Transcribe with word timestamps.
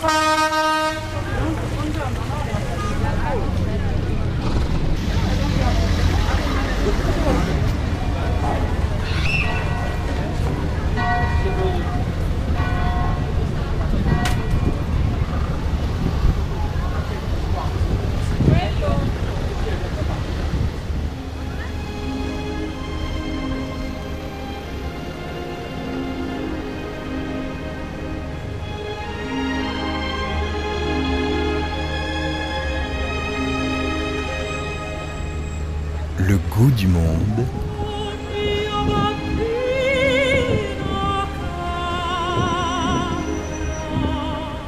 Thank 0.00 1.02
you. 7.26 7.37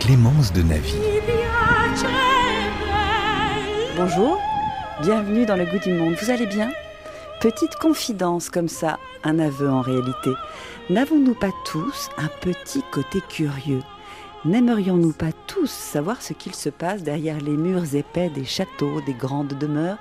Clémence 0.00 0.52
de 0.52 0.62
Navy. 0.62 0.94
Bonjour, 3.96 4.38
bienvenue 5.02 5.46
dans 5.46 5.56
le 5.56 5.64
goût 5.64 5.78
du 5.78 5.92
monde. 5.92 6.14
Vous 6.20 6.30
allez 6.30 6.46
bien? 6.46 6.70
Petite 7.40 7.76
confidence 7.76 8.50
comme 8.50 8.68
ça, 8.68 8.98
un 9.24 9.38
aveu 9.38 9.70
en 9.70 9.80
réalité. 9.80 10.30
N'avons-nous 10.90 11.34
pas 11.34 11.52
tous 11.64 12.10
un 12.18 12.28
petit 12.40 12.82
côté 12.90 13.20
curieux? 13.28 13.82
N'aimerions-nous 14.44 15.12
pas 15.12 15.32
tous 15.46 15.70
savoir 15.70 16.22
ce 16.22 16.32
qu'il 16.32 16.54
se 16.54 16.70
passe 16.70 17.02
derrière 17.02 17.38
les 17.40 17.56
murs 17.56 17.94
épais 17.94 18.30
des 18.30 18.44
châteaux, 18.44 19.00
des 19.06 19.14
grandes 19.14 19.58
demeures, 19.58 19.98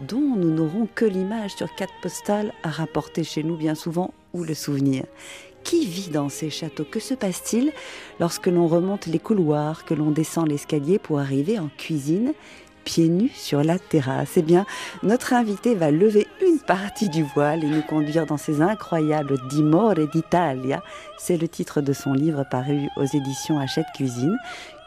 dont 0.00 0.34
nous 0.36 0.50
n'aurons 0.50 0.88
que 0.94 1.04
l'image 1.04 1.54
sur 1.54 1.74
quatre 1.74 1.92
postales 2.02 2.52
à 2.62 2.70
rapporter 2.70 3.24
chez 3.24 3.42
nous 3.42 3.56
bien 3.56 3.74
souvent 3.74 4.12
ou 4.32 4.44
le 4.44 4.54
souvenir 4.54 5.04
qui 5.64 5.86
vit 5.86 6.10
dans 6.10 6.28
ces 6.28 6.50
châteaux? 6.50 6.84
Que 6.84 7.00
se 7.00 7.14
passe-t-il 7.14 7.72
lorsque 8.18 8.46
l'on 8.46 8.66
remonte 8.66 9.06
les 9.06 9.18
couloirs, 9.18 9.84
que 9.84 9.94
l'on 9.94 10.10
descend 10.10 10.48
l'escalier 10.48 10.98
pour 10.98 11.20
arriver 11.20 11.58
en 11.58 11.68
cuisine 11.76 12.32
pieds 12.84 13.08
nus 13.08 13.32
sur 13.34 13.62
la 13.62 13.78
terrasse? 13.78 14.36
Eh 14.36 14.42
bien, 14.42 14.66
notre 15.02 15.34
invité 15.34 15.74
va 15.74 15.90
lever 15.90 16.26
une 16.46 16.58
partie 16.58 17.08
du 17.08 17.22
voile 17.22 17.64
et 17.64 17.68
nous 17.68 17.82
conduire 17.82 18.26
dans 18.26 18.36
ces 18.36 18.62
incroyables 18.62 19.36
Dimore 19.48 19.94
d'Italia. 20.12 20.82
C'est 21.18 21.36
le 21.36 21.48
titre 21.48 21.80
de 21.80 21.92
son 21.92 22.12
livre 22.12 22.44
paru 22.50 22.88
aux 22.96 23.04
éditions 23.04 23.58
Hachette 23.58 23.86
Cuisine. 23.94 24.36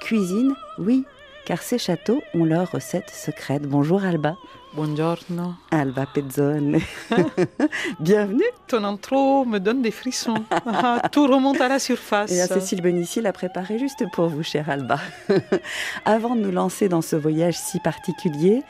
Cuisine, 0.01 0.53
oui, 0.79 1.05
car 1.45 1.61
ces 1.61 1.77
châteaux 1.77 2.21
ont 2.33 2.45
leurs 2.45 2.71
recettes 2.71 3.11
secrètes. 3.11 3.67
Bonjour 3.67 4.03
Alba. 4.03 4.35
Buongiorno. 4.75 5.57
Alba 5.69 6.07
Pezzone. 6.07 6.79
Bienvenue. 7.99 8.41
Ton 8.67 8.83
intro 8.85 9.45
me 9.45 9.59
donne 9.59 9.83
des 9.83 9.91
frissons. 9.91 10.43
Ah, 10.49 10.99
Tout 11.11 11.27
remonte 11.27 11.61
à 11.61 11.67
la 11.67 11.77
surface. 11.77 12.31
Et 12.31 12.43
Cécile 12.47 12.81
Benici 12.81 13.21
l'a 13.21 13.33
préparé 13.33 13.77
juste 13.77 14.03
pour 14.13 14.29
vous, 14.29 14.41
cher 14.41 14.71
Alba. 14.71 14.99
Avant 16.05 16.35
de 16.35 16.41
nous 16.41 16.51
lancer 16.51 16.89
dans 16.89 17.03
ce 17.03 17.15
voyage 17.15 17.55
si 17.55 17.79
particulier, 17.81 18.63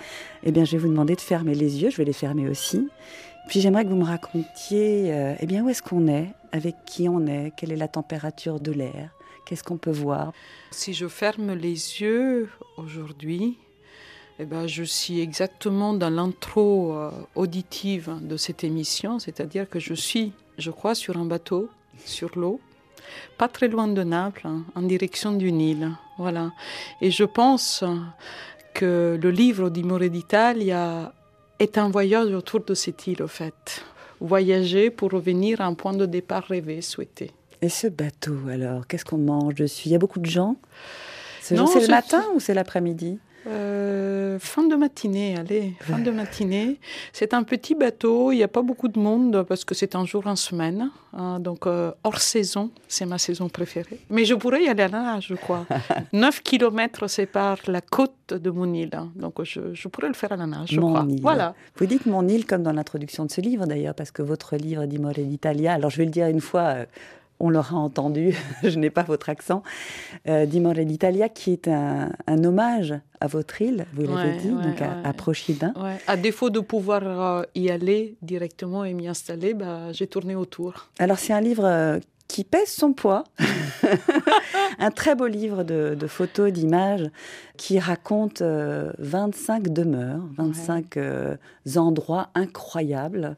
eh 0.44 0.52
bien, 0.52 0.66
je 0.66 0.74
vais 0.74 0.78
vous 0.80 0.90
demander 0.90 1.16
de 1.16 1.22
fermer 1.22 1.56
les 1.56 1.82
yeux. 1.82 1.90
Je 1.90 1.96
vais 1.96 2.06
les 2.06 2.12
fermer 2.12 2.50
aussi. 2.50 2.90
Puis 3.48 3.62
j'aimerais 3.62 3.86
que 3.86 3.90
vous 3.90 3.96
me 3.96 4.04
racontiez, 4.04 5.14
euh, 5.14 5.36
eh 5.40 5.46
bien, 5.46 5.64
où 5.64 5.70
est-ce 5.70 5.82
qu'on 5.82 6.08
est, 6.10 6.34
avec 6.52 6.76
qui 6.86 7.08
on 7.08 7.28
est, 7.28 7.54
quelle 7.56 7.72
est 7.72 7.78
la 7.78 7.88
température 7.88 8.60
de 8.60 8.74
l'air, 8.74 9.10
qu'est-ce 9.46 9.64
qu'on 9.64 9.78
peut 9.78 9.92
voir? 9.92 10.34
Si 10.72 10.94
je 10.94 11.08
ferme 11.08 11.54
les 11.54 12.02
yeux 12.02 12.50
aujourd'hui, 12.78 13.58
eh 14.40 14.46
ben, 14.46 14.68
je 14.68 14.84
suis 14.84 15.20
exactement 15.20 15.94
dans 15.94 16.10
l'intro 16.10 16.94
euh, 16.94 17.12
auditive 17.36 18.12
de 18.22 18.36
cette 18.38 18.64
émission, 18.64 19.20
c'est-à-dire 19.20 19.70
que 19.70 19.80
je 19.80 19.94
suis, 19.94 20.34
je 20.58 20.72
crois, 20.72 20.96
sur 20.96 21.18
un 21.18 21.26
bateau, 21.26 21.70
sur 22.06 22.32
l'eau, 22.36 22.60
pas 23.38 23.48
très 23.48 23.68
loin 23.68 23.88
de 23.88 24.04
Naples, 24.04 24.48
hein, 24.48 24.64
en 24.76 24.82
direction 24.82 25.34
du 25.34 25.52
Nil. 25.52 25.92
Voilà. 26.18 26.52
Et 27.02 27.12
je 27.12 27.24
pense 27.24 27.84
que 28.74 29.20
le 29.22 29.32
livre 29.32 29.70
d'Imore 29.70 30.00
d'Italia 30.00 31.14
est 31.60 31.78
un 31.78 31.90
voyage 31.90 32.34
autour 32.34 32.62
de 32.62 32.74
cette 32.74 33.06
île, 33.08 33.22
au 33.22 33.28
fait. 33.28 33.84
Voyager 34.20 34.90
pour 34.90 35.12
revenir 35.12 35.62
à 35.62 35.66
un 35.66 35.74
point 35.74 35.94
de 35.94 36.06
départ 36.06 36.46
rêvé, 36.46 36.82
souhaité. 36.82 37.32
Et 37.62 37.70
ce 37.70 37.88
bateau, 37.88 38.36
alors, 38.50 38.88
qu'est-ce 38.88 39.06
qu'on 39.06 39.18
mange 39.18 39.56
dessus? 39.56 39.90
Il 39.90 39.92
y 39.92 39.96
a 39.96 40.00
beaucoup 40.00 40.20
de 40.20 40.30
gens? 40.30 40.56
C'est 41.42 41.56
le 41.56 41.88
matin 41.88 42.24
ou 42.34 42.40
c'est 42.40 42.54
l'après-midi? 42.54 43.20
Euh, 43.46 44.40
fin 44.40 44.64
de 44.68 44.76
matinée, 44.76 45.36
allez, 45.38 45.74
fin 45.82 46.00
de 46.00 46.12
matinée. 46.12 46.80
C'est 47.12 47.34
un 47.34 47.44
petit 47.44 47.76
bateau, 47.76 48.32
il 48.32 48.38
n'y 48.38 48.44
a 48.44 48.48
pas 48.48 48.62
beaucoup 48.62 48.88
de 48.88 48.98
monde 49.00 49.44
parce 49.48 49.66
que 49.66 49.76
c'est 49.76 49.96
un 49.96 50.06
jour 50.06 50.26
en 50.28 50.36
semaine. 50.36 50.90
hein, 51.14 51.40
donc 51.40 51.68
euh, 51.68 51.92
hors 52.04 52.20
saison, 52.20 52.72
c'est 52.88 53.06
ma 53.06 53.18
saison 53.18 53.50
préférée. 53.50 54.00
Mais 54.10 54.24
je 54.26 54.34
pourrais 54.34 54.64
y 54.64 54.70
aller 54.70 54.84
à 54.84 54.88
la 54.88 55.02
nage, 55.04 55.28
je 55.30 55.36
crois. 55.36 55.66
9 56.14 56.42
kilomètres 56.42 57.08
séparent 57.10 57.58
la 57.68 57.82
côte 57.82 58.14
de 58.34 58.50
mon 58.50 58.74
île. 58.74 58.92
hein, 58.94 59.12
donc 59.16 59.44
je, 59.44 59.74
je 59.74 59.88
pourrais 59.90 60.08
le 60.08 60.14
faire 60.14 60.32
à 60.32 60.38
la 60.38 60.46
nage, 60.48 60.70
je 60.72 60.80
Mon 60.80 60.94
crois. 60.94 61.06
île. 61.10 61.22
Voilà. 61.22 61.54
Vous 61.76 61.86
dites 61.86 62.06
mon 62.06 62.28
île 62.28 62.46
comme 62.46 62.64
dans 62.64 62.72
l'introduction 62.74 63.26
de 63.26 63.32
ce 63.32 63.42
livre 63.42 63.66
d'ailleurs, 63.66 63.94
parce 63.96 64.12
que 64.12 64.22
votre 64.22 64.56
livre 64.56 64.86
d'Imore 64.86 65.14
d'Italia, 65.14 65.74
alors 65.74 65.90
je 65.90 65.98
vais 65.98 66.06
le 66.06 66.12
dire 66.12 66.28
une 66.28 66.42
fois, 66.42 66.62
euh, 66.62 66.86
on 67.44 67.50
l'aura 67.50 67.76
entendu, 67.76 68.36
je 68.64 68.80
n'ai 68.80 68.90
pas 68.90 69.04
votre 69.04 69.28
accent, 69.30 69.64
euh, 70.30 70.46
d'Imore 70.46 70.76
d'Italia 70.76 71.28
qui 71.28 71.52
est 71.52 71.68
un, 71.68 72.10
un 72.26 72.44
hommage 72.46 72.94
à 73.20 73.28
votre 73.28 73.62
île, 73.62 73.86
vous 73.94 74.04
l'avez 74.04 74.14
Ouais, 74.32 74.38
dit, 74.38 74.50
ouais, 74.50 74.64
donc 74.64 74.82
à, 74.82 75.10
à. 75.10 75.14
À 76.08 76.18
défaut 76.18 76.50
de 76.50 76.62
pouvoir 76.62 77.02
euh, 77.04 77.44
y 77.56 77.70
aller 77.70 78.16
directement 78.22 78.86
et 78.86 78.94
m'y 78.94 79.08
installer, 79.10 79.54
bah, 79.54 79.92
j'ai 79.92 80.08
tourné 80.08 80.36
autour. 80.36 80.88
Alors 81.00 81.20
c'est 81.20 81.34
un 81.34 81.42
livre 81.42 81.66
euh, 81.66 82.00
qui 82.30 82.46
pèse 82.46 82.70
son 82.70 82.94
poids, 82.94 83.26
un 84.80 84.92
très 84.92 85.14
beau 85.14 85.28
livre 85.28 85.64
de, 85.64 85.96
de 86.00 86.08
photos, 86.08 86.52
d'images, 86.52 87.10
qui 87.58 87.78
raconte 87.78 88.42
euh, 88.42 88.92
25 89.00 89.68
demeures, 89.68 90.22
25 90.38 90.98
euh, 90.98 91.36
endroits 91.76 92.30
incroyables, 92.36 93.36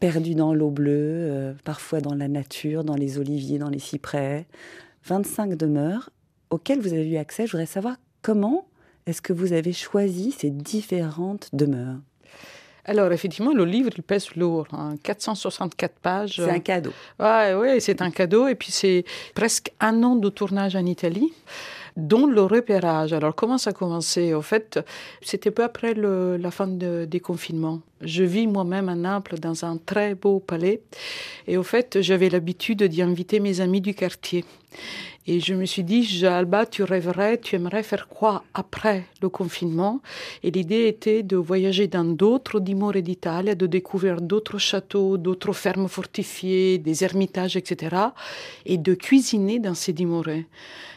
perdus 0.00 0.34
dans 0.34 0.54
l'eau 0.54 0.70
bleue, 0.70 0.90
euh, 0.92 1.52
parfois 1.64 2.00
dans 2.00 2.14
la 2.14 2.28
nature, 2.28 2.84
dans 2.84 2.96
les 2.96 3.18
oliviers, 3.18 3.58
dans 3.58 3.70
les 3.70 3.78
cyprès. 3.78 4.46
25 5.04 5.54
demeures 5.54 6.10
auxquelles 6.50 6.80
vous 6.80 6.92
avez 6.92 7.08
eu 7.08 7.16
accès. 7.16 7.46
Je 7.46 7.52
voudrais 7.52 7.66
savoir 7.66 7.96
comment 8.22 8.66
est-ce 9.06 9.22
que 9.22 9.32
vous 9.32 9.52
avez 9.52 9.72
choisi 9.72 10.32
ces 10.32 10.50
différentes 10.50 11.48
demeures. 11.52 11.98
Alors, 12.88 13.10
effectivement, 13.12 13.52
le 13.52 13.64
livre, 13.64 13.90
il 13.96 14.02
pèse 14.02 14.34
lourd, 14.36 14.68
hein, 14.72 14.94
464 15.02 15.98
pages. 15.98 16.36
C'est 16.36 16.50
un 16.50 16.60
cadeau. 16.60 16.92
Ouais, 17.18 17.80
c'est 17.80 18.00
un 18.00 18.12
cadeau. 18.12 18.46
Et 18.46 18.54
puis, 18.54 18.70
c'est 18.70 19.04
presque 19.34 19.72
un 19.80 20.04
an 20.04 20.14
de 20.14 20.28
tournage 20.28 20.76
en 20.76 20.86
Italie, 20.86 21.32
dont 21.96 22.26
le 22.26 22.42
repérage. 22.42 23.12
Alors, 23.12 23.34
comment 23.34 23.58
ça 23.58 23.70
a 23.70 23.72
commencé? 23.72 24.34
Au 24.34 24.42
fait, 24.42 24.78
c'était 25.22 25.50
peu 25.50 25.64
après 25.64 25.94
le- 25.94 26.36
la 26.36 26.50
fin 26.50 26.66
de- 26.66 27.06
des 27.06 27.20
confinements. 27.20 27.80
Je 28.02 28.22
vis 28.22 28.46
moi-même 28.46 28.88
à 28.88 28.94
Naples 28.94 29.38
dans 29.38 29.64
un 29.64 29.78
très 29.78 30.14
beau 30.14 30.38
palais. 30.38 30.82
Et 31.46 31.56
au 31.56 31.62
fait, 31.62 32.02
j'avais 32.02 32.28
l'habitude 32.28 32.82
d'y 32.82 33.02
inviter 33.02 33.40
mes 33.40 33.60
amis 33.60 33.80
du 33.80 33.94
quartier. 33.94 34.44
Et 35.28 35.40
je 35.40 35.54
me 35.54 35.64
suis 35.64 35.82
dit, 35.82 36.24
Alba, 36.24 36.66
tu 36.66 36.84
rêverais, 36.84 37.38
tu 37.38 37.56
aimerais 37.56 37.82
faire 37.82 38.06
quoi 38.06 38.44
après 38.54 39.04
le 39.22 39.28
confinement? 39.28 40.00
Et 40.44 40.52
l'idée 40.52 40.86
était 40.86 41.24
de 41.24 41.36
voyager 41.36 41.88
dans 41.88 42.04
d'autres 42.04 42.60
dimore 42.60 42.92
d'Italie, 42.92 43.56
de 43.56 43.66
découvrir 43.66 44.20
d'autres 44.20 44.58
châteaux, 44.58 45.16
d'autres 45.16 45.52
fermes 45.52 45.88
fortifiées, 45.88 46.78
des 46.78 47.02
ermitages, 47.02 47.56
etc. 47.56 47.96
Et 48.66 48.78
de 48.78 48.94
cuisiner 48.94 49.58
dans 49.58 49.74
ces 49.74 49.92
dimore. 49.92 50.26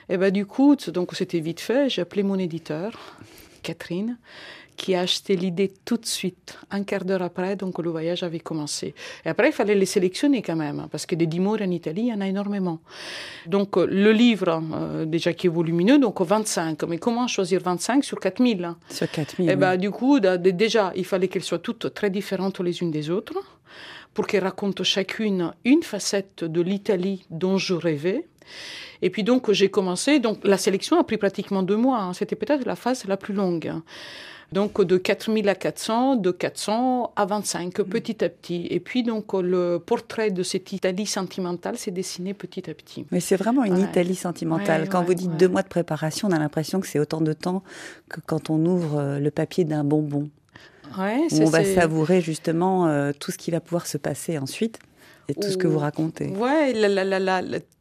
Et 0.10 0.18
ben 0.18 0.32
du 0.32 0.46
coup, 0.46 0.76
donc 0.76 1.16
c'était 1.16 1.40
vite 1.40 1.60
fait. 1.60 1.90
J'ai 1.90 2.02
appelé 2.02 2.24
mon 2.24 2.40
éditeur, 2.40 2.92
Catherine, 3.62 4.18
qui 4.80 4.96
a 4.96 5.02
acheté 5.02 5.36
l'idée 5.36 5.72
tout 5.86 5.98
de 5.98 6.06
suite, 6.06 6.58
un 6.72 6.84
quart 6.84 7.04
d'heure 7.04 7.22
après, 7.22 7.58
donc 7.58 7.78
le 7.80 7.90
voyage 7.90 8.24
avait 8.24 8.40
commencé. 8.40 8.96
Et 9.26 9.30
après, 9.30 9.50
il 9.50 9.52
fallait 9.52 9.76
les 9.76 9.86
sélectionner 9.86 10.42
quand 10.42 10.56
même, 10.56 10.88
parce 10.90 11.06
que 11.06 11.16
des 11.16 11.28
dimore 11.28 11.62
en 11.62 11.70
Italie, 11.70 12.04
il 12.04 12.08
y 12.08 12.14
en 12.14 12.22
a 12.22 12.28
énormément. 12.28 12.80
Donc 13.46 13.78
euh, 13.78 13.86
le 13.86 14.12
livre, 14.14 14.64
euh, 14.74 15.06
déjà 15.06 15.34
qui 15.34 15.48
est 15.48 15.50
volumineux, 15.50 16.00
donc 16.00 16.22
25. 16.22 16.82
Mais 16.84 16.98
comment 16.98 17.28
choisir 17.28 17.62
25 17.62 18.04
sur 18.04 18.20
4000 18.20 18.64
hein? 18.64 18.78
Sur 18.90 19.12
4000. 19.12 19.50
eh 19.50 19.54
oui. 19.54 19.60
ben, 19.60 19.76
du 19.76 19.92
coup, 19.92 20.20
déjà, 20.20 20.94
il 20.96 21.06
fallait 21.06 21.28
qu'elles 21.28 21.44
soient 21.44 21.60
toutes 21.60 21.94
très 21.94 22.10
différentes 22.10 22.62
les 22.62 22.82
unes 22.82 22.92
des 22.92 23.10
autres, 23.10 23.38
pour 24.14 24.28
qu'elles 24.28 24.44
racontent 24.44 24.84
chacune 24.84 25.52
une 25.66 25.84
facette 25.84 26.46
de 26.46 26.62
l'Italie 26.62 27.26
dont 27.30 27.58
je 27.58 27.74
rêvais. 27.74 28.26
Et 29.02 29.10
puis 29.10 29.24
donc, 29.24 29.52
j'ai 29.52 29.70
commencé. 29.70 30.20
Donc, 30.20 30.40
la 30.44 30.58
sélection 30.58 31.00
a 31.00 31.04
pris 31.04 31.18
pratiquement 31.18 31.64
deux 31.64 31.78
mois. 31.78 32.00
hein. 32.00 32.14
C'était 32.14 32.36
peut-être 32.36 32.66
la 32.66 32.76
phase 32.76 33.06
la 33.06 33.18
plus 33.18 33.34
longue. 33.34 33.72
Donc 34.52 34.82
de 34.82 34.98
4000 34.98 35.48
à 35.48 35.54
400, 35.54 36.16
de 36.16 36.32
400 36.32 37.14
à 37.16 37.26
25, 37.26 37.84
petit 37.84 38.24
à 38.24 38.30
petit. 38.30 38.66
Et 38.72 38.80
puis 38.80 39.04
donc 39.04 39.34
le 39.34 39.78
portrait 39.78 40.32
de 40.32 40.42
cette 40.42 40.74
Italie 40.74 41.06
sentimentale 41.06 41.78
s'est 41.78 41.92
dessiné 41.92 42.34
petit 42.34 42.68
à 42.68 42.74
petit. 42.74 43.06
Mais 43.12 43.20
c'est 43.20 43.36
vraiment 43.36 43.64
une 43.64 43.78
Italie 43.78 44.16
sentimentale. 44.16 44.90
quand 44.90 45.04
vous 45.04 45.14
dites 45.14 45.38
deux 45.38 45.48
mois 45.48 45.62
de 45.62 45.68
préparation, 45.68 46.30
on 46.30 46.32
a 46.32 46.40
l'impression 46.40 46.80
que 46.80 46.88
c'est 46.88 46.98
autant 47.00 47.22
de 47.22 47.34
temps 47.34 47.62
que 48.10 48.22
quand 48.26 48.50
on 48.50 48.66
ouvre 48.66 48.98
euh, 48.98 49.20
le 49.20 49.30
papier 49.30 49.66
d'un 49.66 49.84
bonbon. 49.84 50.30
On 50.98 51.46
va 51.46 51.64
savourer 51.64 52.20
justement 52.20 52.88
euh, 52.88 53.12
tout 53.18 53.32
ce 53.32 53.38
qui 53.38 53.52
va 53.52 53.60
pouvoir 53.60 53.86
se 53.86 54.00
passer 54.00 54.40
ensuite 54.40 54.80
et 55.30 55.36
tout 55.36 55.50
ce 55.50 55.58
que 55.58 55.68
vous 55.68 55.80
racontez. 55.80 56.28
Ouais, 56.30 56.74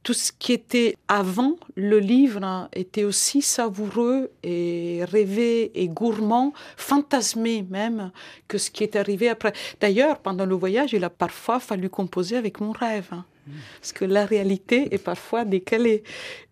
tout 0.03 0.12
ce 0.12 0.33
qui 0.39 0.53
était 0.53 0.95
avant 1.09 1.56
le 1.75 1.99
livre 1.99 2.43
hein, 2.43 2.69
était 2.75 3.05
aussi 3.05 3.43
savoureux 3.43 4.31
et 4.43 5.00
rêvé 5.05 5.71
et 5.75 5.89
gourmand, 5.89 6.53
fantasmé 6.77 7.67
même, 7.69 8.11
que 8.49 8.59
ce 8.59 8.71
qui 8.71 8.85
est 8.85 8.97
arrivé 8.97 9.29
après. 9.29 9.53
D'ailleurs, 9.81 10.19
pendant 10.19 10.47
le 10.47 10.55
voyage, 10.55 10.93
il 10.93 11.05
a 11.05 11.11
parfois 11.11 11.61
fallu 11.61 11.89
composer 11.89 12.37
avec 12.37 12.61
mon 12.61 12.73
rêve. 12.73 13.09
Hein. 13.12 13.25
Parce 13.81 13.93
que 13.93 14.05
la 14.05 14.27
réalité 14.27 14.95
est 14.95 15.03
parfois 15.03 15.45
décalée. 15.45 16.03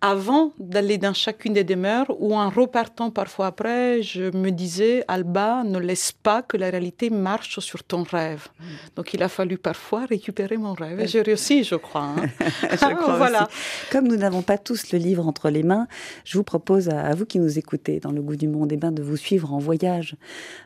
Avant 0.00 0.52
d'aller 0.58 0.98
dans 0.98 1.14
chacune 1.14 1.54
des 1.54 1.64
demeures, 1.64 2.14
ou 2.20 2.34
en 2.34 2.50
repartant 2.50 3.10
parfois 3.10 3.46
après, 3.46 4.02
je 4.02 4.36
me 4.36 4.50
disais, 4.50 5.04
Alba, 5.08 5.64
ne 5.64 5.78
laisse 5.78 6.12
pas 6.12 6.42
que 6.42 6.56
la 6.56 6.70
réalité 6.70 7.10
marche 7.10 7.58
sur 7.60 7.82
ton 7.82 8.02
rêve. 8.02 8.48
Donc 8.94 9.14
il 9.14 9.22
a 9.22 9.28
fallu 9.28 9.58
parfois 9.58 10.06
récupérer 10.06 10.56
mon 10.56 10.74
rêve. 10.74 11.00
Et 11.00 11.06
j'ai 11.06 11.22
réussi, 11.22 11.64
je 11.64 11.74
crois. 11.74 12.14
Hein. 12.16 12.26
je 12.70 12.94
crois 12.94 13.16
voilà. 13.16 13.48
Comme 13.90 14.06
nous 14.06 14.16
n'avons 14.16 14.42
pas 14.42 14.58
tous 14.58 14.92
le 14.92 14.98
livre 14.98 15.26
entre 15.26 15.50
les 15.50 15.62
mains, 15.62 15.86
je 16.24 16.36
vous 16.38 16.44
propose 16.44 16.88
à, 16.88 17.14
vous 17.14 17.26
qui 17.26 17.38
nous 17.38 17.58
écoutez 17.58 18.00
dans 18.00 18.12
le 18.12 18.22
goût 18.22 18.36
du 18.36 18.48
monde, 18.48 18.72
eh 18.72 18.76
ben, 18.76 18.92
de 18.92 19.02
vous 19.02 19.16
suivre 19.16 19.52
en 19.52 19.58
voyage. 19.58 20.16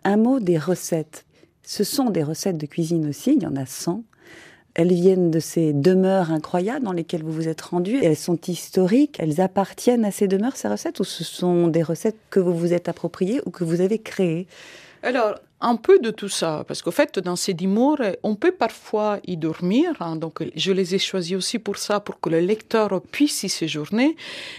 Un 0.04 0.16
mot 0.16 0.40
des 0.40 0.58
recettes. 0.58 1.24
Ce 1.62 1.84
sont 1.84 2.10
des 2.10 2.22
recettes 2.22 2.58
de 2.58 2.66
cuisine 2.66 3.08
aussi, 3.08 3.34
il 3.36 3.42
y 3.42 3.46
en 3.46 3.56
a 3.56 3.66
100. 3.66 4.02
Elles 4.74 4.92
viennent 4.92 5.30
de 5.30 5.40
ces 5.40 5.72
demeures 5.72 6.30
incroyables 6.30 6.84
dans 6.84 6.92
lesquelles 6.92 7.22
vous 7.22 7.32
vous 7.32 7.48
êtes 7.48 7.60
rendu. 7.60 7.98
Elles 8.02 8.16
sont 8.16 8.38
historiques, 8.46 9.16
elles 9.18 9.40
appartiennent 9.40 10.04
à 10.04 10.10
ces 10.10 10.28
demeures, 10.28 10.56
ces 10.56 10.68
recettes, 10.68 11.00
ou 11.00 11.04
ce 11.04 11.24
sont 11.24 11.66
des 11.68 11.82
recettes 11.82 12.16
que 12.30 12.40
vous 12.40 12.54
vous 12.54 12.72
êtes 12.72 12.88
appropriées 12.88 13.40
ou 13.46 13.50
que 13.50 13.64
vous 13.64 13.80
avez 13.80 13.98
créées? 13.98 14.46
Alors, 15.02 15.34
un 15.60 15.76
peu 15.76 15.98
de 15.98 16.10
tout 16.10 16.28
ça, 16.28 16.64
parce 16.66 16.82
qu'au 16.82 16.90
fait, 16.90 17.18
dans 17.18 17.36
ces 17.36 17.54
dimores, 17.54 18.00
on 18.22 18.34
peut 18.34 18.52
parfois 18.52 19.18
y 19.26 19.36
dormir, 19.36 19.92
hein, 20.00 20.16
donc 20.16 20.42
je 20.54 20.72
les 20.72 20.94
ai 20.94 20.98
choisis 20.98 21.36
aussi 21.36 21.58
pour 21.58 21.76
ça, 21.76 22.00
pour 22.00 22.20
que 22.20 22.30
le 22.30 22.40
lecteur 22.40 23.00
puisse 23.12 23.42
y 23.42 23.48
séjourner, 23.48 24.16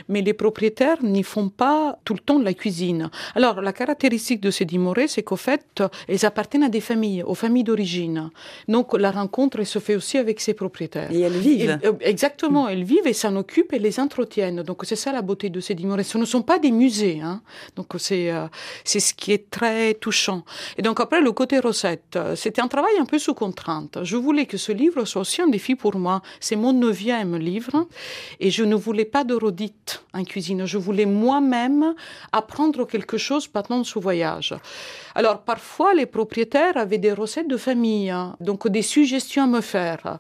mais 0.07 0.21
les 0.21 0.33
propriétaires 0.33 1.03
n'y 1.03 1.24
font 1.24 1.50
pas 1.50 1.98
tout 2.06 2.13
le 2.13 2.19
temps 2.19 2.39
de 2.39 2.45
la 2.45 2.53
cuisine. 2.53 3.09
Alors, 3.36 3.62
la 3.62 3.74
caractéristique 3.74 4.42
de 4.42 4.51
ces 4.51 4.65
dimores, 4.65 5.07
c'est 5.07 5.24
qu'au 5.24 5.36
fait, 5.36 5.81
elles 6.07 6.25
appartiennent 6.25 6.63
à 6.63 6.69
des 6.69 6.81
familles, 6.81 7.24
aux 7.24 7.36
familles 7.36 7.63
d'origine. 7.63 8.30
Donc, 8.68 8.98
la 8.98 9.12
rencontre 9.12 9.63
se 9.63 9.80
fait 9.80 9.95
aussi 9.95 10.18
avec 10.18 10.39
ces 10.39 10.53
propriétaires. 10.53 11.12
Et 11.12 11.21
elles 11.21 11.38
vivent. 11.38 11.80
Euh, 11.83 11.94
exactement, 12.01 12.68
elles 12.68 12.83
vivent 12.83 13.07
et 13.07 13.13
s'en 13.13 13.36
occupent 13.36 13.74
et 13.74 13.80
les 13.80 14.00
entretiennent. 14.00 14.62
Donc, 14.63 14.81
c'est 14.83 14.95
ça 14.95 15.12
la 15.12 15.21
beauté 15.21 15.50
de 15.50 15.59
ces 15.59 15.75
dimores. 15.75 16.03
Ce 16.03 16.18
ne 16.18 16.25
sont 16.25 16.42
pas 16.42 16.59
des 16.59 16.71
musées, 16.71 17.21
hein. 17.21 17.42
donc 17.75 17.88
c'est 17.98 18.31
euh, 18.31 18.48
c'est 18.83 19.00
ce 19.00 19.13
qui 19.13 19.31
est 19.31 19.50
très 19.50 19.94
touchant. 19.94 20.44
Et 20.77 20.81
donc, 20.81 20.91
donc 20.92 21.00
après, 21.00 21.22
le 21.22 21.32
côté 21.32 21.58
recette, 21.60 22.20
c'était 22.36 22.62
un 22.62 22.68
travail 22.68 22.92
un 23.00 23.06
peu 23.06 23.18
sous 23.18 23.34
contrainte. 23.34 24.00
Je 24.04 24.18
voulais 24.18 24.46
que 24.46 24.58
ce 24.58 24.74
livre 24.74 25.06
soit 25.06 25.22
aussi 25.22 25.42
un 25.42 25.48
défi 25.48 25.76
pour 25.76 25.96
moi. 25.96 26.22
C'est 26.42 26.58
mon 26.58 26.74
neuvième 26.74 27.38
livre 27.38 27.88
et 28.42 28.52
je 28.52 28.66
ne 28.66 28.76
voulais 28.76 29.06
pas 29.06 29.24
de 29.24 29.34
redite 29.34 30.04
en 30.14 30.26
cuisine. 30.26 30.66
Je 30.66 30.78
voulais 30.78 31.06
moi-même 31.06 31.96
apprendre 32.34 32.86
quelque 32.86 33.18
chose 33.18 33.48
pendant 33.48 33.86
ce 33.86 34.00
voyage. 34.00 34.54
Alors 35.16 35.44
parfois, 35.44 35.94
les 35.94 36.06
propriétaires 36.06 36.76
avaient 36.76 36.98
des 36.98 37.14
recettes 37.14 37.48
de 37.48 37.56
famille, 37.56 38.10
hein, 38.10 38.36
donc 38.42 38.68
des 38.68 38.82
suggestions 38.82 39.44
à 39.44 39.48
me 39.48 39.62
faire. 39.62 40.20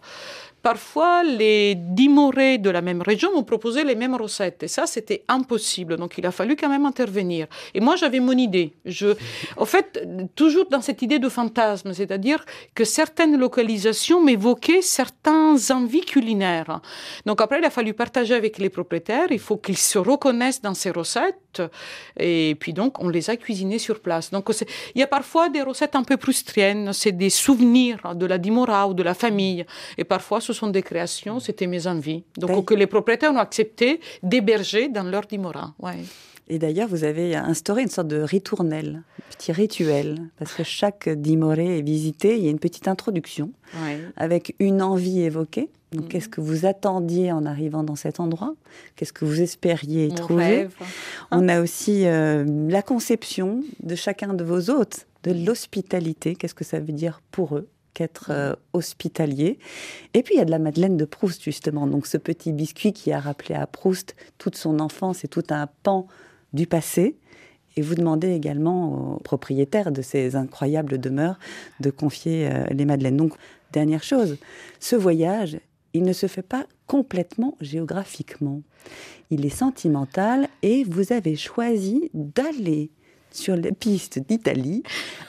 Parfois, 0.61 1.23
les 1.23 1.75
dimorés 1.75 2.59
de 2.59 2.69
la 2.69 2.81
même 2.81 3.01
région 3.01 3.33
m'ont 3.33 3.43
proposé 3.43 3.83
les 3.83 3.95
mêmes 3.95 4.15
recettes. 4.15 4.63
Et 4.63 4.67
ça, 4.67 4.85
c'était 4.85 5.23
impossible. 5.27 5.97
Donc, 5.97 6.17
il 6.17 6.25
a 6.25 6.31
fallu 6.31 6.55
quand 6.55 6.69
même 6.69 6.85
intervenir. 6.85 7.47
Et 7.73 7.79
moi, 7.79 7.95
j'avais 7.95 8.19
mon 8.19 8.37
idée. 8.37 8.73
Je, 8.85 9.07
en 9.57 9.65
fait, 9.65 10.07
toujours 10.35 10.65
dans 10.69 10.81
cette 10.81 11.01
idée 11.01 11.19
de 11.19 11.29
fantasme, 11.29 11.93
c'est-à-dire 11.93 12.45
que 12.75 12.85
certaines 12.85 13.37
localisations 13.37 14.23
m'évoquaient 14.23 14.83
certains 14.83 15.55
envies 15.71 16.05
culinaires. 16.05 16.79
Donc, 17.25 17.41
après, 17.41 17.59
il 17.59 17.65
a 17.65 17.71
fallu 17.71 17.93
partager 17.93 18.35
avec 18.35 18.59
les 18.59 18.69
propriétaires. 18.69 19.31
Il 19.31 19.39
faut 19.39 19.57
qu'ils 19.57 19.77
se 19.77 19.97
reconnaissent 19.97 20.61
dans 20.61 20.75
ces 20.75 20.91
recettes. 20.91 21.50
Et 22.17 22.55
puis, 22.59 22.73
donc, 22.73 23.01
on 23.01 23.09
les 23.09 23.29
a 23.29 23.37
cuisinées 23.37 23.79
sur 23.79 23.99
place. 23.99 24.31
Donc, 24.31 24.49
il 24.95 24.99
y 24.99 25.03
a 25.03 25.07
parfois 25.07 25.49
des 25.49 25.61
recettes 25.61 25.95
un 25.95 26.03
peu 26.03 26.17
prustriennes. 26.17 26.93
C'est 26.93 27.11
des 27.11 27.29
souvenirs 27.29 28.15
de 28.15 28.25
la 28.25 28.37
dimora 28.37 28.87
ou 28.87 28.93
de 28.93 29.03
la 29.03 29.13
famille. 29.13 29.65
Et 29.97 30.03
parfois, 30.03 30.41
ce 30.41 30.53
sont 30.53 30.67
des 30.67 30.83
créations, 30.83 31.39
c'était 31.39 31.67
mes 31.67 31.87
envies. 31.87 32.23
Donc, 32.37 32.65
que 32.65 32.73
les 32.73 32.87
propriétaires 32.87 33.31
ont 33.33 33.37
accepté 33.37 33.99
d'héberger 34.23 34.89
dans 34.89 35.03
leur 35.03 35.25
dimora. 35.25 35.73
Ouais. 35.79 35.97
Et 36.51 36.59
d'ailleurs, 36.59 36.89
vous 36.89 37.05
avez 37.05 37.33
instauré 37.33 37.81
une 37.81 37.87
sorte 37.87 38.09
de 38.09 38.19
ritournelle, 38.19 39.03
un 39.19 39.35
petit 39.37 39.53
rituel, 39.53 40.17
parce 40.37 40.53
que 40.53 40.63
chaque 40.63 41.07
dimoré 41.07 41.79
est 41.79 41.81
visité, 41.81 42.37
il 42.37 42.43
y 42.43 42.47
a 42.47 42.51
une 42.51 42.59
petite 42.59 42.89
introduction 42.89 43.53
avec 44.17 44.53
une 44.59 44.81
envie 44.81 45.21
évoquée. 45.21 45.69
Donc, 45.93 46.09
qu'est-ce 46.09 46.25
mhm. 46.25 46.31
que 46.31 46.41
vous 46.41 46.65
attendiez 46.65 47.31
en 47.31 47.45
arrivant 47.45 47.83
dans 47.83 47.95
cet 47.95 48.19
endroit? 48.19 48.53
Qu'est-ce 48.97 49.13
que 49.13 49.23
vous 49.23 49.39
espériez 49.39 50.07
y 50.07 50.13
trouver? 50.13 50.67
On 51.31 51.47
a 51.47 51.61
aussi 51.61 52.05
euh, 52.05 52.43
la 52.67 52.81
conception 52.81 53.63
de 53.81 53.95
chacun 53.95 54.33
de 54.33 54.43
vos 54.43 54.69
hôtes, 54.69 55.07
de 55.23 55.31
l'hospitalité. 55.31 56.35
Qu'est-ce 56.35 56.55
que 56.55 56.65
ça 56.65 56.81
veut 56.81 56.91
dire 56.91 57.21
pour 57.31 57.55
eux 57.55 57.69
qu'être 57.93 58.27
euh, 58.29 58.55
hospitalier? 58.73 59.57
Et 60.13 60.21
puis 60.21 60.35
il 60.35 60.37
y 60.39 60.41
a 60.41 60.45
de 60.45 60.51
la 60.51 60.59
Madeleine 60.59 60.97
de 60.97 61.05
Proust 61.05 61.41
justement, 61.43 61.87
donc 61.87 62.07
ce 62.07 62.17
petit 62.17 62.51
biscuit 62.51 62.91
qui 62.91 63.13
a 63.13 63.21
rappelé 63.21 63.55
à 63.55 63.67
Proust 63.67 64.17
toute 64.37 64.57
son 64.57 64.81
enfance 64.81 65.23
et 65.23 65.29
tout 65.29 65.43
un 65.49 65.67
pan 65.83 66.07
du 66.53 66.67
passé. 66.67 67.17
Et 67.77 67.81
vous 67.81 67.95
demandez 67.95 68.33
également 68.33 69.15
aux 69.15 69.19
propriétaires 69.19 69.91
de 69.91 70.01
ces 70.01 70.35
incroyables 70.35 70.97
demeures 70.97 71.39
de 71.79 71.89
confier 71.89 72.47
euh, 72.47 72.65
les 72.71 72.85
Madeleines. 72.85 73.17
Donc 73.17 73.33
dernière 73.71 74.03
chose, 74.03 74.37
ce 74.79 74.95
voyage, 74.95 75.57
il 75.93 76.03
ne 76.03 76.13
se 76.13 76.27
fait 76.27 76.41
pas 76.41 76.65
complètement 76.87 77.55
géographiquement. 77.61 78.61
Il 79.29 79.45
est 79.45 79.49
sentimental 79.49 80.49
et 80.61 80.83
vous 80.83 81.13
avez 81.13 81.35
choisi 81.35 82.09
d'aller 82.13 82.91
sur 83.31 83.55
les 83.55 83.71
pistes 83.71 84.19
d'Italie 84.19 84.83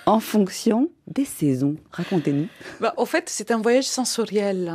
en 0.07 0.19
fonction 0.19 0.91
des 1.07 1.25
saisons. 1.25 1.77
Racontez-nous. 1.93 2.49
Bah, 2.81 2.95
au 2.97 3.07
fait, 3.07 3.29
c'est 3.29 3.53
un 3.53 3.61
voyage 3.61 3.87
sensoriel. 3.87 4.73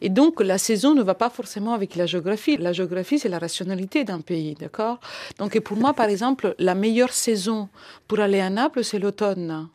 Et 0.00 0.08
donc, 0.08 0.40
la 0.40 0.58
saison 0.58 0.94
ne 0.94 1.02
va 1.02 1.14
pas 1.14 1.30
forcément 1.30 1.74
avec 1.74 1.96
la 1.96 2.06
géographie. 2.06 2.56
La 2.56 2.72
géographie, 2.72 3.18
c'est 3.18 3.28
la 3.28 3.38
rationalité 3.38 4.04
d'un 4.04 4.20
pays, 4.20 4.54
d'accord? 4.54 5.00
Donc, 5.38 5.58
pour 5.60 5.76
moi, 5.76 5.92
par 5.94 6.06
exemple, 6.06 6.54
la 6.58 6.74
meilleure 6.74 7.12
saison 7.12 7.68
pour 8.08 8.20
aller 8.20 8.40
à 8.40 8.50
Naples, 8.50 8.84
c'est 8.84 8.98
l'automne. 8.98 9.68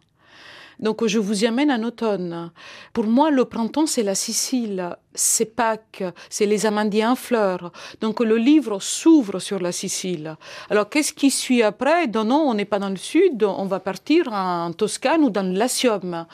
Donc 0.80 1.06
je 1.08 1.18
vous 1.18 1.44
y 1.44 1.48
amène 1.48 1.72
en 1.72 1.82
automne. 1.84 2.52
Pour 2.94 3.06
moi, 3.06 3.32
le 3.32 3.46
printemps, 3.46 3.88
c'est 3.88 4.04
la 4.04 4.16
Sicile, 4.16 4.96
c'est 5.18 5.56
Pâques, 5.56 6.04
c'est 6.30 6.46
les 6.46 6.66
amandiers 6.66 7.06
en 7.06 7.16
fleurs. 7.16 7.72
Donc 8.02 8.20
le 8.20 8.38
livre 8.38 8.80
s'ouvre 8.80 9.40
sur 9.40 9.60
la 9.60 9.72
Sicile. 9.72 10.38
Alors 10.70 10.90
qu'est-ce 10.90 11.14
qui 11.14 11.32
suit 11.32 11.64
après? 11.64 12.08
Non, 12.08 12.24
non, 12.24 12.42
on 12.48 12.54
n'est 12.54 12.66
pas 12.66 12.80
dans 12.80 12.90
le 12.90 12.98
sud, 12.98 13.44
on 13.44 13.66
va 13.66 13.80
partir 13.80 14.32
en 14.32 14.72
Toscane 14.72 15.24
ou 15.24 15.30
dans 15.30 15.44
le 15.44 15.58
Latium, 15.58 16.26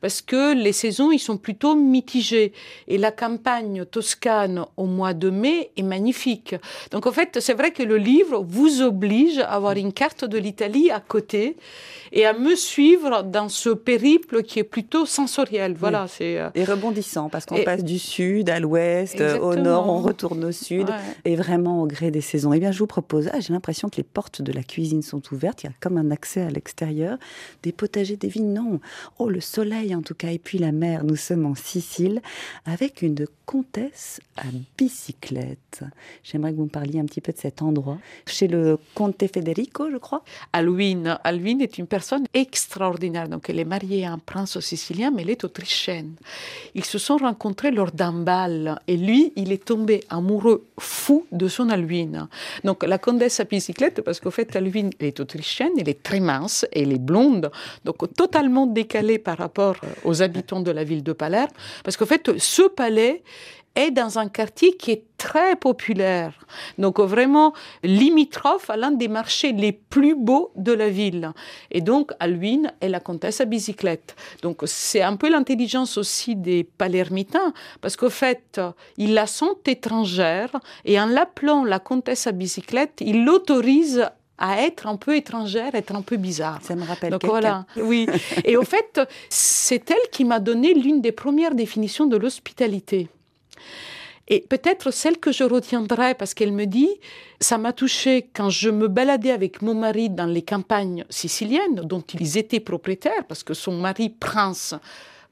parce 0.00 0.20
que 0.20 0.54
les 0.54 0.72
saisons, 0.72 1.10
ils 1.12 1.18
sont 1.18 1.36
plutôt 1.36 1.74
mitigées. 1.74 2.52
Et 2.88 2.98
la 2.98 3.12
campagne 3.12 3.84
toscane 3.84 4.66
au 4.76 4.86
mois 4.86 5.14
de 5.14 5.30
mai 5.30 5.70
est 5.76 5.82
magnifique. 5.82 6.54
Donc 6.90 7.06
en 7.06 7.12
fait, 7.12 7.38
c'est 7.40 7.54
vrai 7.54 7.70
que 7.70 7.82
le 7.82 7.96
livre 7.96 8.44
vous 8.46 8.82
oblige 8.82 9.38
à 9.38 9.52
avoir 9.52 9.76
une 9.76 9.92
carte 9.92 10.24
de 10.24 10.38
l'Italie 10.38 10.90
à 10.90 11.00
côté 11.00 11.56
et 12.12 12.26
à 12.26 12.32
me 12.32 12.54
suivre 12.54 13.22
dans 13.22 13.48
ce 13.48 13.70
périple 13.70 14.42
qui 14.42 14.58
est 14.58 14.64
plutôt 14.64 15.06
sensoriel. 15.06 15.74
Voilà, 15.78 16.06
c'est 16.08 16.38
euh, 16.38 16.50
et 16.54 16.64
rebondissant 16.64 17.28
parce 17.28 17.46
qu'on 17.46 17.62
passe 17.62 17.84
du 17.84 17.98
sud 17.98 18.31
à 18.46 18.60
l'ouest, 18.60 19.20
au 19.20 19.54
nord, 19.56 19.88
on 19.88 20.00
retourne 20.00 20.44
au 20.44 20.52
sud, 20.52 20.88
et 21.24 21.36
vraiment 21.36 21.82
au 21.82 21.86
gré 21.86 22.10
des 22.10 22.20
saisons. 22.20 22.52
Eh 22.52 22.60
bien, 22.60 22.72
je 22.72 22.78
vous 22.78 22.86
propose. 22.86 23.28
Ah, 23.32 23.40
j'ai 23.40 23.52
l'impression 23.52 23.88
que 23.88 23.96
les 23.96 24.02
portes 24.02 24.42
de 24.42 24.52
la 24.52 24.62
cuisine 24.62 25.02
sont 25.02 25.22
ouvertes. 25.32 25.62
Il 25.62 25.66
y 25.66 25.70
a 25.70 25.72
comme 25.80 25.98
un 25.98 26.10
accès 26.10 26.42
à 26.42 26.50
l'extérieur. 26.50 27.18
Des 27.62 27.72
potagers, 27.72 28.16
des 28.16 28.28
vignes, 28.28 28.52
non. 28.52 28.80
Oh, 29.18 29.28
le 29.28 29.40
soleil 29.40 29.94
en 29.94 30.02
tout 30.02 30.14
cas, 30.14 30.30
et 30.30 30.38
puis 30.38 30.58
la 30.58 30.72
mer. 30.72 31.04
Nous 31.04 31.16
sommes 31.16 31.46
en 31.46 31.54
Sicile 31.54 32.20
avec 32.66 33.02
une 33.02 33.26
comtesse 33.46 34.20
à 34.36 34.44
bicyclette. 34.78 35.84
J'aimerais 36.24 36.52
que 36.52 36.56
vous 36.56 36.64
me 36.64 36.68
parliez 36.68 36.98
un 36.98 37.04
petit 37.04 37.20
peu 37.20 37.32
de 37.32 37.38
cet 37.38 37.62
endroit. 37.62 37.98
Chez 38.26 38.48
le 38.48 38.78
comte 38.94 39.22
Federico, 39.32 39.90
je 39.90 39.96
crois. 39.96 40.24
Alwin. 40.52 41.18
Alwin 41.24 41.60
est 41.60 41.78
une 41.78 41.86
personne 41.86 42.24
extraordinaire. 42.34 43.28
Donc, 43.28 43.48
elle 43.48 43.58
est 43.58 43.64
mariée 43.64 44.04
à 44.04 44.12
un 44.12 44.18
prince 44.18 44.58
sicilien, 44.60 45.10
mais 45.10 45.22
elle 45.22 45.30
est 45.30 45.44
autrichienne. 45.44 46.14
Ils 46.74 46.84
se 46.84 46.98
sont 46.98 47.16
rencontrés 47.16 47.70
lors 47.70 47.92
d'un 47.92 48.11
Et 48.86 48.96
lui, 48.96 49.32
il 49.36 49.52
est 49.52 49.64
tombé 49.64 50.04
amoureux 50.08 50.66
fou 50.78 51.26
de 51.32 51.48
son 51.48 51.70
Alvin. 51.70 52.28
Donc 52.64 52.84
la 52.84 52.98
comtesse 52.98 53.40
à 53.40 53.44
bicyclette, 53.44 54.02
parce 54.02 54.20
qu'au 54.20 54.30
fait, 54.30 54.54
Alvin 54.56 54.90
est 55.00 55.20
autrichienne, 55.20 55.72
elle 55.78 55.88
est 55.88 56.02
très 56.02 56.20
mince, 56.20 56.66
elle 56.72 56.92
est 56.92 56.98
blonde, 56.98 57.50
donc 57.84 57.96
totalement 58.14 58.66
décalée 58.66 59.18
par 59.18 59.38
rapport 59.38 59.76
aux 60.04 60.22
habitants 60.22 60.60
de 60.60 60.70
la 60.70 60.84
ville 60.84 61.02
de 61.02 61.12
Palerme. 61.12 61.50
Parce 61.84 61.96
qu'au 61.96 62.06
fait, 62.06 62.30
ce 62.38 62.62
palais 62.68 63.22
est 63.74 63.90
dans 63.90 64.18
un 64.18 64.28
quartier 64.28 64.76
qui 64.76 64.90
est 64.90 65.04
très 65.16 65.56
populaire, 65.56 66.34
donc 66.78 66.98
vraiment 66.98 67.52
limitrophe 67.82 68.68
à 68.70 68.76
l'un 68.76 68.90
des 68.90 69.08
marchés 69.08 69.52
les 69.52 69.72
plus 69.72 70.14
beaux 70.14 70.50
de 70.56 70.72
la 70.72 70.90
ville. 70.90 71.32
Et 71.70 71.80
donc 71.80 72.12
Alwyn 72.18 72.72
est 72.80 72.88
la 72.88 73.00
comtesse 73.00 73.40
à 73.40 73.44
bicyclette. 73.44 74.16
Donc 74.42 74.62
c'est 74.64 75.02
un 75.02 75.16
peu 75.16 75.30
l'intelligence 75.30 75.96
aussi 75.96 76.34
des 76.34 76.64
palermitains, 76.64 77.52
parce 77.80 77.96
qu'au 77.96 78.10
fait, 78.10 78.60
ils 78.96 79.14
la 79.14 79.26
sont 79.26 79.56
étrangère, 79.66 80.50
et 80.84 81.00
en 81.00 81.06
l'appelant 81.06 81.64
la 81.64 81.78
comtesse 81.78 82.26
à 82.26 82.32
bicyclette, 82.32 83.00
ils 83.00 83.24
l'autorisent 83.24 84.06
à 84.38 84.60
être 84.62 84.88
un 84.88 84.96
peu 84.96 85.16
étrangère, 85.16 85.74
être 85.74 85.94
un 85.94 86.02
peu 86.02 86.16
bizarre. 86.16 86.58
Ça 86.62 86.74
me 86.74 86.84
rappelle 86.84 87.12
Donc 87.12 87.24
voilà, 87.24 87.64
oui. 87.76 88.08
Et 88.44 88.56
au 88.56 88.64
fait, 88.64 89.00
c'est 89.28 89.88
elle 89.88 90.10
qui 90.10 90.24
m'a 90.24 90.40
donné 90.40 90.74
l'une 90.74 91.00
des 91.00 91.12
premières 91.12 91.54
définitions 91.54 92.06
de 92.06 92.16
l'hospitalité. 92.16 93.08
Et 94.28 94.40
peut-être 94.48 94.92
celle 94.92 95.18
que 95.18 95.32
je 95.32 95.44
retiendrai 95.44 96.14
parce 96.14 96.32
qu'elle 96.32 96.52
me 96.52 96.64
dit, 96.64 96.88
ça 97.40 97.58
m'a 97.58 97.72
touché 97.72 98.30
quand 98.32 98.50
je 98.50 98.70
me 98.70 98.88
baladais 98.88 99.32
avec 99.32 99.62
mon 99.62 99.74
mari 99.74 100.10
dans 100.10 100.26
les 100.26 100.42
campagnes 100.42 101.04
siciliennes 101.10 101.82
dont 101.84 102.04
ils 102.14 102.38
étaient 102.38 102.60
propriétaires 102.60 103.26
parce 103.28 103.42
que 103.42 103.52
son 103.52 103.72
mari 103.72 104.10
prince 104.10 104.74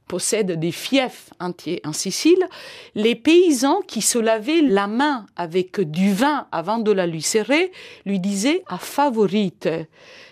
possède 0.08 0.58
des 0.58 0.72
fiefs 0.72 1.30
entiers 1.38 1.80
en 1.84 1.92
Sicile, 1.92 2.48
les 2.96 3.14
paysans 3.14 3.80
qui 3.86 4.02
se 4.02 4.18
lavaient 4.18 4.60
la 4.60 4.88
main 4.88 5.24
avec 5.36 5.80
du 5.80 6.12
vin 6.12 6.48
avant 6.50 6.78
de 6.78 6.90
la 6.90 7.06
lui 7.06 7.22
serrer 7.22 7.70
lui 8.04 8.18
disaient 8.18 8.64
à 8.66 8.76
favorite, 8.76 9.68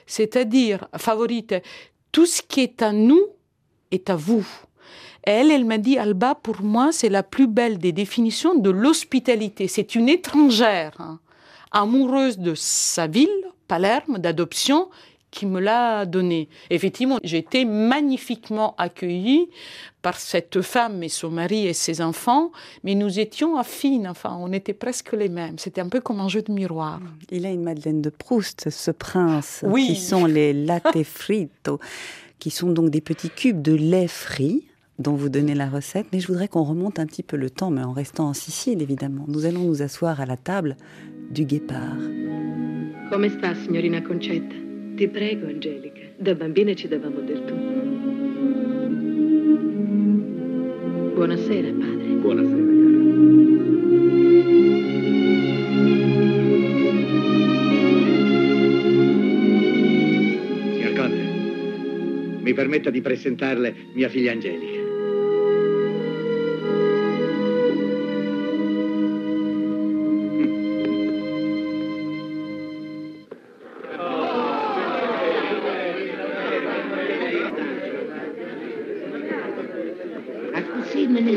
c'est-à-dire 0.05 0.89
favorite, 0.97 1.55
tout 2.11 2.27
ce 2.27 2.43
qui 2.43 2.63
est 2.63 2.83
à 2.83 2.91
nous 2.91 3.25
est 3.93 4.11
à 4.11 4.17
vous 4.17 4.45
elle, 5.29 5.51
elle 5.51 5.65
m'a 5.65 5.79
dit, 5.79 5.99
Alba, 5.99 6.35
pour 6.35 6.63
moi, 6.63 6.91
c'est 6.91 7.11
la 7.11 7.23
plus 7.23 7.47
belle 7.47 7.79
des 7.79 7.93
définitions 7.93 8.55
de 8.55 8.71
l'hospitalité. 8.71 9.69
C'est 9.69 9.95
une 9.95 10.09
étrangère, 10.09 10.95
hein, 10.99 11.21
amoureuse 11.71 12.39
de 12.39 12.55
sa 12.55 13.07
ville, 13.07 13.29
Palerme, 13.67 14.19
d'adoption, 14.19 14.89
qui 15.31 15.45
me 15.45 15.61
l'a 15.61 16.07
donnée. 16.07 16.49
Effectivement, 16.71 17.19
j'ai 17.23 17.37
été 17.37 17.67
magnifiquement 17.67 18.75
accueillie 18.79 19.51
par 20.01 20.19
cette 20.19 20.63
femme 20.63 21.03
et 21.03 21.11
son 21.11 21.31
mari 21.31 21.67
et 21.67 21.75
ses 21.75 22.01
enfants, 22.01 22.51
mais 22.83 22.95
nous 22.95 23.21
étions 23.21 23.59
affines, 23.59 24.09
enfin, 24.09 24.35
on 24.41 24.51
était 24.55 24.73
presque 24.73 25.13
les 25.13 25.29
mêmes. 25.29 25.59
C'était 25.59 25.83
un 25.83 25.91
peu 25.91 26.01
comme 26.01 26.21
un 26.21 26.29
jeu 26.29 26.41
de 26.41 26.51
miroir. 26.51 27.01
Il 27.31 27.45
a 27.45 27.51
une 27.51 27.63
Madeleine 27.63 28.01
de 28.01 28.09
Proust, 28.09 28.71
ce 28.71 28.91
prince, 28.91 29.63
qui 29.77 29.97
sont 29.97 30.25
les 30.25 30.55
latte 30.55 31.03
fritos, 31.03 31.81
qui 32.39 32.51
sont 32.51 32.71
donc 32.71 32.89
des 32.89 33.03
petits 33.03 33.29
cubes 33.29 33.61
de 33.61 33.75
lait 33.75 34.09
frit 34.09 34.65
dont 34.99 35.15
vous 35.15 35.29
donnez 35.29 35.55
la 35.55 35.69
recette, 35.69 36.07
mais 36.13 36.21
je 36.21 36.27
voudrais 36.27 36.49
qu'on 36.49 36.65
remonte 36.65 36.99
un 36.99 37.07
petit 37.07 37.23
peu 37.23 37.37
le 37.37 37.51
temps, 37.51 37.71
mais 37.71 37.83
en 37.83 37.93
restant 37.93 38.29
en 38.29 38.35
Sicile, 38.35 38.83
évidemment. 38.83 39.25
Nous 39.29 39.47
allons 39.47 39.65
nous 39.65 39.83
asseoir 39.83 40.21
à 40.21 40.27
la 40.27 40.37
table 40.37 40.77
du 41.31 41.45
guépard. 41.45 41.99
Come 43.11 43.29
sta, 43.31 43.55
signorina 43.55 44.03
Concetta? 44.03 44.55
Ti 44.97 45.07
prego, 45.07 45.47
Angelica. 45.47 46.01
Da 46.19 46.35
bambine 46.35 46.75
ci 46.75 46.89
davamo 46.89 47.21
del 47.21 47.45
tu. 47.47 47.55
Buonasera, 51.15 51.69
padre. 51.79 52.09
Buonasera, 52.21 52.59
cara. 52.59 52.99
Signor 60.75 60.93
Conte, 60.95 62.41
mi 62.43 62.53
permetta 62.53 62.91
di 62.91 63.01
presentarle 63.01 63.75
mia 63.95 64.09
figlia 64.09 64.33
Angelica. 64.33 64.78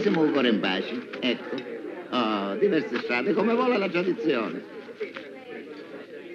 Siamo 0.01 0.21
ancora 0.23 0.47
in 0.47 0.59
pace. 0.59 1.07
Ecco. 1.19 1.55
Oh, 2.11 2.55
diverse 2.59 2.97
strade, 3.03 3.33
come 3.33 3.53
vuole 3.53 3.77
la 3.77 3.87
tradizione? 3.89 4.61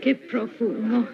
Che 0.00 0.14
profumo. 0.14 1.06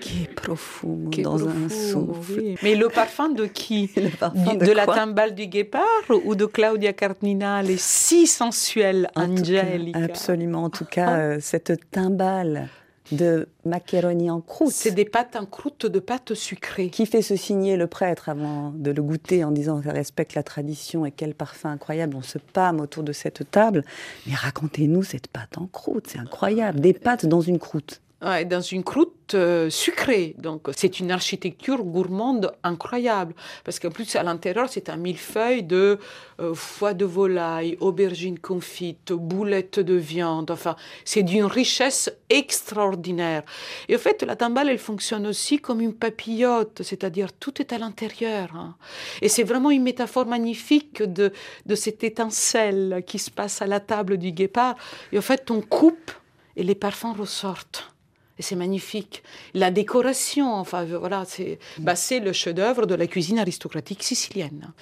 Qui 0.00 0.22
est 0.24 0.34
profond 0.34 1.08
dans 1.22 1.42
un 1.42 1.66
profond, 1.66 2.12
souffle. 2.14 2.38
oui. 2.40 2.56
Mais 2.62 2.74
le 2.74 2.88
parfum 2.88 3.30
de 3.30 3.46
qui? 3.46 3.90
Le 3.96 4.10
parfum 4.10 4.52
Du- 4.52 4.58
de 4.58 4.64
de, 4.66 4.72
la 4.72 4.84
timbale 4.86 5.34
du 5.34 5.46
guépard 5.46 5.84
ou 6.24 6.34
de 6.34 6.44
Claudia 6.44 6.92
Cardinale? 6.92 7.78
Si 7.78 8.26
sensuelle, 8.26 9.08
Angelica. 9.16 9.98
absolument. 10.00 10.64
En 10.64 10.70
tout 10.70 10.84
cas, 10.84 11.18
euh, 11.18 11.36
cette 11.40 11.72
timbale 11.90 12.68
de 13.12 13.48
macaroni 13.64 14.30
en 14.30 14.40
croûte 14.40 14.72
C'est 14.72 14.90
des 14.90 15.04
pâtes 15.04 15.36
en 15.36 15.46
croûte 15.46 15.86
de 15.86 15.98
pâte 15.98 16.34
sucrée. 16.34 16.90
qui 16.90 17.06
fait 17.06 17.22
se 17.22 17.36
signer 17.36 17.76
le 17.76 17.86
prêtre 17.86 18.28
avant 18.28 18.70
de 18.70 18.90
le 18.90 19.02
goûter 19.02 19.44
en 19.44 19.50
disant 19.50 19.80
qu'elle 19.80 19.92
respecte 19.92 20.34
la 20.34 20.42
tradition 20.42 21.06
et 21.06 21.10
quel 21.10 21.34
parfum 21.34 21.70
incroyable. 21.70 22.16
On 22.16 22.22
se 22.22 22.38
pâme 22.38 22.80
autour 22.80 23.02
de 23.02 23.12
cette 23.12 23.50
table. 23.50 23.84
Mais 24.26 24.34
racontez-nous 24.34 25.02
cette 25.02 25.28
pâte 25.28 25.58
en 25.58 25.66
croûte, 25.66 26.06
c'est 26.08 26.18
incroyable. 26.18 26.80
Des 26.80 26.92
pâtes 26.92 27.26
dans 27.26 27.40
une 27.40 27.58
croûte. 27.58 28.00
Dans 28.20 28.60
une 28.60 28.82
croûte 28.82 29.34
euh, 29.34 29.70
sucrée. 29.70 30.34
Donc, 30.38 30.68
c'est 30.76 30.98
une 30.98 31.12
architecture 31.12 31.84
gourmande 31.84 32.52
incroyable. 32.64 33.32
Parce 33.64 33.78
qu'en 33.78 33.90
plus, 33.90 34.16
à 34.16 34.24
l'intérieur, 34.24 34.68
c'est 34.68 34.88
un 34.88 34.96
millefeuille 34.96 35.62
de 35.62 36.00
euh, 36.40 36.52
foie 36.52 36.94
de 36.94 37.04
volaille, 37.04 37.76
aubergines 37.78 38.40
confites, 38.40 39.12
boulettes 39.12 39.78
de 39.78 39.94
viande. 39.94 40.50
Enfin, 40.50 40.74
c'est 41.04 41.22
d'une 41.22 41.44
richesse 41.44 42.10
extraordinaire. 42.28 43.44
Et 43.88 43.94
en 43.94 44.00
fait, 44.00 44.24
la 44.24 44.34
timbale, 44.34 44.68
elle 44.68 44.78
fonctionne 44.78 45.24
aussi 45.28 45.60
comme 45.60 45.80
une 45.80 45.94
papillote, 45.94 46.82
c'est-à-dire 46.82 47.32
tout 47.32 47.60
est 47.60 47.72
à 47.72 47.78
l'intérieur. 47.78 48.48
hein. 48.56 48.74
Et 49.22 49.28
c'est 49.28 49.44
vraiment 49.44 49.70
une 49.70 49.84
métaphore 49.84 50.26
magnifique 50.26 51.04
de, 51.04 51.32
de 51.66 51.74
cette 51.76 52.02
étincelle 52.02 53.04
qui 53.06 53.20
se 53.20 53.30
passe 53.30 53.62
à 53.62 53.66
la 53.68 53.78
table 53.78 54.16
du 54.18 54.32
guépard. 54.32 54.74
Et 55.12 55.18
en 55.18 55.22
fait, 55.22 55.52
on 55.52 55.60
coupe 55.60 56.10
et 56.56 56.64
les 56.64 56.74
parfums 56.74 57.14
ressortent. 57.16 57.94
Et 58.38 58.42
c'est 58.42 58.54
magnifique. 58.56 59.22
La 59.54 59.70
décoration, 59.70 60.54
enfin 60.54 60.84
voilà, 60.84 61.24
c'est 61.26 61.58
bah, 61.78 61.96
c'est 61.96 62.20
le 62.20 62.32
chef-d'œuvre 62.32 62.86
de 62.86 62.94
la 62.94 63.06
cuisine 63.08 63.38
aristocratique 63.38 64.02
sicilienne. 64.04 64.72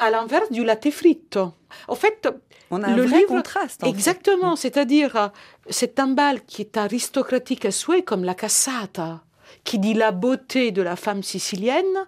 À 0.00 0.10
l'inverse 0.10 0.50
du 0.50 0.64
latte 0.64 0.90
fritto. 0.90 1.52
En 1.86 1.94
fait, 1.94 2.28
On 2.72 2.82
a 2.82 2.88
un 2.88 2.96
le 2.96 3.04
vrai 3.04 3.18
livre- 3.18 3.28
contraste. 3.28 3.84
en. 3.84 3.86
Exactement, 3.88 4.56
c'est-à-dire 4.56 5.14
euh, 5.16 5.28
cette 5.70 5.94
timbale 5.94 6.42
qui 6.44 6.62
est 6.62 6.76
aristocratique 6.76 7.64
à 7.64 7.70
souhait, 7.70 8.02
comme 8.02 8.24
la 8.24 8.34
cassata, 8.34 9.22
qui 9.62 9.78
dit 9.78 9.94
la 9.94 10.10
beauté 10.10 10.72
de 10.72 10.82
la 10.82 10.96
femme 10.96 11.22
sicilienne, 11.22 12.06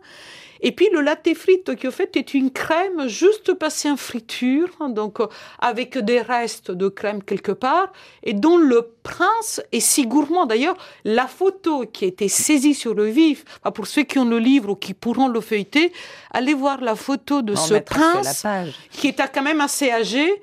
et 0.61 0.73
puis 0.73 0.89
le 0.93 1.01
latte 1.01 1.35
fritto 1.35 1.75
qui 1.75 1.87
au 1.87 1.91
fait 1.91 2.17
est 2.17 2.35
une 2.35 2.51
crème 2.51 3.09
juste 3.09 3.55
passée 3.55 3.91
en 3.91 3.97
friture, 3.97 4.69
hein, 4.81 4.89
donc 4.89 5.21
euh, 5.21 5.27
avec 5.59 5.99
des 5.99 6.21
restes 6.21 6.71
de 6.71 6.89
crème 6.89 7.23
quelque 7.23 7.53
part, 7.53 7.93
et 8.23 8.33
dont 8.33 8.57
le 8.57 8.91
prince 9.03 9.61
est 9.73 9.81
si 9.81 10.07
gourmand. 10.07 10.47
D'ailleurs, 10.47 10.77
la 11.05 11.27
photo 11.27 11.85
qui 11.87 12.05
a 12.05 12.09
été 12.09 12.29
saisie 12.29 12.75
sur 12.75 12.95
le 12.95 13.07
vif, 13.07 13.45
pour 13.75 13.87
ceux 13.87 14.03
qui 14.03 14.19
ont 14.19 14.25
le 14.25 14.39
livre 14.39 14.71
ou 14.71 14.77
qui 14.77 14.95
pourront 14.95 15.29
le 15.29 15.41
feuilleter, 15.41 15.93
allez 16.31 16.55
voir 16.55 16.81
la 16.81 16.95
photo 16.95 17.43
de 17.43 17.53
On 17.53 17.57
ce 17.57 17.75
prince 17.75 18.47
qui 18.91 19.09
est 19.09 19.23
quand 19.33 19.43
même 19.43 19.61
assez 19.61 19.91
âgé, 19.91 20.41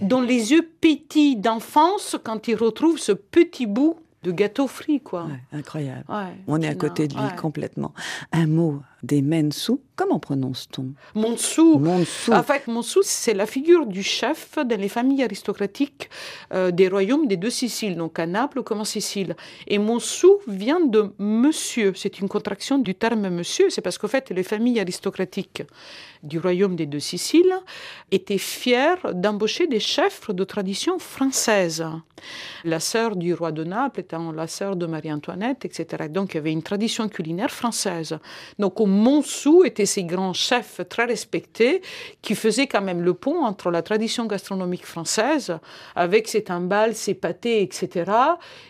dont 0.00 0.22
les 0.22 0.52
yeux 0.52 0.68
pétillent 0.80 1.36
d'enfance 1.36 2.16
quand 2.22 2.48
il 2.48 2.54
retrouve 2.54 2.98
ce 2.98 3.12
petit 3.12 3.66
bout 3.66 3.98
de 4.22 4.32
gâteau 4.32 4.66
frit, 4.66 5.00
quoi. 5.00 5.24
Ouais, 5.24 5.58
incroyable. 5.58 6.04
Ouais, 6.08 6.36
On 6.46 6.60
est 6.60 6.68
à 6.68 6.74
côté 6.74 7.08
de 7.08 7.14
lui 7.14 7.36
complètement. 7.36 7.94
Un 8.32 8.46
mot 8.46 8.82
des 9.02 9.22
mensou. 9.22 9.80
Comment 9.96 10.18
prononce-t-on? 10.18 10.92
Monsou. 11.14 11.78
Monsou. 11.78 12.32
En 12.32 12.42
fait, 12.42 12.66
Monsou, 12.66 13.00
c'est 13.02 13.34
la 13.34 13.46
figure 13.46 13.86
du 13.86 14.02
chef 14.02 14.56
dans 14.56 14.80
les 14.80 14.88
familles 14.88 15.22
aristocratiques 15.22 16.08
euh, 16.54 16.70
des 16.70 16.88
royaumes 16.88 17.26
des 17.26 17.36
deux 17.36 17.50
Siciles, 17.50 17.96
donc 17.96 18.18
à 18.18 18.26
Naples 18.26 18.62
comme 18.62 18.80
en 18.80 18.84
Sicile. 18.84 19.36
Et 19.66 19.78
Monsou 19.78 20.38
vient 20.46 20.80
de 20.80 21.12
monsieur. 21.18 21.92
C'est 21.94 22.18
une 22.20 22.28
contraction 22.28 22.78
du 22.78 22.94
terme 22.94 23.28
monsieur. 23.28 23.68
C'est 23.68 23.82
parce 23.82 23.98
qu'en 23.98 24.08
fait, 24.08 24.30
les 24.30 24.42
familles 24.42 24.80
aristocratiques 24.80 25.64
du 26.22 26.38
royaume 26.38 26.76
des 26.76 26.86
deux 26.86 27.00
Siciles 27.00 27.54
étaient 28.10 28.38
fières 28.38 29.14
d'embaucher 29.14 29.66
des 29.66 29.80
chefs 29.80 30.30
de 30.30 30.44
tradition 30.44 30.98
française. 30.98 31.84
La 32.64 32.80
sœur 32.80 33.16
du 33.16 33.32
roi 33.32 33.52
de 33.52 33.64
Naples 33.64 34.00
étant 34.00 34.32
la 34.32 34.46
sœur 34.46 34.76
de 34.76 34.86
Marie-Antoinette, 34.86 35.64
etc. 35.64 36.08
Donc, 36.10 36.34
il 36.34 36.36
y 36.36 36.38
avait 36.38 36.52
une 36.52 36.62
tradition 36.62 37.08
culinaire 37.08 37.50
française. 37.50 38.18
Donc, 38.58 38.80
au 38.80 38.86
Montsou 38.90 39.64
était 39.64 39.86
ces 39.86 40.04
grands 40.04 40.32
chefs 40.32 40.80
très 40.88 41.04
respectés 41.04 41.82
qui 42.22 42.34
faisaient 42.34 42.66
quand 42.66 42.82
même 42.82 43.02
le 43.02 43.14
pont 43.14 43.44
entre 43.44 43.70
la 43.70 43.82
tradition 43.82 44.26
gastronomique 44.26 44.84
française 44.84 45.58
avec 45.96 46.28
ses 46.28 46.44
timbales, 46.44 46.94
ses 46.94 47.14
pâtés, 47.14 47.62
etc. 47.62 48.10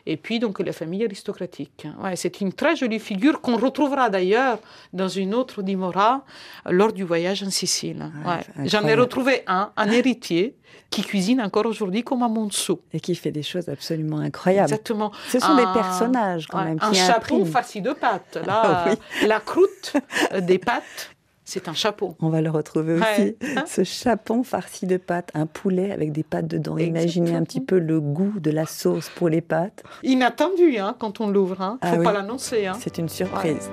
Et 0.07 0.17
puis 0.17 0.39
donc 0.39 0.61
la 0.61 0.73
famille 0.73 1.05
aristocratique. 1.05 1.87
Ouais, 2.03 2.17
c'est 2.17 2.41
une 2.41 2.53
très 2.53 2.77
jolie 2.77 3.01
figure 3.01 3.41
qu'on 3.41 3.57
retrouvera 3.57 4.11
d'ailleurs 4.11 4.59
dans 4.93 5.09
une 5.09 5.35
autre 5.35 5.63
d'Imora 5.63 6.25
lors 6.67 6.93
du 6.93 7.05
voyage 7.05 7.43
en 7.43 7.51
Sicile. 7.51 8.11
Ouais. 8.25 8.67
J'en 8.67 8.87
ai 8.87 8.95
retrouvé 8.95 9.43
un, 9.47 9.73
un 9.77 9.91
héritier 9.91 10.55
qui 10.91 11.03
cuisine 11.03 11.41
encore 11.41 11.67
aujourd'hui 11.67 12.03
comme 12.03 12.23
à 12.23 12.29
Montsou. 12.29 12.81
Et 12.93 13.01
qui 13.01 13.15
fait 13.15 13.31
des 13.31 13.43
choses 13.43 13.69
absolument 13.69 14.19
incroyables. 14.19 14.65
Exactement. 14.71 15.13
Ce 15.29 15.39
sont 15.39 15.55
des 15.57 15.67
personnages 15.75 16.47
quand 16.49 16.65
même. 16.65 16.79
Un 16.81 16.91
qui 16.91 16.99
chapeau 16.99 17.37
impriment. 17.37 17.47
farci 17.47 17.81
de 17.81 17.93
pâtes. 17.93 18.39
Là, 18.47 18.63
Ah 18.65 18.85
oui. 18.89 19.27
la 19.29 19.39
croûte 19.41 19.95
des 20.41 20.59
pâtes, 20.59 21.11
c'est 21.45 21.69
un 21.69 21.75
chapeau. 21.75 22.17
On 22.21 22.29
va 22.29 22.41
le 22.43 22.51
retrouver 22.51 22.95
Ouais. 22.99 23.37
aussi. 23.43 23.55
Ce 23.67 23.85
chapon 23.85 24.43
farci 24.43 24.87
de 24.87 24.97
pâtes, 24.97 25.31
un 25.35 25.47
poulet 25.47 25.91
avec 25.93 26.13
des 26.13 26.23
pâtes 26.23 26.47
dedans. 26.49 26.77
Imaginez 26.79 27.35
un 27.35 27.43
petit 27.45 27.61
peu 27.61 27.79
le 27.79 28.01
goût 28.01 28.35
de 28.41 28.51
la 28.51 28.67
sauce 28.67 29.09
pour 29.15 29.29
les 29.29 29.41
pâtes. 29.41 29.83
Inattendu 30.03 30.79
hein, 30.79 30.95
quand 30.99 31.21
on 31.21 31.29
l'ouvre. 31.29 31.57
Il 31.59 31.63
hein. 31.65 31.79
Ah 31.83 31.93
faut 31.93 31.99
oui. 31.99 32.05
pas 32.05 32.13
l'annoncer. 32.13 32.67
Hein. 32.67 32.77
C'est 32.81 32.99
une 32.99 33.09
surprise. 33.09 33.71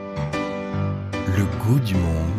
Le 1.38 1.44
goût 1.64 1.80
du 1.80 1.94
monde. 1.96 2.37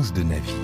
Clémence 0.00 0.12
de 0.12 0.22
Navy. 0.24 0.54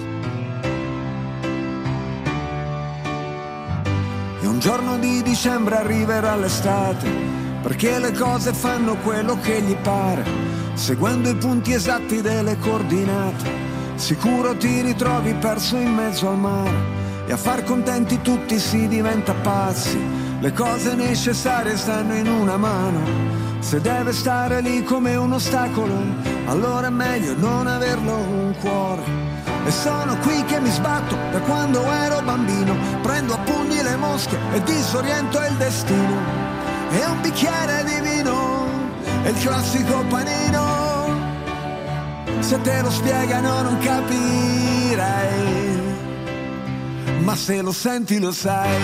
E 4.41 4.47
un 4.47 4.59
giorno 4.59 4.99
di 4.99 5.23
dicembre 5.23 5.77
arriverà 5.77 6.37
l'estate, 6.37 7.09
perché 7.63 7.99
le 7.99 8.13
cose 8.13 8.53
fanno 8.53 8.97
quello 8.97 9.39
che 9.41 9.61
gli 9.61 9.77
pare, 9.77 10.25
seguendo 10.75 11.29
i 11.29 11.35
punti 11.37 11.73
esatti 11.73 12.21
delle 12.21 12.59
coordinate. 12.59 13.65
Sicuro 13.97 14.57
ti 14.57 14.81
ritrovi 14.83 15.35
perso 15.35 15.77
in 15.77 15.93
mezzo 15.93 16.29
al 16.29 16.39
mare 16.39 16.95
e 17.27 17.33
a 17.33 17.37
far 17.37 17.65
contenti 17.65 18.21
tutti 18.21 18.59
si 18.59 18.89
diventa 18.89 19.33
pazzi. 19.35 19.99
Le 20.39 20.53
cose 20.53 20.95
necessarie 20.95 21.77
stanno 21.77 22.15
in 22.15 22.29
una 22.29 22.57
mano. 22.57 23.45
Se 23.61 23.81
deve 23.81 24.13
stare 24.13 24.61
lì 24.61 24.83
come 24.85 25.17
un 25.17 25.33
ostacolo, 25.33 25.95
allora 26.47 26.87
è 26.87 26.91
meglio 26.91 27.35
non 27.37 27.67
averlo 27.67 28.15
un 28.15 28.55
cuore. 28.61 29.03
E 29.67 29.71
sono 29.73 30.17
qui 30.19 30.45
che 30.45 30.61
mi 30.61 30.71
sbatto 30.71 31.17
da 31.33 31.41
quando 31.41 31.83
ero 31.91 32.23
bambino, 32.23 32.77
prendo 33.03 33.35
a 33.35 33.39
pugni 33.39 33.83
le 33.83 33.97
mosche 33.97 34.39
e 34.53 34.63
disoriento 34.63 35.39
il 35.39 35.57
destino. 35.57 36.45
E 36.91 37.05
un 37.05 37.21
bicchiere 37.21 37.85
di 37.85 38.01
vino, 38.09 38.67
è 39.25 39.29
il 39.29 39.39
classico 39.41 40.05
panino. 40.09 41.25
Se 42.41 42.61
te 42.61 42.81
lo 42.81 42.91
spiegano 42.91 43.63
non 43.63 43.79
capirai, 43.79 45.15
ma 47.25 47.35
se 47.35 47.61
lo 47.61 47.73
senti 47.73 48.21
lo 48.21 48.31
sai, 48.31 48.83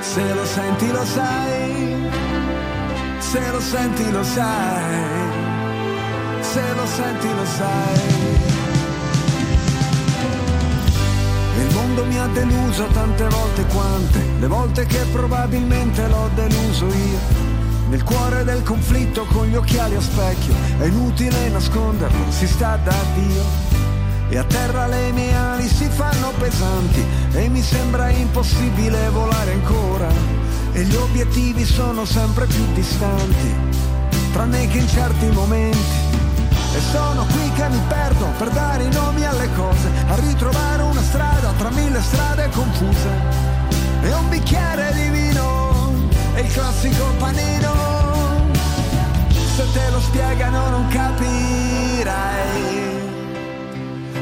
se 0.00 0.34
lo 0.34 0.44
senti 0.44 0.90
lo 0.90 1.04
sai, 1.04 1.93
se 3.34 3.50
lo 3.50 3.60
senti 3.60 4.10
lo 4.12 4.22
sai, 4.22 4.94
se 6.40 6.62
lo 6.76 6.86
senti 6.86 7.28
lo 7.34 7.44
sai. 7.44 7.98
Il 11.58 11.74
mondo 11.74 12.04
mi 12.04 12.16
ha 12.16 12.28
deluso 12.28 12.86
tante 12.92 13.26
volte 13.26 13.64
quante, 13.64 14.20
le 14.38 14.46
volte 14.46 14.86
che 14.86 15.04
probabilmente 15.10 16.06
l'ho 16.06 16.30
deluso 16.36 16.86
io. 16.86 17.18
Nel 17.88 18.04
cuore 18.04 18.44
del 18.44 18.62
conflitto 18.62 19.24
con 19.24 19.48
gli 19.48 19.56
occhiali 19.56 19.96
a 19.96 20.00
specchio, 20.00 20.54
è 20.78 20.84
inutile 20.84 21.48
nasconderlo, 21.48 22.30
si 22.30 22.46
sta 22.46 22.78
da 22.84 22.94
Dio. 23.16 23.42
E 24.28 24.38
a 24.38 24.44
terra 24.44 24.86
le 24.86 25.10
mie 25.10 25.34
ali 25.34 25.66
si 25.66 25.86
fanno 25.86 26.30
pesanti 26.38 27.04
e 27.32 27.48
mi 27.48 27.62
sembra 27.62 28.10
impossibile 28.10 29.08
volare 29.08 29.52
ancora. 29.54 30.43
E 30.76 30.82
gli 30.82 30.96
obiettivi 30.96 31.64
sono 31.64 32.04
sempre 32.04 32.46
più 32.46 32.64
distanti, 32.72 33.54
tranne 34.32 34.66
che 34.66 34.78
in 34.78 34.88
certi 34.88 35.26
momenti. 35.26 35.78
E 36.74 36.80
sono 36.90 37.24
qui 37.26 37.52
che 37.52 37.68
mi 37.68 37.80
perdo 37.86 38.26
per 38.36 38.50
dare 38.50 38.82
i 38.82 38.90
nomi 38.90 39.24
alle 39.24 39.48
cose, 39.54 39.88
a 40.08 40.16
ritrovare 40.16 40.82
una 40.82 41.00
strada 41.00 41.52
tra 41.56 41.70
mille 41.70 42.02
strade 42.02 42.48
confuse. 42.50 43.08
E 44.02 44.12
un 44.14 44.28
bicchiere 44.28 44.92
di 44.94 45.08
vino, 45.10 46.08
e 46.34 46.40
il 46.40 46.52
classico 46.52 47.04
panino. 47.20 47.72
Se 49.54 49.62
te 49.72 49.90
lo 49.90 50.00
spiegano 50.00 50.70
non 50.70 50.88
capirai, 50.88 52.12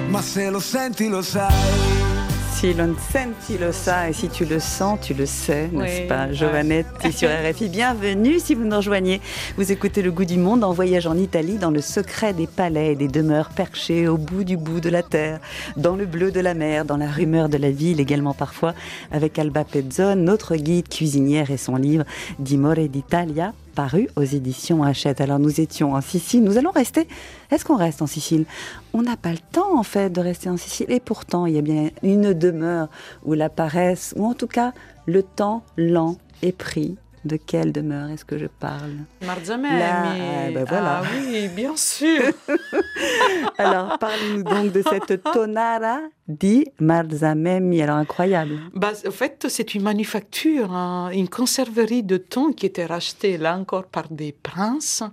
ma 0.08 0.20
se 0.20 0.50
lo 0.50 0.60
senti 0.60 1.08
lo 1.08 1.22
sai. 1.22 2.01
Si 2.62 2.74
l'on 2.74 2.94
et 2.94 4.12
si 4.12 4.28
tu 4.28 4.44
le 4.44 4.60
sens, 4.60 5.00
tu 5.02 5.14
le 5.14 5.26
sais, 5.26 5.68
n'est-ce 5.72 6.02
Oui, 6.02 6.06
pas 6.06 6.26
ouais. 6.28 6.34
Giovanetti 6.34 7.10
sur 7.10 7.28
RFI, 7.50 7.68
bienvenue 7.68 8.38
si 8.38 8.54
vous 8.54 8.62
nous 8.62 8.76
rejoignez. 8.76 9.20
Vous 9.56 9.72
écoutez 9.72 10.00
Le 10.00 10.12
Goût 10.12 10.24
du 10.24 10.38
Monde 10.38 10.62
en 10.62 10.72
voyage 10.72 11.08
en 11.08 11.16
Italie 11.16 11.58
dans 11.58 11.72
le 11.72 11.80
secret 11.80 12.32
des 12.32 12.46
palais 12.46 12.92
et 12.92 12.94
des 12.94 13.08
demeures 13.08 13.48
perchées 13.48 14.06
au 14.06 14.16
bout 14.16 14.44
du 14.44 14.56
bout 14.56 14.78
de 14.78 14.90
la 14.90 15.02
terre, 15.02 15.40
dans 15.76 15.96
le 15.96 16.06
bleu 16.06 16.30
de 16.30 16.38
la 16.38 16.54
mer, 16.54 16.84
dans 16.84 16.96
la 16.96 17.10
rumeur 17.10 17.48
de 17.48 17.56
la 17.56 17.72
ville 17.72 17.98
également 17.98 18.32
parfois, 18.32 18.74
avec 19.10 19.40
Alba 19.40 19.64
Pezzone, 19.64 20.22
notre 20.22 20.54
guide 20.54 20.88
cuisinière 20.88 21.50
et 21.50 21.56
son 21.56 21.74
livre 21.74 22.04
Dimore 22.38 22.76
d'Italia 22.88 23.54
paru 23.72 24.08
aux 24.16 24.22
éditions 24.22 24.82
Hachette. 24.82 25.20
Alors 25.20 25.38
nous 25.38 25.60
étions 25.60 25.94
en 25.94 26.00
Sicile, 26.00 26.44
nous 26.44 26.58
allons 26.58 26.70
rester. 26.70 27.08
Est-ce 27.50 27.64
qu'on 27.64 27.76
reste 27.76 28.02
en 28.02 28.06
Sicile? 28.06 28.44
On 28.92 29.02
n'a 29.02 29.16
pas 29.16 29.32
le 29.32 29.38
temps 29.38 29.78
en 29.78 29.82
fait 29.82 30.10
de 30.10 30.20
rester 30.20 30.48
en 30.48 30.56
Sicile 30.56 30.86
et 30.90 31.00
pourtant 31.00 31.46
il 31.46 31.54
y 31.54 31.58
a 31.58 31.62
bien 31.62 31.90
une 32.02 32.32
demeure 32.32 32.88
où 33.24 33.34
la 33.34 33.48
paresse, 33.48 34.14
ou 34.16 34.26
en 34.26 34.34
tout 34.34 34.46
cas 34.46 34.72
le 35.06 35.22
temps 35.22 35.62
lent 35.76 36.16
est 36.42 36.56
pris. 36.56 36.96
De 37.24 37.36
quelle 37.36 37.72
demeure 37.72 38.10
est-ce 38.10 38.24
que 38.24 38.36
je 38.36 38.46
parle? 38.46 38.96
Marzamemi. 39.24 39.78
Là, 39.78 40.02
ah, 40.10 40.50
ben 40.52 40.64
voilà. 40.68 41.02
Ah 41.04 41.08
oui, 41.14 41.48
bien 41.48 41.76
sûr. 41.76 42.20
Alors 43.58 43.96
parlez-nous 43.98 44.42
donc 44.42 44.72
de 44.72 44.82
cette 44.82 45.22
tonara 45.22 46.00
di 46.26 46.66
Marzamemi. 46.80 47.80
Alors 47.80 47.96
incroyable. 47.96 48.58
Bah, 48.74 48.92
en 49.06 49.10
fait, 49.12 49.46
c'est 49.48 49.74
une 49.74 49.82
manufacture, 49.82 50.72
hein, 50.72 51.10
une 51.12 51.28
conserverie 51.28 52.02
de 52.02 52.16
thon 52.16 52.52
qui 52.52 52.66
était 52.66 52.86
rachetée 52.86 53.38
là 53.38 53.56
encore 53.56 53.84
par 53.84 54.08
des 54.10 54.32
princes 54.32 55.04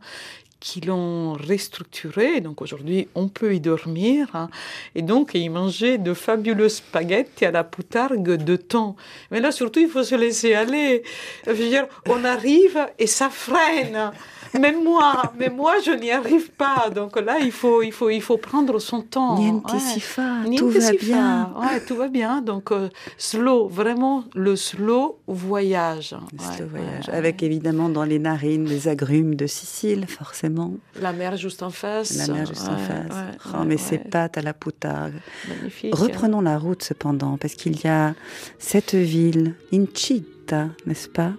qui 0.60 0.82
l'ont 0.82 1.34
restructurée. 1.34 2.42
Donc 2.42 2.62
aujourd'hui, 2.62 3.08
on 3.16 3.28
peut 3.28 3.56
y 3.56 3.60
dormir. 3.60 4.28
hein. 4.34 4.50
Et 4.96 5.02
donc, 5.02 5.32
y 5.34 5.50
manger 5.50 5.98
de 5.98 6.14
fabuleux 6.14 6.70
spaghettis 6.70 7.46
à 7.46 7.52
la 7.52 7.64
poutargue 7.64 8.36
de 8.36 8.56
thon. 8.56 8.96
Mais 9.32 9.40
là, 9.40 9.52
surtout, 9.52 9.80
il 9.80 9.90
faut 9.90 10.04
se 10.04 10.16
laisser 10.16 10.54
aller. 10.54 11.04
Je 11.46 11.52
veux 11.52 11.70
dire, 11.70 11.88
on 12.08 12.24
arrive 12.24 12.80
et 12.98 13.08
ça 13.08 13.30
freine. 13.30 14.12
Même 14.60 14.84
moi, 14.84 15.32
mais 15.38 15.50
moi, 15.50 15.76
je 15.86 15.92
n'y 15.92 16.12
arrive 16.12 16.52
pas. 16.52 16.90
Donc 16.94 17.20
là, 17.20 17.38
il 17.40 17.52
faut, 17.52 17.82
il 17.84 17.92
faut, 17.92 18.10
il 18.10 18.22
faut 18.22 18.38
prendre 18.38 18.80
son 18.80 19.02
temps. 19.02 19.38
Niente 19.38 19.72
Ouais. 19.72 19.80
si 19.80 20.00
fa, 20.00 20.40
Niente 20.46 20.60
tout 20.60 20.70
va 20.70 20.92
bien. 20.94 21.54
Ouais, 21.60 21.80
tout 21.86 21.96
va 21.96 22.08
bien. 22.08 22.42
Donc, 22.42 22.72
euh, 22.72 22.90
slow, 23.18 23.68
vraiment 23.68 24.24
le 24.34 24.56
slow 24.56 25.20
voyage. 25.28 26.16
Le 26.34 26.40
Ouais, 26.40 26.56
slow 26.56 26.68
voyage. 26.68 27.10
Avec 27.10 27.44
évidemment 27.44 27.90
dans 27.90 28.04
les 28.04 28.18
narines 28.20 28.66
les 28.66 28.88
agrumes 28.88 29.36
de 29.36 29.46
Sicile, 29.48 30.06
forcément. 30.08 30.74
La 31.02 31.14
mer 31.14 31.38
juste 31.38 31.62
en 31.64 31.70
face. 31.70 32.16
La 32.28 32.34
mer 32.34 32.46
juste 32.48 32.68
en 32.68 32.78
face. 32.78 33.16
oh, 33.54 33.64
mais 33.66 33.78
ces 33.78 33.98
pâtes 34.00 34.38
à 34.38 34.42
la 34.42 34.54
poutargue. 34.54 35.14
Magnifique. 35.48 35.94
Reprenons 35.96 36.42
la 36.42 36.58
route 36.58 36.84
cependant, 36.84 37.38
parce 37.38 37.54
qu'il 37.54 37.80
y 37.84 37.88
a 37.88 38.16
cette 38.58 38.96
ville, 38.96 39.56
Incita, 39.74 40.68
n'est-ce 40.86 41.08
pas, 41.10 41.34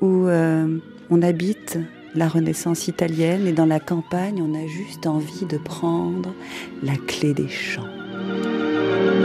où 0.00 0.26
euh, 0.26 0.78
on 1.10 1.22
habite 1.22 1.78
la 2.18 2.28
Renaissance 2.28 2.88
italienne 2.88 3.46
et 3.46 3.52
dans 3.52 3.64
la 3.64 3.78
campagne, 3.78 4.42
on 4.42 4.52
a 4.52 4.66
juste 4.66 5.06
envie 5.06 5.46
de 5.46 5.56
prendre 5.56 6.34
la 6.82 6.96
clé 6.96 7.32
des 7.32 7.48
champs. 7.48 7.86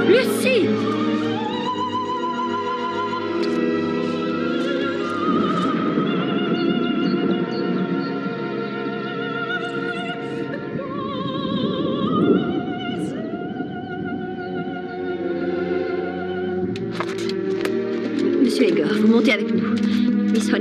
Lucie 0.07 0.67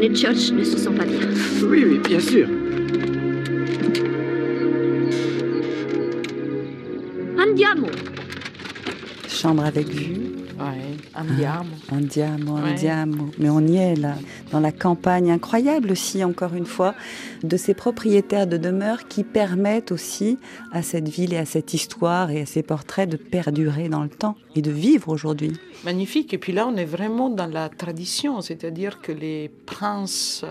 Miss 0.03 0.25
Honeychurch 0.25 0.51
ne 0.53 0.65
se 0.65 0.77
sent 0.79 0.91
pas 0.97 1.05
bien. 1.05 1.21
Oui, 1.62 1.85
oui, 1.87 1.99
bien 1.99 2.19
sûr. 2.19 2.49
Andiamo 7.38 7.87
Chambre 9.29 9.65
avec 9.65 9.88
vue. 9.88 10.21
Andiamo. 11.14 11.70
Andiamo, 11.90 12.55
Ouais. 12.57 12.70
andiamo. 12.72 13.31
Mais 13.38 13.48
on 13.50 13.61
y 13.66 13.76
est 13.76 13.94
là, 13.96 14.14
dans 14.50 14.61
la 14.61 14.72
campagne 14.72 15.31
incroyable 15.31 15.90
aussi, 15.92 16.22
encore 16.24 16.55
une 16.55 16.66
fois, 16.66 16.94
de 17.42 17.57
ces 17.57 17.74
propriétaires 17.74 18.46
de 18.46 18.57
demeures 18.57 19.07
qui 19.09 19.24
permettent 19.24 19.92
aussi 19.92 20.38
à 20.72 20.83
cette 20.83 21.09
ville 21.09 21.33
et 21.33 21.38
à 21.38 21.44
cette 21.44 21.74
histoire 21.74 22.31
et 22.31 22.42
à 22.42 22.46
ces 22.46 22.62
portraits 22.62 23.09
de 23.09 23.16
perdurer 23.16 23.88
dans 23.88 24.02
le 24.02 24.09
temps 24.09 24.37
et 24.55 24.62
de 24.62 24.70
vivre 24.70 25.09
aujourd'hui. 25.09 25.52
Magnifique. 25.85 26.33
Et 26.35 26.38
puis 26.38 26.52
là, 26.52 26.66
on 26.66 26.76
est 26.76 26.85
vraiment 26.85 27.28
dans 27.31 27.46
la 27.46 27.68
tradition, 27.68 28.40
c'est-à-dire 28.40 29.00
que 29.00 29.12
les 29.12 29.50
princes 29.66 30.44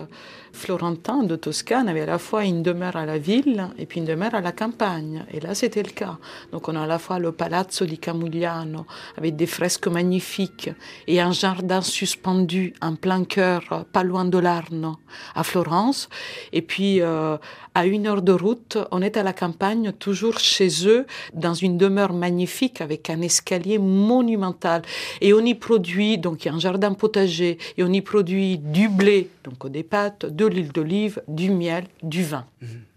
florentins 0.52 1.22
de 1.22 1.36
Toscane 1.36 1.88
avaient 1.88 2.02
à 2.02 2.06
la 2.06 2.18
fois 2.18 2.44
une 2.44 2.62
demeure 2.62 2.96
à 2.96 3.06
la 3.06 3.18
ville 3.18 3.68
et 3.78 3.86
puis 3.86 4.00
une 4.00 4.06
demeure 4.06 4.34
à 4.34 4.40
la 4.40 4.52
campagne. 4.52 5.24
Et 5.32 5.40
là, 5.40 5.54
c'était 5.54 5.82
le 5.82 5.90
cas. 5.90 6.18
Donc, 6.52 6.68
on 6.68 6.76
a 6.76 6.82
à 6.82 6.86
la 6.86 6.98
fois 6.98 7.18
le 7.18 7.32
Palazzo 7.32 7.84
di 7.84 7.98
Camugliano 7.98 8.86
avec 9.16 9.36
des 9.36 9.46
fresques 9.46 9.88
magnifiques 9.88 10.70
et 11.06 11.20
un 11.20 11.32
jardin 11.32 11.80
suspendu 11.80 12.74
en 12.80 12.94
plein 12.94 13.24
cœur, 13.24 13.86
pas 13.92 14.04
loin 14.04 14.24
de 14.24 14.38
l'Arno, 14.38 14.98
à 15.34 15.42
Florence. 15.42 16.08
Et 16.52 16.62
puis, 16.62 17.00
euh, 17.00 17.36
à 17.74 17.86
une 17.86 18.06
heure 18.06 18.20
de 18.20 18.32
route, 18.32 18.76
on 18.90 19.00
est 19.00 19.16
à 19.16 19.22
la 19.22 19.32
campagne, 19.32 19.92
toujours 19.92 20.38
chez 20.38 20.86
eux, 20.86 21.06
dans 21.32 21.54
une 21.54 21.78
demeure 21.78 22.12
magnifique 22.12 22.82
avec 22.82 23.08
un 23.08 23.22
escalier 23.22 23.78
monumental. 23.78 24.82
Et 25.22 25.32
on 25.32 25.40
y 25.40 25.54
produit, 25.54 26.18
donc 26.18 26.44
il 26.44 26.48
y 26.48 26.50
a 26.50 26.54
un 26.54 26.58
jardin 26.58 26.92
potager, 26.92 27.56
et 27.78 27.82
on 27.82 27.92
y 27.92 28.02
produit 28.02 28.58
du 28.58 28.88
blé, 28.90 29.30
donc 29.44 29.70
des 29.70 29.82
pâtes, 29.82 30.26
de 30.26 30.41
l'huile 30.48 30.72
d'olive, 30.72 31.22
du 31.28 31.50
miel, 31.50 31.84
du 32.02 32.22
vin. 32.22 32.46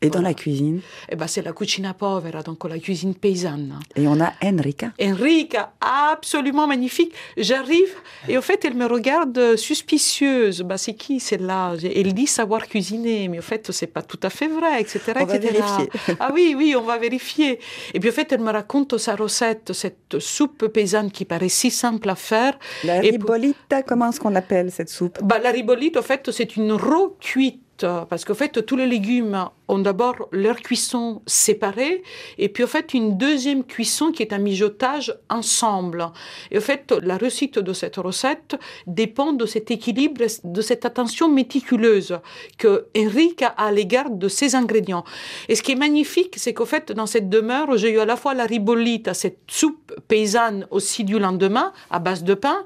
Et 0.06 0.10
dans 0.10 0.20
Voilà. 0.20 0.30
la 0.30 0.34
cuisine, 0.34 0.82
Et 1.10 1.15
ben 1.15 1.28
c'est 1.28 1.41
la 1.41 1.54
cucina 1.54 1.94
povera, 1.94 2.41
donc 2.44 2.63
la 2.65 2.80
cuisine 2.80 3.15
paysanne. 3.15 3.80
et 3.96 4.08
on 4.08 4.20
a 4.22 4.34
Enrica. 4.44 4.91
Enrica, 5.02 5.74
absolument 5.82 6.68
magnifique. 6.68 7.13
J'arrive 7.38 7.94
et 8.28 8.38
au 8.38 8.41
fait, 8.41 8.63
elle 8.65 8.76
me 8.76 8.86
regarde 8.86 9.56
suspicieuse. 9.56 10.62
Bah, 10.62 10.78
c'est 10.78 10.94
qui 10.94 11.20
celle-là? 11.20 11.74
Elle 11.84 12.13
dit 12.13 12.28
savoir 12.28 12.68
cuisiner, 12.68 13.28
mais 13.28 13.39
au 13.39 13.41
fait, 13.41 13.72
c'est 13.72 13.88
pas 13.88 14.02
tout 14.02 14.20
à 14.24 14.30
fait 14.30 14.48
vrai, 14.48 14.82
etc. 14.82 15.00
On 15.20 15.26
va 15.26 15.36
etc. 15.36 15.54
vérifier. 15.54 15.89
Ah 16.20 16.32
oui, 16.34 16.56
oui, 16.58 16.76
on 16.78 16.82
va 16.84 16.98
vérifier. 16.98 17.60
Et 17.94 18.00
puis 18.00 18.10
au 18.10 18.13
fait, 18.13 18.32
elle 18.32 18.41
me 18.41 18.52
raconte 18.52 18.98
sa 18.98 19.15
recette, 19.15 19.74
cette 19.74 20.20
soupe 20.20 20.68
paysanne 20.68 21.12
qui 21.12 21.26
paraît 21.26 21.50
si 21.50 21.72
simple 21.72 22.10
à 22.10 22.15
faire. 22.15 22.58
La 22.84 23.04
Et 23.04 23.12
ribolita, 23.12 23.84
comment 23.84 24.10
est-ce 24.10 24.20
qu'on 24.20 24.30
l'appelle 24.30 24.72
cette 24.72 24.89
soupe? 24.89 25.20
Bah, 25.24 25.39
la 25.39 25.52
ribolite, 25.52 25.98
au 25.98 26.02
fait, 26.02 26.30
c'est 26.32 26.56
une 26.56 26.72
raw 26.74 27.15
cuite. 27.20 27.62
Parce 27.77 28.23
qu'en 28.23 28.33
fait, 28.33 28.65
tous 28.65 28.75
les 28.75 28.88
légumes 28.88 29.49
ont 29.67 29.79
d'abord 29.79 30.29
leur 30.31 30.57
cuisson 30.57 31.21
séparée, 31.25 32.03
et 32.38 32.49
puis 32.49 32.63
en 32.63 32.67
fait, 32.67 32.93
une 32.93 33.17
deuxième 33.17 33.63
cuisson 33.63 34.11
qui 34.11 34.21
est 34.21 34.31
un 34.31 34.38
mijotage 34.38 35.13
ensemble. 35.29 36.07
Et 36.51 36.57
en 36.57 36.61
fait, 36.61 36.93
la 37.03 37.17
réussite 37.17 37.59
de 37.59 37.73
cette 37.73 37.97
recette 37.97 38.55
dépend 38.88 39.33
de 39.33 39.45
cet 39.45 39.71
équilibre, 39.71 40.21
de 40.43 40.61
cette 40.61 40.85
attention 40.85 41.29
méticuleuse 41.29 42.19
que 42.57 42.88
Enrique 42.97 43.41
a 43.41 43.47
à 43.57 43.71
l'égard 43.71 44.09
de 44.09 44.27
ses 44.27 44.55
ingrédients. 44.55 45.03
Et 45.49 45.55
ce 45.55 45.63
qui 45.63 45.73
est 45.73 45.75
magnifique, 45.75 46.35
c'est 46.38 46.53
qu'en 46.53 46.65
fait, 46.65 46.91
dans 46.91 47.07
cette 47.07 47.29
demeure, 47.29 47.77
j'ai 47.77 47.91
eu 47.91 47.99
à 47.99 48.05
la 48.05 48.15
fois 48.15 48.33
la 48.33 48.45
ribolite, 48.45 49.11
cette 49.13 49.39
soupe 49.47 49.93
paysanne 50.07 50.67
aussi 50.71 51.03
du 51.03 51.19
lendemain, 51.19 51.73
à 51.89 51.99
base 51.99 52.23
de 52.23 52.35
pain, 52.35 52.65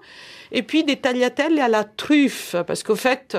et 0.51 0.63
puis 0.63 0.83
des 0.83 0.97
tagliatelles 0.97 1.59
à 1.59 1.67
la 1.67 1.83
truffe, 1.83 2.55
parce 2.67 2.83
qu'au 2.83 2.95
fait, 2.95 3.37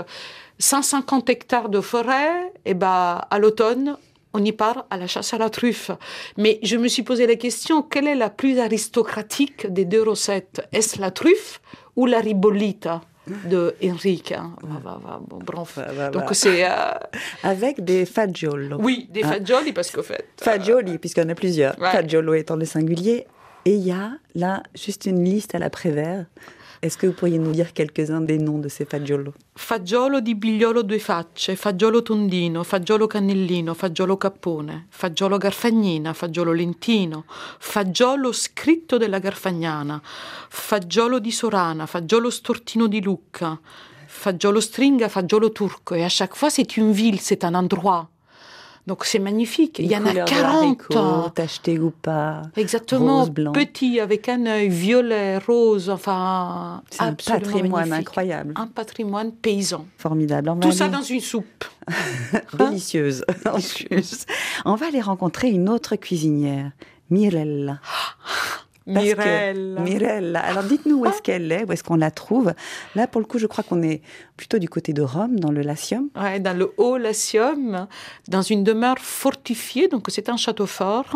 150 0.60 1.28
hectares 1.30 1.68
de 1.68 1.80
forêt, 1.80 2.52
et 2.64 2.74
ben 2.74 3.20
à 3.30 3.38
l'automne, 3.40 3.96
on 4.32 4.44
y 4.44 4.52
part 4.52 4.86
à 4.90 4.96
la 4.96 5.08
chasse 5.08 5.34
à 5.34 5.38
la 5.38 5.50
truffe. 5.50 5.90
Mais 6.36 6.60
je 6.62 6.76
me 6.76 6.86
suis 6.86 7.02
posé 7.02 7.26
la 7.26 7.34
question, 7.34 7.82
quelle 7.82 8.06
est 8.06 8.14
la 8.14 8.30
plus 8.30 8.60
aristocratique 8.60 9.66
des 9.66 9.84
deux 9.84 10.02
recettes? 10.02 10.62
Est-ce 10.72 11.00
la 11.00 11.10
truffe 11.10 11.60
ou 11.96 12.06
la 12.06 12.20
ribollita 12.20 13.00
de 13.48 13.74
Enrique 13.84 14.32
hein? 14.32 14.54
Va, 14.62 14.78
va, 14.78 15.00
va, 15.04 15.20
bon, 15.26 15.38
bref. 15.44 15.78
Donc 16.12 16.24
c'est... 16.32 16.64
euh, 16.64 16.70
Avec 17.42 17.82
des 17.82 18.04
fagiolo. 18.06 18.76
oui, 18.80 19.08
des 19.10 19.22
Ah. 19.24 19.32
fagioli, 19.32 19.72
parce 19.72 19.90
qu'au 19.90 20.02
fait... 20.04 20.24
euh, 20.40 20.44
Fagioli, 20.44 20.98
puisqu'il 20.98 21.22
y 21.24 21.26
en 21.26 21.30
a 21.30 21.34
plusieurs. 21.34 21.76
Ouais. 21.80 21.90
Fagiolo 21.90 22.34
étant 22.34 22.56
le 22.56 22.64
singulier. 22.66 23.26
Et 23.64 23.74
il 23.74 23.82
y 23.86 23.90
a 23.92 24.12
là 24.34 24.62
juste 24.74 25.04
une 25.06 25.22
liste 25.24 25.54
à 25.54 25.58
l'après-vert. 25.58 26.24
Est-ce 26.82 26.96
que 26.96 27.06
vous 27.06 27.12
pourriez 27.12 27.38
nous 27.38 27.52
dire 27.52 27.74
quelques-uns 27.74 28.22
des 28.22 28.38
noms 28.38 28.58
de 28.58 28.68
ces 28.68 28.86
fagiolo 28.86 29.34
Fagiolo 29.54 30.20
di 30.20 30.34
bigliolo 30.34 30.82
due 30.82 30.98
facce, 30.98 31.54
fagiolo 31.54 32.02
tondino, 32.02 32.64
fagiolo 32.64 33.06
cannellino, 33.06 33.74
fagiolo 33.74 34.16
cappone, 34.16 34.86
fagiolo 34.88 35.36
garfagnina, 35.36 36.14
fagiolo 36.14 36.52
lentino, 36.52 37.26
fagiolo 37.58 38.32
scritto 38.32 38.96
della 38.96 39.18
garfagnana, 39.18 40.00
fagiolo 40.48 41.18
di 41.18 41.30
Sorana, 41.30 41.84
fagiolo 41.84 42.30
stortino 42.30 42.86
di 42.86 43.02
Lucca, 43.02 43.60
fagiolo 44.06 44.60
stringa, 44.60 45.08
fagiolo 45.10 45.52
turco. 45.52 45.94
Et 45.94 46.02
à 46.02 46.08
chaque 46.08 46.34
fois, 46.34 46.48
c'est 46.48 46.78
une 46.78 46.92
ville, 46.92 47.20
c'est 47.20 47.44
un 47.44 47.54
endroit. 47.54 48.09
Donc 48.90 49.04
c'est 49.04 49.20
magnifique. 49.20 49.78
Il 49.78 49.86
y 49.86 49.96
en 49.96 50.04
a 50.04 50.08
Couleur 50.10 50.24
de 50.26 50.30
40. 50.32 50.90
haricot, 50.90 51.28
tacheté 51.30 51.78
ou 51.78 51.92
pas. 51.92 52.42
Exactement, 52.56 53.20
Rose, 53.20 53.30
blanc. 53.30 53.52
petit 53.52 54.00
avec 54.00 54.28
un 54.28 54.46
œil 54.46 54.68
violet, 54.68 55.38
rose, 55.38 55.88
enfin 55.90 56.82
C'est 56.90 57.02
un 57.02 57.14
patrimoine 57.14 57.88
magnifique. 57.88 58.08
incroyable. 58.08 58.52
Un 58.56 58.66
patrimoine 58.66 59.30
paysan. 59.30 59.86
Formidable. 59.96 60.52
Tout 60.60 60.72
ça 60.72 60.88
dans 60.88 61.02
une 61.02 61.20
soupe. 61.20 61.64
délicieuse. 62.58 63.24
en 63.46 63.60
plus. 63.60 64.26
On 64.64 64.74
va 64.74 64.86
aller 64.88 65.00
rencontrer 65.00 65.50
une 65.50 65.68
autre 65.68 65.94
cuisinière, 65.94 66.72
Mirella. 67.10 67.78
Que- 68.94 69.00
Mirella. 69.00 69.80
Mirella. 69.80 70.40
Alors 70.40 70.64
dites-nous 70.64 70.96
où 70.98 71.06
est-ce 71.06 71.22
qu'elle 71.22 71.50
est, 71.52 71.64
où 71.68 71.72
est-ce 71.72 71.84
qu'on 71.84 71.96
la 71.96 72.10
trouve. 72.10 72.52
Là, 72.94 73.06
pour 73.06 73.20
le 73.20 73.26
coup, 73.26 73.38
je 73.38 73.46
crois 73.46 73.64
qu'on 73.64 73.82
est 73.82 74.02
plutôt 74.36 74.58
du 74.58 74.68
côté 74.68 74.92
de 74.92 75.02
Rome, 75.02 75.38
dans 75.38 75.50
le 75.50 75.62
Latium. 75.62 76.08
Ouais, 76.20 76.40
dans 76.40 76.56
le 76.56 76.72
Haut 76.76 76.96
Latium, 76.96 77.86
dans 78.28 78.42
une 78.42 78.64
demeure 78.64 78.98
fortifiée, 78.98 79.88
donc 79.88 80.06
c'est 80.08 80.28
un 80.28 80.36
château 80.36 80.66
fort. 80.66 81.14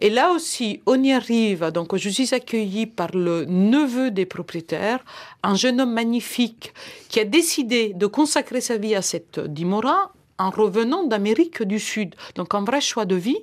Et 0.00 0.10
là 0.10 0.30
aussi, 0.32 0.80
on 0.86 1.02
y 1.02 1.12
arrive. 1.12 1.70
Donc 1.72 1.96
je 1.96 2.08
suis 2.08 2.34
accueillie 2.34 2.86
par 2.86 3.10
le 3.14 3.44
neveu 3.46 4.10
des 4.10 4.26
propriétaires, 4.26 5.04
un 5.42 5.54
jeune 5.54 5.80
homme 5.80 5.92
magnifique 5.92 6.74
qui 7.08 7.20
a 7.20 7.24
décidé 7.24 7.92
de 7.94 8.06
consacrer 8.06 8.60
sa 8.60 8.76
vie 8.76 8.94
à 8.94 9.02
cette 9.02 9.38
dimora 9.40 10.12
en 10.38 10.50
revenant 10.50 11.04
d'Amérique 11.04 11.62
du 11.62 11.78
Sud. 11.78 12.14
Donc 12.34 12.54
un 12.54 12.62
vrai 12.64 12.80
choix 12.80 13.04
de 13.06 13.16
vie. 13.16 13.38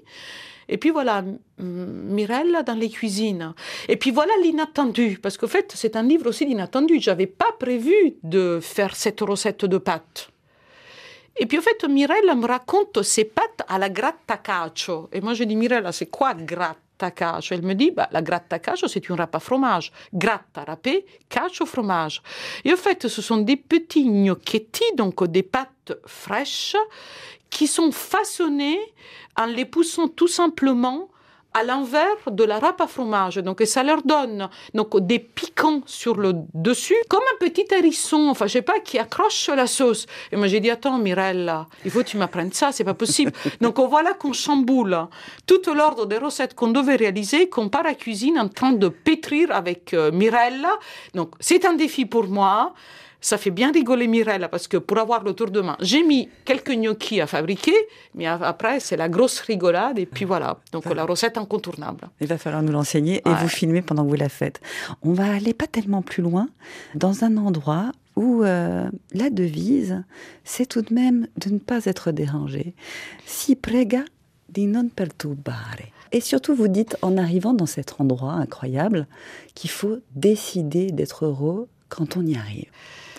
Et 0.69 0.77
puis 0.77 0.89
voilà, 0.89 1.23
Mirella 1.59 2.63
dans 2.63 2.75
les 2.75 2.89
cuisines. 2.89 3.53
Et 3.87 3.97
puis 3.97 4.11
voilà 4.11 4.33
l'inattendu, 4.41 5.19
parce 5.21 5.37
qu'en 5.37 5.47
fait, 5.47 5.71
c'est 5.75 5.95
un 5.95 6.03
livre 6.03 6.27
aussi 6.27 6.45
d'inattendu. 6.45 6.99
J'avais 6.99 7.27
pas 7.27 7.51
prévu 7.59 8.15
de 8.23 8.59
faire 8.61 8.95
cette 8.95 9.21
recette 9.21 9.65
de 9.65 9.77
pâtes. 9.77 10.29
Et 11.37 11.45
puis 11.45 11.57
en 11.57 11.61
fait, 11.61 11.83
Mirella 11.87 12.35
me 12.35 12.45
raconte 12.45 13.01
ses 13.01 13.25
pâtes 13.25 13.63
à 13.67 13.79
la 13.79 13.89
grattacacio. 13.89 15.09
Et 15.11 15.21
moi, 15.21 15.33
je 15.33 15.43
dis, 15.43 15.55
Mirella, 15.55 15.91
c'est 15.91 16.05
quoi 16.05 16.33
grattacacio 17.09 17.55
Elle 17.55 17.63
me 17.63 17.73
dit, 17.73 17.91
bah, 17.91 18.07
la 18.11 18.21
grattacacio, 18.21 18.87
c'est 18.87 19.09
une 19.09 19.15
râpe 19.15 19.35
à 19.35 19.39
fromage. 19.39 19.91
Gratta, 20.13 20.63
râpé, 20.63 21.05
cacio, 21.29 21.65
fromage. 21.65 22.21
Et 22.63 22.73
en 22.73 22.77
fait, 22.77 23.07
ce 23.07 23.21
sont 23.21 23.37
des 23.37 23.57
petits 23.57 24.05
gnocchetti, 24.05 24.83
donc 24.95 25.23
des 25.25 25.43
pâtes 25.43 25.93
fraîches, 26.05 26.75
qui 27.49 27.67
sont 27.67 27.91
façonnés 27.91 28.79
en 29.37 29.45
les 29.45 29.65
poussant 29.65 30.07
tout 30.07 30.27
simplement 30.27 31.09
à 31.53 31.63
l'envers 31.63 32.17
de 32.29 32.43
la 32.43 32.59
râpe 32.59 32.81
à 32.81 32.87
fromage. 32.87 33.35
Donc, 33.35 33.61
et 33.61 33.65
ça 33.65 33.83
leur 33.83 34.01
donne 34.03 34.49
donc, 34.73 34.99
des 35.05 35.19
piquants 35.19 35.81
sur 35.85 36.15
le 36.15 36.33
dessus, 36.53 36.95
comme 37.09 37.23
un 37.33 37.45
petit 37.45 37.65
hérisson, 37.71 38.27
enfin, 38.29 38.47
je 38.47 38.53
sais 38.53 38.61
pas, 38.61 38.79
qui 38.79 38.97
accroche 38.97 39.49
la 39.49 39.67
sauce. 39.67 40.05
Et 40.31 40.35
moi, 40.35 40.47
j'ai 40.47 40.59
dit, 40.59 40.69
attends, 40.69 40.97
Mirella, 40.97 41.67
il 41.85 41.91
faut 41.91 41.99
que 41.99 42.07
tu 42.07 42.17
m'apprennes 42.17 42.51
ça, 42.51 42.71
c'est 42.71 42.83
pas 42.83 42.93
possible. 42.93 43.31
donc, 43.61 43.79
on 43.79 43.87
voilà 43.87 44.13
qu'on 44.13 44.33
chamboule 44.33 45.07
tout 45.45 45.61
l'ordre 45.73 46.05
des 46.05 46.17
recettes 46.17 46.55
qu'on 46.55 46.71
devait 46.71 46.95
réaliser, 46.95 47.49
qu'on 47.49 47.69
part 47.69 47.85
à 47.85 47.93
cuisine 47.93 48.37
en 48.39 48.47
train 48.47 48.73
de 48.73 48.87
pétrir 48.87 49.51
avec 49.51 49.93
euh, 49.93 50.11
Mirella. 50.11 50.77
Donc, 51.13 51.35
c'est 51.39 51.65
un 51.65 51.73
défi 51.73 52.05
pour 52.05 52.27
moi. 52.27 52.73
Ça 53.29 53.37
fait 53.37 53.51
bien 53.51 53.71
rigoler 53.71 54.07
Mirella 54.07 54.49
parce 54.49 54.67
que 54.67 54.75
pour 54.75 54.97
avoir 54.97 55.23
le 55.23 55.31
tour 55.33 55.49
de 55.49 55.61
main, 55.61 55.77
j'ai 55.79 56.03
mis 56.03 56.27
quelques 56.43 56.73
gnocchis 56.73 57.21
à 57.21 57.25
fabriquer, 57.27 57.73
mais 58.15 58.25
après, 58.27 58.81
c'est 58.81 58.97
la 58.97 59.07
grosse 59.07 59.39
rigolade 59.39 59.97
et 59.97 60.05
puis 60.05 60.25
voilà. 60.25 60.57
Donc, 60.73 60.83
la 60.93 61.05
recette 61.05 61.37
incontournable. 61.37 62.09
Il 62.19 62.27
va 62.27 62.37
falloir 62.37 62.61
nous 62.61 62.73
l'enseigner 62.73 63.21
et 63.25 63.29
Ouais. 63.29 63.35
vous 63.41 63.47
filmer 63.47 63.81
pendant 63.81 64.03
que 64.03 64.09
vous 64.09 64.15
la 64.15 64.27
faites. 64.27 64.59
On 65.03 65.13
va 65.13 65.31
aller 65.33 65.53
pas 65.53 65.67
tellement 65.67 66.01
plus 66.01 66.21
loin, 66.21 66.49
dans 66.95 67.23
un 67.23 67.37
endroit 67.37 67.93
où 68.17 68.43
euh, 68.43 68.89
la 69.13 69.29
devise, 69.29 70.03
c'est 70.43 70.65
tout 70.67 70.81
de 70.81 70.93
même 70.93 71.27
de 71.37 71.49
ne 71.49 71.59
pas 71.59 71.85
être 71.85 72.11
dérangé. 72.11 72.75
Si 73.25 73.55
prega 73.55 74.03
di 74.49 74.67
non 74.67 74.89
perturbare. 74.89 75.77
Et 76.11 76.19
surtout, 76.21 76.53
vous 76.53 76.67
dites, 76.67 76.95
en 77.01 77.17
arrivant 77.17 77.53
dans 77.53 77.65
cet 77.65 77.99
endroit 77.99 78.33
incroyable, 78.33 79.07
qu'il 79.55 79.69
faut 79.71 79.97
décider 80.13 80.91
d'être 80.91 81.25
heureux 81.25 81.67
quand 81.95 82.17
on 82.17 82.25
y 82.25 82.35
arrive. 82.35 82.69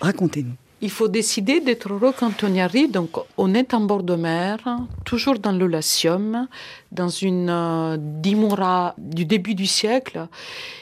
Racontez-nous. 0.01 0.55
Il 0.81 0.91
faut 0.91 1.07
décider 1.07 1.61
d'être 1.61 1.91
heureux 1.91 2.13
quand 2.17 2.43
on 2.43 2.53
y 2.53 2.59
arrive. 2.59 2.91
Donc, 2.91 3.11
on 3.37 3.53
est 3.53 3.73
en 3.73 3.81
bord 3.81 4.03
de 4.03 4.15
mer, 4.15 4.57
toujours 5.05 5.39
dans 5.39 5.53
le 5.53 5.67
Latium, 5.67 6.47
dans 6.91 7.09
une 7.09 7.49
euh, 7.49 7.97
dimora 7.99 8.93
du 8.97 9.25
début 9.25 9.55
du 9.55 9.65
siècle. 9.65 10.27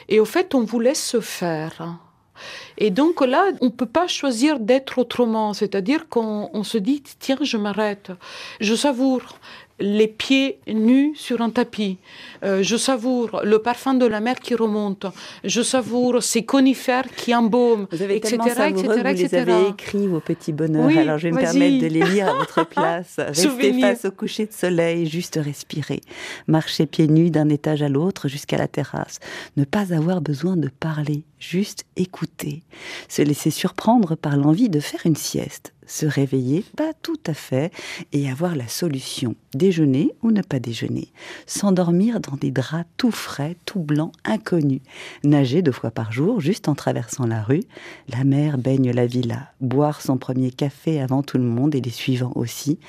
Et 0.08 0.18
au 0.18 0.24
fait, 0.24 0.54
on 0.54 0.64
vous 0.64 0.80
laisse 0.80 1.02
se 1.02 1.20
faire. 1.20 1.96
Et 2.76 2.90
donc 2.90 3.20
là, 3.20 3.44
on 3.60 3.66
ne 3.66 3.70
peut 3.70 3.86
pas 3.86 4.08
choisir 4.08 4.58
d'être 4.58 4.98
autrement. 4.98 5.54
C'est-à-dire 5.54 6.08
qu'on 6.08 6.50
on 6.52 6.64
se 6.64 6.78
dit, 6.78 7.02
tiens, 7.20 7.38
je 7.40 7.56
m'arrête, 7.56 8.10
je 8.60 8.74
savoure 8.74 9.38
les 9.80 10.08
pieds 10.08 10.58
nus 10.68 11.12
sur 11.16 11.40
un 11.40 11.50
tapis. 11.50 11.98
Euh, 12.44 12.62
je 12.62 12.76
savoure 12.76 13.40
le 13.44 13.58
parfum 13.58 13.94
de 13.94 14.06
la 14.06 14.20
mer 14.20 14.38
qui 14.38 14.54
remonte. 14.54 15.06
Je 15.42 15.62
savoure 15.62 16.22
ces 16.22 16.44
conifères 16.44 17.06
qui 17.16 17.34
embaument, 17.34 17.86
Vous 17.90 18.02
avez 18.02 18.16
etc., 18.16 18.36
tellement 18.36 18.66
etc., 18.66 18.86
vous 18.86 19.08
etc. 19.08 19.14
les 19.14 19.34
avez 19.34 19.68
écrits, 19.68 20.06
vos 20.06 20.20
petits 20.20 20.52
bonheurs. 20.52 20.86
Oui, 20.86 20.98
Alors 20.98 21.18
je 21.18 21.28
vais 21.28 21.32
me 21.32 21.40
permettre 21.40 21.82
de 21.82 21.86
les 21.86 22.02
lire 22.02 22.28
à 22.28 22.34
votre 22.34 22.64
place. 22.68 23.14
Restez 23.18 23.42
Souvenir. 23.48 23.88
face 23.88 24.04
au 24.04 24.10
coucher 24.12 24.46
de 24.46 24.52
soleil, 24.52 25.06
juste 25.06 25.38
respirer. 25.42 26.00
Marcher 26.46 26.86
pieds 26.86 27.08
nus 27.08 27.30
d'un 27.30 27.48
étage 27.48 27.82
à 27.82 27.88
l'autre 27.88 28.28
jusqu'à 28.28 28.56
la 28.56 28.68
terrasse. 28.68 29.18
Ne 29.56 29.64
pas 29.64 29.92
avoir 29.92 30.20
besoin 30.20 30.56
de 30.56 30.68
parler, 30.68 31.24
juste 31.38 31.84
écouter. 31.96 32.62
Se 33.08 33.22
laisser 33.22 33.50
surprendre 33.50 34.14
par 34.14 34.36
l'envie 34.36 34.68
de 34.68 34.80
faire 34.80 35.00
une 35.04 35.16
sieste. 35.16 35.73
Se 35.94 36.06
réveiller, 36.06 36.64
pas 36.76 36.92
tout 37.02 37.20
à 37.24 37.34
fait, 37.34 37.72
et 38.10 38.28
avoir 38.28 38.56
la 38.56 38.66
solution. 38.66 39.36
Déjeuner 39.54 40.12
ou 40.24 40.32
ne 40.32 40.42
pas 40.42 40.58
déjeuner. 40.58 41.12
S'endormir 41.46 42.18
dans 42.18 42.36
des 42.36 42.50
draps 42.50 42.88
tout 42.96 43.12
frais, 43.12 43.56
tout 43.64 43.78
blancs, 43.78 44.12
inconnus. 44.24 44.80
Nager 45.22 45.62
deux 45.62 45.70
fois 45.70 45.92
par 45.92 46.10
jour, 46.10 46.40
juste 46.40 46.68
en 46.68 46.74
traversant 46.74 47.28
la 47.28 47.44
rue. 47.44 47.62
La 48.08 48.24
mer 48.24 48.58
baigne 48.58 48.90
la 48.90 49.06
villa. 49.06 49.52
Boire 49.60 50.02
son 50.02 50.18
premier 50.18 50.50
café 50.50 51.00
avant 51.00 51.22
tout 51.22 51.38
le 51.38 51.44
monde 51.44 51.76
et 51.76 51.80
les 51.80 51.90
suivants 51.90 52.32
aussi. 52.34 52.80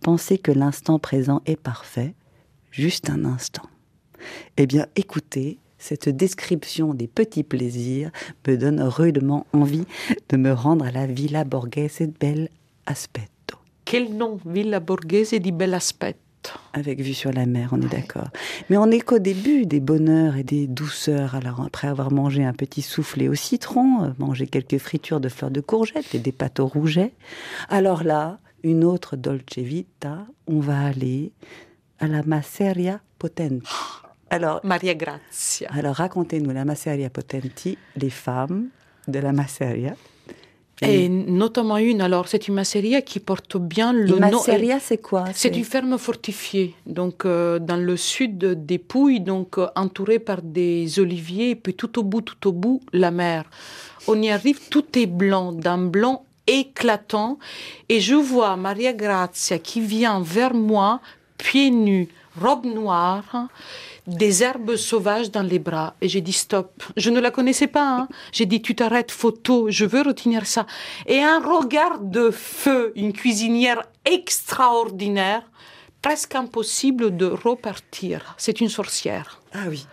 Penser 0.00 0.38
que 0.38 0.50
l'instant 0.50 0.98
présent 0.98 1.42
est 1.44 1.60
parfait. 1.60 2.14
Juste 2.70 3.10
un 3.10 3.26
instant. 3.26 3.68
Eh 4.56 4.66
bien, 4.66 4.86
écoutez, 4.96 5.58
cette 5.84 6.08
description 6.08 6.94
des 6.94 7.06
petits 7.06 7.42
plaisirs 7.42 8.10
me 8.48 8.56
donne 8.56 8.80
rudement 8.80 9.46
envie 9.52 9.84
de 10.30 10.38
me 10.38 10.50
rendre 10.50 10.86
à 10.86 10.90
la 10.90 11.06
Villa 11.06 11.44
Borghese 11.44 12.08
Bel 12.18 12.48
Aspetto. 12.86 13.58
Quel 13.84 14.16
nom, 14.16 14.40
Villa 14.46 14.80
Borghese 14.80 15.34
di 15.34 15.52
Bell'Aspetto. 15.52 16.18
Avec 16.72 17.02
vue 17.02 17.12
sur 17.12 17.32
la 17.32 17.44
mer, 17.44 17.68
on 17.72 17.82
est 17.82 17.92
d'accord. 17.92 18.28
Mais 18.70 18.78
on 18.78 18.86
n'est 18.86 19.00
qu'au 19.00 19.18
début 19.18 19.66
des 19.66 19.80
bonheurs 19.80 20.36
et 20.36 20.42
des 20.42 20.66
douceurs. 20.66 21.34
Alors 21.34 21.60
après 21.60 21.88
avoir 21.88 22.10
mangé 22.10 22.44
un 22.44 22.54
petit 22.54 22.80
soufflé 22.80 23.28
au 23.28 23.34
citron, 23.34 24.04
euh, 24.04 24.10
mangé 24.18 24.46
quelques 24.46 24.78
fritures 24.78 25.20
de 25.20 25.28
fleurs 25.28 25.50
de 25.50 25.60
courgettes 25.60 26.14
et 26.14 26.18
des 26.18 26.32
pâtes 26.32 26.60
au 26.60 26.66
rouget, 26.66 27.12
alors 27.68 28.04
là, 28.04 28.38
une 28.62 28.84
autre 28.84 29.16
dolce 29.16 29.58
vita, 29.58 30.26
on 30.46 30.60
va 30.60 30.80
aller 30.80 31.32
à 31.98 32.08
la 32.08 32.22
Masseria 32.22 33.00
Potenti. 33.18 33.68
Alors, 34.34 34.58
Maria 34.64 34.94
Grazia. 34.94 35.68
alors 35.70 35.94
racontez-nous 35.94 36.50
la 36.50 36.64
Masseria 36.64 37.08
Potenti, 37.08 37.78
les 37.94 38.10
femmes 38.10 38.66
de 39.06 39.20
la 39.20 39.30
Masseria. 39.30 39.94
Et 40.82 41.08
notamment 41.08 41.76
une, 41.76 42.00
alors 42.00 42.26
c'est 42.26 42.48
une 42.48 42.54
masseria 42.54 43.00
qui 43.00 43.20
porte 43.20 43.56
bien 43.56 43.92
le 43.92 44.08
nom. 44.08 44.18
Masseria, 44.18 44.80
c'est 44.80 44.98
quoi? 44.98 45.26
C'est 45.32 45.56
une 45.56 45.62
ferme 45.62 45.96
fortifiée, 45.98 46.74
donc 46.84 47.24
euh, 47.24 47.60
dans 47.60 47.76
le 47.76 47.96
sud 47.96 48.38
des 48.66 48.78
Pouilles, 48.78 49.20
donc 49.20 49.56
euh, 49.56 49.68
entourée 49.76 50.18
par 50.18 50.42
des 50.42 50.98
oliviers, 50.98 51.50
et 51.50 51.54
puis 51.54 51.74
tout 51.74 51.96
au 52.00 52.02
bout, 52.02 52.22
tout 52.22 52.48
au 52.48 52.52
bout, 52.52 52.80
la 52.92 53.12
mer. 53.12 53.44
On 54.08 54.20
y 54.20 54.30
arrive, 54.32 54.58
tout 54.68 54.98
est 54.98 55.06
blanc, 55.06 55.52
d'un 55.52 55.78
blanc 55.78 56.24
éclatant, 56.48 57.38
et 57.88 58.00
je 58.00 58.16
vois 58.16 58.56
Maria 58.56 58.92
Grazia 58.92 59.60
qui 59.60 59.80
vient 59.80 60.20
vers 60.22 60.54
moi, 60.54 61.00
pieds 61.38 61.70
nus, 61.70 62.08
robe 62.40 62.66
noire, 62.66 63.48
des 64.06 64.42
herbes 64.42 64.76
sauvages 64.76 65.30
dans 65.30 65.42
les 65.42 65.58
bras. 65.58 65.94
Et 66.00 66.08
j'ai 66.08 66.20
dit 66.20 66.32
stop. 66.32 66.82
Je 66.96 67.10
ne 67.10 67.20
la 67.20 67.30
connaissais 67.30 67.66
pas. 67.66 67.88
hein. 67.96 68.08
J'ai 68.32 68.46
dit 68.46 68.60
tu 68.62 68.74
t'arrêtes, 68.74 69.10
photo, 69.10 69.66
je 69.70 69.84
veux 69.84 70.02
retenir 70.02 70.46
ça. 70.46 70.66
Et 71.06 71.22
un 71.22 71.40
regard 71.40 71.98
de 72.00 72.30
feu, 72.30 72.92
une 72.96 73.12
cuisinière 73.12 73.82
extraordinaire, 74.04 75.42
presque 76.02 76.34
impossible 76.34 77.16
de 77.16 77.26
repartir. 77.26 78.34
C'est 78.36 78.60
une 78.60 78.68
sorcière. 78.68 79.40
Ah 79.54 79.64
oui. 79.68 79.86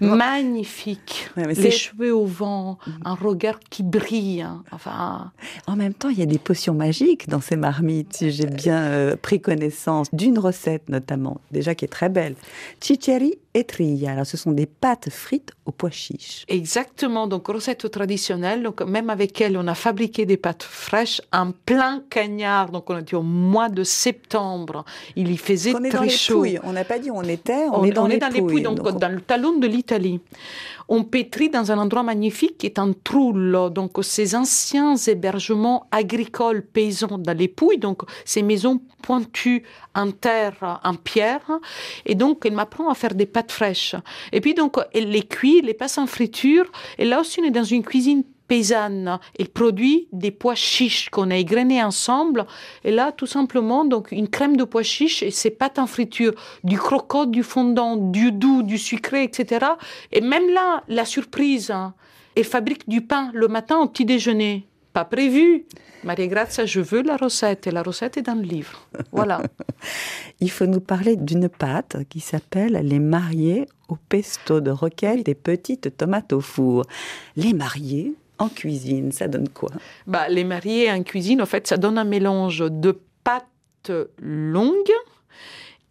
Magnifique. 0.00 1.28
Ouais, 1.36 1.46
les 1.46 1.70
cheveux 1.70 2.14
au 2.14 2.24
vent, 2.24 2.78
un 3.04 3.14
regard 3.14 3.60
qui 3.70 3.82
brille. 3.82 4.42
hein. 4.42 4.62
Enfin, 4.72 5.32
En 5.66 5.76
même 5.76 5.94
temps, 5.94 6.08
il 6.08 6.18
y 6.18 6.22
a 6.22 6.26
des 6.26 6.38
potions 6.38 6.74
magiques 6.74 7.28
dans 7.28 7.40
ces 7.40 7.56
marmites. 7.56 8.24
J'ai 8.28 8.46
bien 8.46 8.82
euh, 8.84 9.16
pris 9.16 9.40
connaissance 9.40 10.08
d'une 10.12 10.38
recette 10.38 10.88
notamment, 10.88 11.40
déjà 11.50 11.74
qui 11.74 11.84
est 11.84 11.88
très 11.88 12.08
belle. 12.08 12.34
Chicheri 12.82 13.34
et 13.54 13.64
trilla. 13.64 14.12
Alors, 14.12 14.26
ce 14.26 14.36
sont 14.36 14.52
des 14.52 14.66
pâtes 14.66 15.10
frites 15.10 15.52
au 15.64 15.72
pois 15.72 15.90
chiche. 15.90 16.44
Exactement, 16.48 17.26
donc 17.26 17.48
recette 17.48 17.90
traditionnelle. 17.90 18.62
Donc 18.62 18.82
même 18.82 19.10
avec 19.10 19.40
elle, 19.40 19.56
on 19.56 19.66
a 19.66 19.74
fabriqué 19.74 20.24
des 20.26 20.36
pâtes 20.36 20.62
fraîches 20.62 21.20
en 21.32 21.52
plein 21.52 22.02
cagnard. 22.10 22.70
Donc 22.70 22.88
on 22.90 22.98
était 22.98 23.16
au 23.16 23.22
mois 23.22 23.68
de 23.68 23.82
septembre. 23.82 24.84
Il 25.16 25.30
y 25.30 25.36
faisait 25.36 25.74
On 25.74 25.82
est 25.82 25.88
très 25.88 25.98
dans 25.98 26.04
les 26.04 26.10
chaud. 26.10 26.38
Pouilles. 26.40 26.60
On 26.62 26.72
n'a 26.72 26.84
pas 26.84 26.98
dit 26.98 27.10
où 27.10 27.16
on 27.16 27.22
était. 27.22 27.66
On, 27.72 27.80
On, 27.80 27.84
est 27.84 27.90
dans, 27.90 28.04
on 28.04 28.06
les, 28.06 28.16
est 28.16 28.18
dans 28.18 28.28
les 28.28 28.42
Pouilles, 28.42 28.62
donc, 28.62 28.82
Donc, 28.82 28.98
dans 28.98 29.08
le 29.08 29.20
talon 29.20 29.58
de 29.58 29.66
l'Italie. 29.66 30.20
On 30.92 31.04
pétrit 31.04 31.48
dans 31.48 31.70
un 31.70 31.78
endroit 31.78 32.02
magnifique 32.02 32.58
qui 32.58 32.66
est 32.66 32.80
un 32.80 32.92
Trullo, 32.92 33.70
donc 33.70 33.92
ces 34.02 34.34
anciens 34.34 34.96
hébergements 34.96 35.86
agricoles 35.92 36.62
paysans 36.62 37.16
dans 37.16 37.36
les 37.36 37.46
Pouilles, 37.46 37.78
donc 37.78 38.02
ces 38.24 38.42
maisons 38.42 38.80
pointues 39.00 39.62
en 39.94 40.10
terre, 40.10 40.80
en 40.82 40.94
pierre. 40.94 41.48
Et 42.06 42.16
donc, 42.16 42.44
elle 42.44 42.54
m'apprend 42.54 42.90
à 42.90 42.94
faire 42.94 43.14
des 43.14 43.26
pâtes 43.26 43.52
fraîches. 43.52 43.94
Et 44.32 44.40
puis, 44.40 44.52
donc, 44.54 44.78
elle 44.92 45.10
les 45.10 45.22
cuit, 45.22 45.58
elle 45.60 45.66
les 45.66 45.74
passe 45.74 45.96
en 45.96 46.08
friture. 46.08 46.70
Et 46.98 47.04
là 47.04 47.20
aussi, 47.20 47.40
on 47.40 47.44
est 47.44 47.52
dans 47.52 47.62
une 47.62 47.84
cuisine 47.84 48.24
paysanne. 48.50 49.20
Elle 49.38 49.48
produit 49.48 50.08
des 50.12 50.32
pois 50.32 50.56
chiches 50.56 51.08
qu'on 51.08 51.30
a 51.30 51.36
égrenés 51.36 51.80
ensemble. 51.84 52.46
Et 52.82 52.90
là, 52.90 53.12
tout 53.12 53.26
simplement, 53.26 53.84
donc, 53.84 54.10
une 54.10 54.28
crème 54.28 54.56
de 54.56 54.64
pois 54.64 54.82
chiches 54.82 55.22
et 55.22 55.30
ses 55.30 55.50
pâtes 55.50 55.78
en 55.78 55.86
friture. 55.86 56.32
Du 56.64 56.76
croquant, 56.76 57.26
du 57.26 57.44
fondant, 57.44 57.94
du 57.96 58.32
doux, 58.32 58.64
du 58.64 58.76
sucré, 58.76 59.22
etc. 59.22 59.66
Et 60.10 60.20
même 60.20 60.48
là, 60.52 60.82
la 60.88 61.04
surprise, 61.04 61.70
hein, 61.70 61.94
elle 62.34 62.44
fabrique 62.44 62.88
du 62.88 63.02
pain 63.02 63.30
le 63.34 63.46
matin 63.46 63.78
au 63.78 63.86
petit 63.86 64.04
déjeuner. 64.04 64.66
Pas 64.92 65.04
prévu. 65.04 65.64
Maria 66.02 66.26
Grazia, 66.26 66.66
je 66.66 66.80
veux 66.80 67.02
la 67.02 67.16
recette. 67.16 67.68
Et 67.68 67.70
la 67.70 67.84
recette 67.84 68.16
est 68.16 68.22
dans 68.22 68.34
le 68.34 68.42
livre. 68.42 68.84
Voilà. 69.12 69.42
il 70.40 70.50
faut 70.50 70.66
nous 70.66 70.80
parler 70.80 71.14
d'une 71.14 71.48
pâte 71.48 71.98
qui 72.08 72.18
s'appelle 72.18 72.80
les 72.82 72.98
mariés 72.98 73.68
au 73.88 73.94
pesto 74.08 74.60
de 74.60 74.72
roquette 74.72 75.28
et 75.28 75.36
petites 75.36 75.96
tomates 75.96 76.32
au 76.32 76.40
four. 76.40 76.84
Les 77.36 77.52
mariés 77.52 78.14
en 78.40 78.48
cuisine, 78.48 79.12
ça 79.12 79.28
donne 79.28 79.48
quoi? 79.48 79.70
Bah, 80.06 80.28
les 80.28 80.44
mariés 80.44 80.90
en 80.90 81.02
cuisine, 81.02 81.40
en 81.40 81.46
fait, 81.46 81.66
ça 81.66 81.76
donne 81.76 81.98
un 81.98 82.04
mélange 82.04 82.64
de 82.68 82.98
pâtes 83.22 83.92
longues 84.18 84.92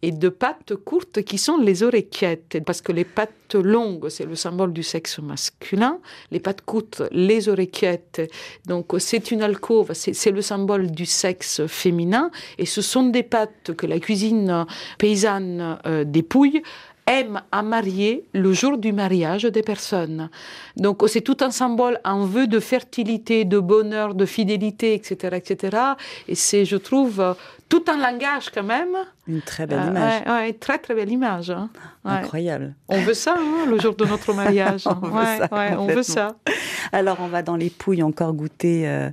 et 0.02 0.12
de 0.12 0.28
pâtes 0.28 0.74
courtes 0.76 1.22
qui 1.22 1.38
sont 1.38 1.58
les 1.58 1.82
oreillettes. 1.82 2.58
Parce 2.64 2.80
que 2.80 2.92
les 2.92 3.04
pâtes 3.04 3.54
longues, 3.54 4.08
c'est 4.08 4.24
le 4.24 4.34
symbole 4.34 4.72
du 4.72 4.82
sexe 4.82 5.18
masculin. 5.18 5.98
Les 6.30 6.40
pâtes 6.40 6.62
courtes, 6.62 7.02
les 7.12 7.48
oreillettes. 7.48 8.22
Donc, 8.66 8.92
c'est 8.98 9.30
une 9.30 9.42
alcôve, 9.42 9.92
c'est 9.92 10.30
le 10.30 10.42
symbole 10.42 10.90
du 10.90 11.06
sexe 11.06 11.66
féminin. 11.66 12.30
Et 12.58 12.66
ce 12.66 12.82
sont 12.82 13.04
des 13.04 13.22
pâtes 13.22 13.74
que 13.76 13.86
la 13.86 14.00
cuisine 14.00 14.66
paysanne 14.98 15.78
euh, 15.86 16.04
dépouille 16.04 16.62
aime 17.18 17.42
à 17.50 17.62
marier 17.62 18.24
le 18.32 18.52
jour 18.52 18.78
du 18.78 18.92
mariage 18.92 19.42
des 19.42 19.62
personnes. 19.62 20.30
Donc 20.76 21.02
c'est 21.08 21.20
tout 21.20 21.36
un 21.40 21.50
symbole, 21.50 21.98
un 22.04 22.24
vœu 22.24 22.46
de 22.46 22.60
fertilité, 22.60 23.44
de 23.44 23.58
bonheur, 23.58 24.14
de 24.14 24.24
fidélité, 24.26 24.94
etc., 24.94 25.36
etc. 25.36 25.76
Et 26.28 26.34
c'est, 26.36 26.64
je 26.64 26.76
trouve, 26.76 27.20
euh, 27.20 27.34
tout 27.68 27.84
un 27.88 27.98
langage 27.98 28.50
quand 28.54 28.62
même. 28.62 28.94
Une 29.26 29.42
très 29.42 29.66
belle 29.66 29.80
Euh, 29.80 29.90
image. 29.90 30.22
ouais, 30.26 30.32
ouais, 30.32 30.52
très 30.54 30.78
très 30.78 30.94
belle 30.94 31.10
image. 31.10 31.50
hein. 31.50 31.68
Ouais. 32.04 32.12
Incroyable. 32.12 32.74
On 32.88 33.00
veut 33.00 33.14
ça, 33.14 33.34
hein, 33.38 33.66
le 33.68 33.78
jour 33.78 33.94
de 33.96 34.04
notre 34.04 34.32
mariage. 34.32 34.84
On 35.02 35.86
veut 35.86 35.98
on 35.98 36.02
ça. 36.02 36.36
Alors, 36.92 37.18
on 37.20 37.28
va 37.28 37.42
dans 37.42 37.56
les 37.56 37.70
Pouilles 37.70 38.02
encore 38.02 38.32
goûter 38.32 38.88
euh, 38.88 39.10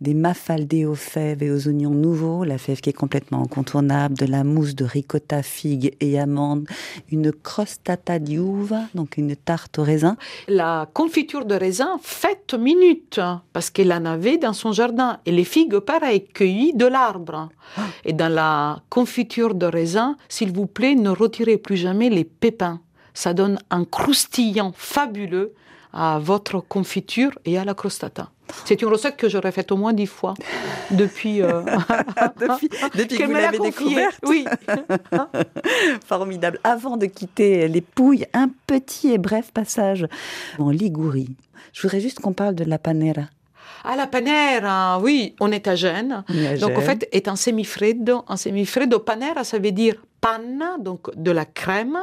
des 0.00 0.14
mafaldés 0.14 0.86
aux 0.86 0.94
fèves 0.94 1.42
et 1.42 1.50
aux 1.50 1.68
oignons 1.68 1.90
nouveaux, 1.90 2.44
la 2.44 2.58
fève 2.58 2.80
qui 2.80 2.90
est 2.90 2.94
complètement 2.94 3.42
incontournable, 3.42 4.16
de 4.16 4.26
la 4.26 4.44
mousse 4.44 4.74
de 4.74 4.84
ricotta, 4.84 5.42
figues 5.42 5.94
et 6.00 6.18
amandes, 6.18 6.66
une 7.10 7.32
crostata 7.32 8.18
di 8.18 8.36
uva, 8.36 8.82
donc 8.94 9.16
une 9.18 9.36
tarte 9.36 9.78
au 9.78 9.82
raisin. 9.82 10.16
La 10.48 10.88
confiture 10.92 11.44
de 11.44 11.54
raisin 11.54 11.98
faite 12.02 12.54
minute, 12.54 13.20
parce 13.52 13.70
qu'elle 13.70 13.92
en 13.92 14.04
avait 14.04 14.38
dans 14.38 14.54
son 14.54 14.72
jardin. 14.72 15.18
Et 15.26 15.32
les 15.32 15.44
figues, 15.44 15.78
pareil, 15.78 16.24
cueillies 16.24 16.72
de 16.74 16.86
l'arbre. 16.86 17.50
Et 18.04 18.12
dans 18.12 18.32
la 18.32 18.82
confiture 18.88 19.54
de 19.54 19.66
raisin, 19.66 20.16
s'il 20.28 20.52
vous 20.52 20.66
plaît, 20.66 20.94
ne 20.94 21.10
retirez 21.10 21.58
plus 21.58 21.76
jamais 21.76 22.08
les 22.08 22.24
pépins. 22.24 22.80
Ça 23.12 23.34
donne 23.34 23.58
un 23.70 23.84
croustillant 23.84 24.72
fabuleux, 24.74 25.52
à 25.92 26.18
votre 26.18 26.60
confiture 26.60 27.38
et 27.44 27.58
à 27.58 27.64
la 27.64 27.74
crostata. 27.74 28.30
C'est 28.64 28.82
une 28.82 28.88
recette 28.88 29.16
que 29.16 29.28
j'aurais 29.28 29.52
faite 29.52 29.70
au 29.72 29.76
moins 29.76 29.92
dix 29.92 30.06
fois 30.06 30.34
depuis, 30.90 31.42
euh, 31.42 31.62
depuis, 32.40 32.68
depuis 32.94 33.18
que 33.18 33.24
vous 33.24 33.32
l'avez 33.32 33.58
découverte. 33.58 34.18
Oui. 34.26 34.44
Formidable. 36.06 36.58
Avant 36.64 36.96
de 36.96 37.06
quitter 37.06 37.68
les 37.68 37.80
Pouilles, 37.80 38.26
un 38.32 38.50
petit 38.66 39.12
et 39.12 39.18
bref 39.18 39.52
passage 39.52 40.06
en 40.58 40.70
Ligurie. 40.70 41.36
Je 41.72 41.82
voudrais 41.82 42.00
juste 42.00 42.20
qu'on 42.20 42.32
parle 42.32 42.54
de 42.54 42.64
la 42.64 42.78
panera. 42.78 43.22
Ah, 43.84 43.96
la 43.96 44.06
panera, 44.06 44.98
oui, 45.00 45.34
on 45.40 45.52
est 45.52 45.66
à 45.66 45.74
Gênes. 45.74 46.24
À 46.28 46.56
Donc, 46.56 46.76
en 46.76 46.82
fait, 46.82 47.08
est 47.12 47.28
un 47.28 47.36
semifreddo. 47.36 48.24
Un 48.28 48.36
semifreddo 48.36 48.98
panera, 48.98 49.44
ça 49.44 49.58
veut 49.58 49.72
dire 49.72 49.96
panna, 50.20 50.76
donc 50.78 51.14
de 51.16 51.30
la 51.30 51.46
crème 51.46 51.98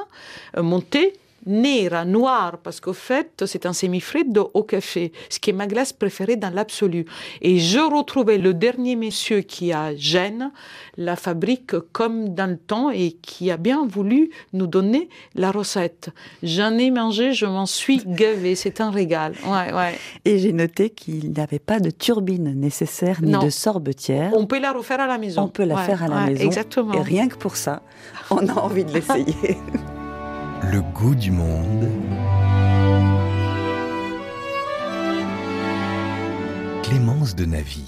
euh, 0.57 0.63
montée, 0.63 1.13
nera, 1.47 2.05
noire, 2.05 2.57
parce 2.63 2.79
qu'au 2.79 2.93
fait, 2.93 3.43
c'est 3.45 3.65
un 3.65 3.73
semifreddo 3.73 4.51
au 4.53 4.63
café, 4.63 5.11
ce 5.29 5.39
qui 5.39 5.49
est 5.49 5.53
ma 5.53 5.65
glace 5.67 5.93
préférée 5.93 6.35
dans 6.35 6.53
l'absolu. 6.53 7.05
Et 7.41 7.57
je 7.59 7.79
retrouvais 7.79 8.37
le 8.37 8.53
dernier 8.53 8.95
monsieur 8.95 9.41
qui 9.41 9.71
a 9.73 9.95
Gênes, 9.95 10.51
la 10.97 11.15
fabrique 11.15 11.77
comme 11.93 12.33
dans 12.35 12.49
le 12.49 12.57
temps 12.57 12.89
et 12.91 13.13
qui 13.13 13.49
a 13.51 13.57
bien 13.57 13.85
voulu 13.87 14.29
nous 14.53 14.67
donner 14.67 15.09
la 15.35 15.51
recette. 15.51 16.09
J'en 16.43 16.77
ai 16.77 16.91
mangé, 16.91 17.33
je 17.33 17.45
m'en 17.45 17.65
suis 17.65 18.01
gavée, 18.05 18.55
c'est 18.55 18.81
un 18.81 18.91
régal. 18.91 19.33
Ouais, 19.45 19.73
ouais. 19.73 19.95
Et 20.25 20.39
j'ai 20.39 20.53
noté 20.53 20.89
qu'il 20.89 21.31
n'y 21.31 21.39
avait 21.39 21.59
pas 21.59 21.79
de 21.79 21.89
turbine 21.89 22.53
nécessaire 22.53 23.21
ni 23.21 23.31
Non. 23.31 23.39
de 23.43 23.49
sorbetière. 23.49 24.31
On 24.35 24.45
peut 24.45 24.59
la 24.59 24.71
refaire 24.73 24.99
à 24.99 25.07
la 25.07 25.17
maison. 25.17 25.43
On 25.43 25.47
peut 25.47 25.63
la 25.63 25.75
Ouais, 25.75 25.83
faire 25.85 26.03
à 26.03 26.07
la 26.07 26.25
maison. 26.25 26.43
Exactement. 26.45 26.93
Et 26.93 27.01
rien 27.01 27.27
que 27.27 27.35
pour 27.37 27.55
ça, 27.55 27.81
on 28.29 28.47
a 28.47 28.53
envie 28.53 28.83
de 28.83 28.91
l'essayer. 28.91 29.57
Le 30.63 30.81
goût 30.81 31.13
du 31.13 31.31
monde. 31.31 31.87
Clémence 36.83 37.35
de 37.35 37.45
Navy. 37.45 37.85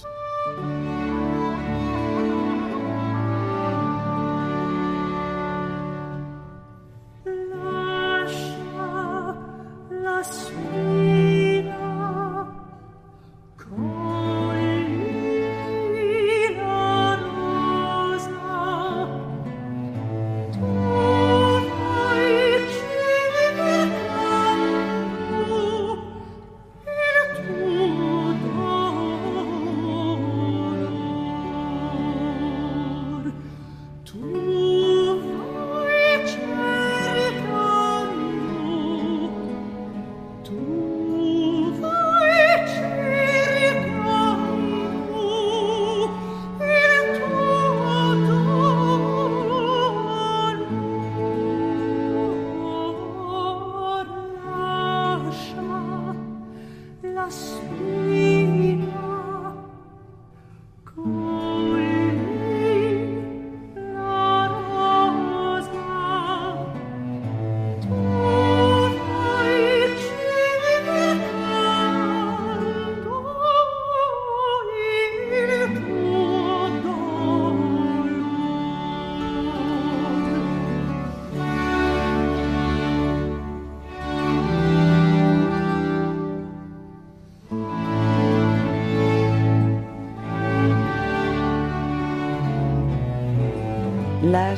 La 94.22 94.54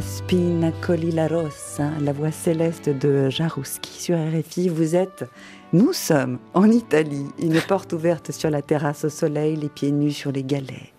spina 0.00 0.72
colli 0.80 1.12
la 1.12 1.28
rossa, 1.28 1.88
la 2.00 2.12
voix 2.12 2.32
céleste 2.32 2.88
de 2.88 3.30
Jarouski 3.30 4.02
sur 4.02 4.16
RFI. 4.16 4.68
Vous 4.68 4.96
êtes, 4.96 5.24
nous 5.72 5.92
sommes 5.92 6.40
en 6.52 6.68
Italie, 6.68 7.26
une 7.38 7.60
porte 7.60 7.92
ouverte 7.92 8.32
sur 8.32 8.50
la 8.50 8.60
terrasse 8.60 9.04
au 9.04 9.08
soleil, 9.08 9.54
les 9.54 9.68
pieds 9.68 9.92
nus 9.92 10.10
sur 10.10 10.32
les 10.32 10.42
galets. 10.42 10.92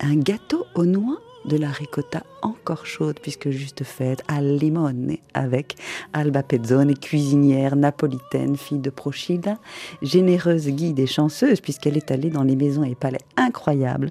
Un 0.00 0.16
gâteau 0.16 0.66
aux 0.74 0.84
noix 0.84 1.16
de 1.46 1.56
la 1.56 1.70
ricotta 1.70 2.24
encore 2.42 2.84
chaude 2.84 3.20
puisque 3.22 3.48
juste 3.48 3.84
faite 3.84 4.22
al 4.28 4.58
limone 4.58 5.16
avec 5.32 5.76
Alba 6.12 6.42
Pezzone, 6.42 6.94
cuisinière 6.94 7.74
napolitaine, 7.74 8.58
fille 8.58 8.80
de 8.80 8.90
Procida, 8.90 9.56
généreuse 10.02 10.68
guide 10.68 10.98
et 10.98 11.06
chanceuse 11.06 11.62
puisqu'elle 11.62 11.96
est 11.96 12.10
allée 12.10 12.28
dans 12.28 12.44
les 12.44 12.56
maisons 12.56 12.84
et 12.84 12.94
palais 12.94 13.24
incroyables 13.38 14.10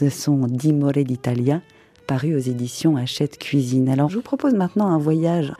de 0.00 0.08
son 0.08 0.48
Dimore 0.48 1.04
d'Italia 1.04 1.60
paru 2.10 2.34
aux 2.34 2.40
éditions 2.40 2.96
Hachette 2.96 3.38
Cuisine. 3.38 3.88
Alors 3.88 4.08
je 4.08 4.16
vous 4.16 4.22
propose 4.22 4.54
maintenant 4.54 4.88
un 4.88 4.98
voyage 4.98 5.52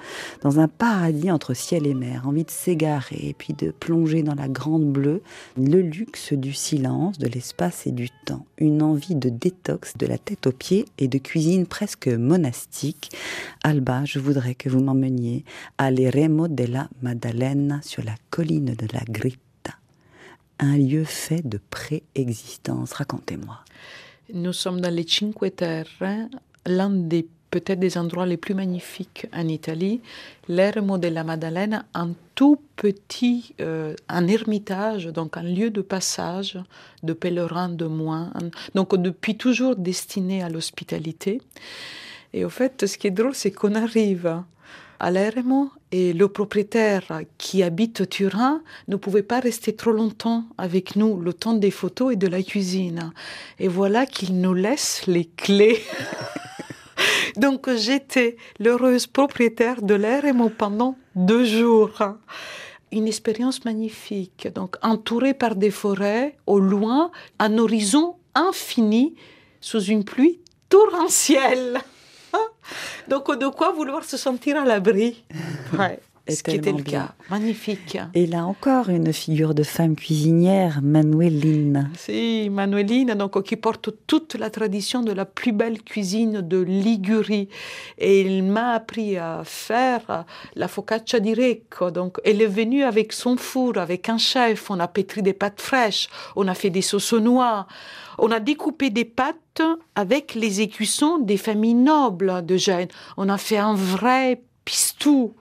dans 0.42 0.58
un 0.58 0.66
paradis 0.66 1.30
entre 1.30 1.54
ciel 1.54 1.86
et 1.86 1.94
mer, 1.94 2.26
envie 2.26 2.42
de 2.42 2.50
s'égarer 2.50 3.20
et 3.22 3.34
puis 3.34 3.52
de 3.52 3.70
plonger 3.70 4.24
dans 4.24 4.34
la 4.34 4.48
grande 4.48 4.90
bleue, 4.90 5.22
le 5.56 5.80
luxe 5.80 6.32
du 6.32 6.52
silence, 6.52 7.18
de 7.18 7.28
l'espace 7.28 7.86
et 7.86 7.92
du 7.92 8.08
temps, 8.26 8.46
une 8.58 8.82
envie 8.82 9.14
de 9.14 9.28
détox 9.28 9.96
de 9.96 10.06
la 10.06 10.18
tête 10.18 10.48
aux 10.48 10.52
pieds 10.52 10.86
et 10.98 11.06
de 11.06 11.18
cuisine 11.18 11.66
presque 11.66 12.08
monastique. 12.08 13.12
Alba, 13.62 14.04
je 14.04 14.18
voudrais 14.18 14.56
que 14.56 14.68
vous 14.68 14.82
m'emmeniez 14.82 15.44
à 15.78 15.92
l'Eremo 15.92 16.48
della 16.48 16.88
Maddalena 17.00 17.78
sur 17.82 18.02
la 18.02 18.16
colline 18.30 18.74
de 18.74 18.88
la 18.92 19.04
Gritta, 19.08 19.76
un 20.58 20.76
lieu 20.76 21.04
fait 21.04 21.48
de 21.48 21.60
préexistence. 21.70 22.92
Racontez-moi. 22.94 23.60
Nous 24.34 24.52
sommes 24.52 24.80
dans 24.80 24.92
les 24.94 25.06
Cinque 25.06 25.54
Terre, 25.56 25.86
l'un 26.66 26.90
des 26.90 27.26
peut-être 27.50 27.80
des 27.80 27.98
endroits 27.98 28.26
les 28.26 28.36
plus 28.36 28.54
magnifiques 28.54 29.26
en 29.32 29.48
Italie, 29.48 30.00
l'Ermo 30.46 30.98
della 30.98 31.24
Maddalena, 31.24 31.84
un 31.94 32.10
tout 32.36 32.60
petit, 32.76 33.54
euh, 33.60 33.94
un 34.08 34.28
ermitage, 34.28 35.06
donc 35.06 35.36
un 35.36 35.42
lieu 35.42 35.70
de 35.70 35.80
passage 35.80 36.58
de 37.02 37.12
pèlerins 37.12 37.68
de 37.70 37.86
moins, 37.86 38.30
un- 38.36 38.50
donc 38.76 38.94
depuis 38.94 39.36
toujours 39.36 39.74
destiné 39.74 40.44
à 40.44 40.48
l'hospitalité. 40.48 41.42
Et 42.32 42.44
au 42.44 42.50
fait, 42.50 42.86
ce 42.86 42.96
qui 42.96 43.08
est 43.08 43.10
drôle, 43.10 43.34
c'est 43.34 43.50
qu'on 43.50 43.74
arrive 43.74 44.42
à 45.00 45.10
et 45.92 46.12
le 46.12 46.28
propriétaire 46.28 47.22
qui 47.38 47.62
habite 47.62 48.08
Turin 48.08 48.62
ne 48.86 48.96
pouvait 48.96 49.22
pas 49.22 49.40
rester 49.40 49.74
trop 49.74 49.92
longtemps 49.92 50.44
avec 50.58 50.94
nous, 50.94 51.18
le 51.20 51.32
temps 51.32 51.54
des 51.54 51.70
photos 51.70 52.12
et 52.12 52.16
de 52.16 52.26
la 52.26 52.42
cuisine. 52.42 53.12
Et 53.58 53.66
voilà 53.66 54.04
qu'il 54.04 54.40
nous 54.40 54.52
laisse 54.52 55.06
les 55.06 55.24
clés. 55.24 55.80
Donc 57.36 57.74
j'étais 57.74 58.36
l'heureuse 58.58 59.06
propriétaire 59.06 59.80
de 59.80 59.94
l'Eremo 59.94 60.50
pendant 60.50 60.96
deux 61.16 61.44
jours. 61.44 62.02
Une 62.92 63.06
expérience 63.06 63.64
magnifique, 63.64 64.48
donc 64.54 64.76
entourée 64.82 65.32
par 65.32 65.54
des 65.54 65.70
forêts, 65.70 66.36
au 66.46 66.58
loin, 66.58 67.10
un 67.38 67.56
horizon 67.56 68.16
infini, 68.34 69.14
sous 69.60 69.84
une 69.84 70.04
pluie 70.04 70.40
torrentielle. 70.68 71.80
Donc 73.08 73.36
de 73.36 73.46
quoi 73.48 73.72
vouloir 73.72 74.04
se 74.04 74.16
sentir 74.16 74.56
à 74.56 74.64
l'abri? 74.64 75.24
Et 76.30 76.36
ce 76.36 76.42
qui 76.42 76.56
était 76.56 76.72
le 76.72 76.82
bien. 76.82 77.00
cas. 77.00 77.14
Magnifique. 77.30 77.98
Et 78.14 78.26
là 78.26 78.44
encore, 78.46 78.88
une 78.88 79.12
figure 79.12 79.54
de 79.54 79.62
femme 79.62 79.96
cuisinière, 79.96 80.80
Manuelina. 80.82 81.84
Si, 81.96 82.48
Manueline, 82.50 83.14
donc, 83.14 83.42
qui 83.42 83.56
porte 83.56 83.90
toute 84.06 84.34
la 84.34 84.50
tradition 84.50 85.02
de 85.02 85.12
la 85.12 85.24
plus 85.24 85.52
belle 85.52 85.82
cuisine 85.82 86.40
de 86.40 86.58
Ligurie. 86.58 87.48
Et 87.98 88.20
il 88.20 88.44
m'a 88.44 88.72
appris 88.72 89.16
à 89.16 89.42
faire 89.44 90.24
la 90.54 90.68
focaccia 90.68 91.20
di 91.20 91.34
Recco. 91.34 91.90
Donc, 91.90 92.18
elle 92.24 92.42
est 92.42 92.46
venue 92.46 92.82
avec 92.84 93.12
son 93.12 93.36
four, 93.36 93.78
avec 93.78 94.08
un 94.08 94.18
chef. 94.18 94.70
On 94.70 94.80
a 94.80 94.88
pétri 94.88 95.22
des 95.22 95.32
pâtes 95.32 95.60
fraîches. 95.60 96.08
On 96.36 96.48
a 96.48 96.54
fait 96.54 96.70
des 96.70 96.82
sauces 96.82 97.12
noix. 97.12 97.66
On 98.18 98.30
a 98.30 98.40
découpé 98.40 98.90
des 98.90 99.04
pâtes 99.04 99.62
avec 99.94 100.34
les 100.34 100.60
écussons 100.60 101.18
des 101.18 101.36
familles 101.36 101.74
nobles 101.74 102.44
de 102.44 102.56
Gênes. 102.56 102.88
On 103.16 103.28
a 103.28 103.38
fait 103.38 103.58
un 103.58 103.74
vrai 103.74 104.42
pistou. 104.64 105.34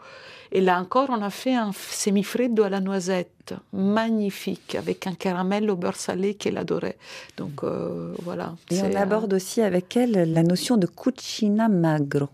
Et 0.52 0.62
là 0.62 0.80
encore, 0.80 1.10
on 1.10 1.22
a 1.22 1.30
fait 1.30 1.54
un 1.54 1.72
semi-freddo 1.74 2.64
à 2.64 2.70
la 2.70 2.80
noisette, 2.80 3.54
magnifique, 3.72 4.76
avec 4.76 5.06
un 5.06 5.14
caramel 5.14 5.70
au 5.70 5.76
beurre 5.76 5.96
salé 5.96 6.34
qu'elle 6.34 6.58
adorait. 6.58 6.98
Donc 7.38 7.64
euh, 7.64 8.14
voilà. 8.24 8.56
Et 8.72 8.82
on 8.82 8.96
aborde 8.96 9.34
aussi 9.34 9.62
avec 9.62 9.96
elle 9.96 10.34
la 10.34 10.44
notion 10.44 10.78
de 10.78 10.88
cucina 10.88 11.68
magro. 11.70 12.30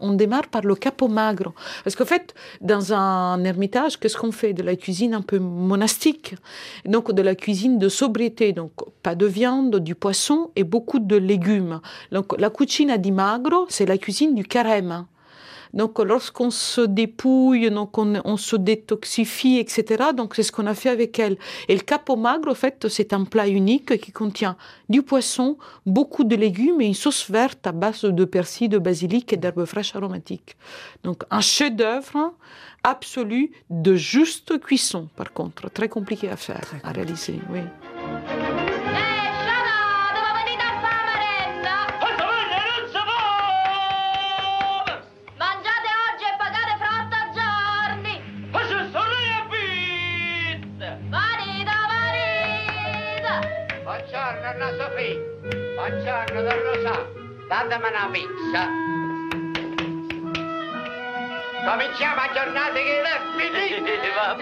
On 0.00 0.12
démarre 0.14 0.48
par 0.48 0.62
le 0.62 0.74
capo 0.74 1.08
magro. 1.08 1.52
Parce 1.82 1.96
qu'en 1.96 2.04
fait, 2.04 2.34
dans 2.60 2.92
un 2.92 3.42
ermitage, 3.44 3.98
qu'est-ce 3.98 4.16
qu'on 4.16 4.32
fait? 4.32 4.52
De 4.52 4.62
la 4.62 4.76
cuisine 4.76 5.14
un 5.14 5.20
peu 5.20 5.38
monastique. 5.38 6.36
Donc, 6.84 7.12
de 7.12 7.22
la 7.22 7.34
cuisine 7.34 7.78
de 7.78 7.88
sobriété. 7.88 8.52
Donc, 8.52 8.72
pas 9.02 9.14
de 9.14 9.26
viande, 9.26 9.76
du 9.80 9.94
poisson 9.94 10.50
et 10.56 10.64
beaucoup 10.64 10.98
de 10.98 11.16
légumes. 11.16 11.80
Donc, 12.12 12.38
la 12.38 12.50
cucina 12.50 12.98
di 12.98 13.12
magro, 13.12 13.66
c'est 13.68 13.86
la 13.86 13.98
cuisine 13.98 14.34
du 14.34 14.44
carême. 14.44 15.06
Donc, 15.74 15.98
lorsqu'on 15.98 16.50
se 16.50 16.80
dépouille, 16.80 17.70
donc 17.70 17.98
on, 17.98 18.14
on 18.24 18.36
se 18.36 18.56
détoxifie, 18.56 19.58
etc. 19.58 20.04
Donc, 20.16 20.34
c'est 20.34 20.42
ce 20.42 20.52
qu'on 20.52 20.66
a 20.66 20.74
fait 20.74 20.88
avec 20.88 21.18
elle. 21.18 21.36
Et 21.68 21.74
le 21.74 21.80
capo 21.80 22.16
magro, 22.16 22.52
en 22.52 22.54
fait, 22.54 22.88
c'est 22.88 23.12
un 23.12 23.24
plat 23.24 23.48
unique 23.48 23.98
qui 24.00 24.12
contient 24.12 24.56
du 24.88 25.02
poisson, 25.02 25.58
beaucoup 25.84 26.24
de 26.24 26.36
légumes 26.36 26.80
et 26.80 26.86
une 26.86 26.94
sauce 26.94 27.30
verte 27.30 27.66
à 27.66 27.72
base 27.72 28.02
de 28.02 28.24
persil, 28.24 28.68
de 28.68 28.78
basilic 28.78 29.32
et 29.32 29.36
d'herbes 29.36 29.64
fraîches 29.64 29.96
aromatiques. 29.96 30.56
Donc, 31.02 31.24
un 31.30 31.40
chef-d'œuvre 31.40 32.34
absolu 32.84 33.50
de 33.70 33.94
juste 33.96 34.58
cuisson, 34.60 35.08
par 35.16 35.32
contre. 35.32 35.70
Très 35.70 35.88
compliqué 35.88 36.28
à 36.28 36.36
faire, 36.36 36.72
à 36.84 36.92
réaliser, 36.92 37.40
oui. 37.50 37.60
Datemi 57.66 57.88
una 57.88 58.08
pizza. 58.12 58.68
Cominciamo 61.64 62.20
a 62.20 62.30
giornata 62.34 62.72
che 62.74 63.00
è 63.00 63.20
finita. 63.36 64.36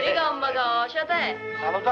Dica 0.00 0.30
un 0.30 0.40
bagoce, 0.40 1.04
te! 1.06 1.36
Saluto 1.60 1.90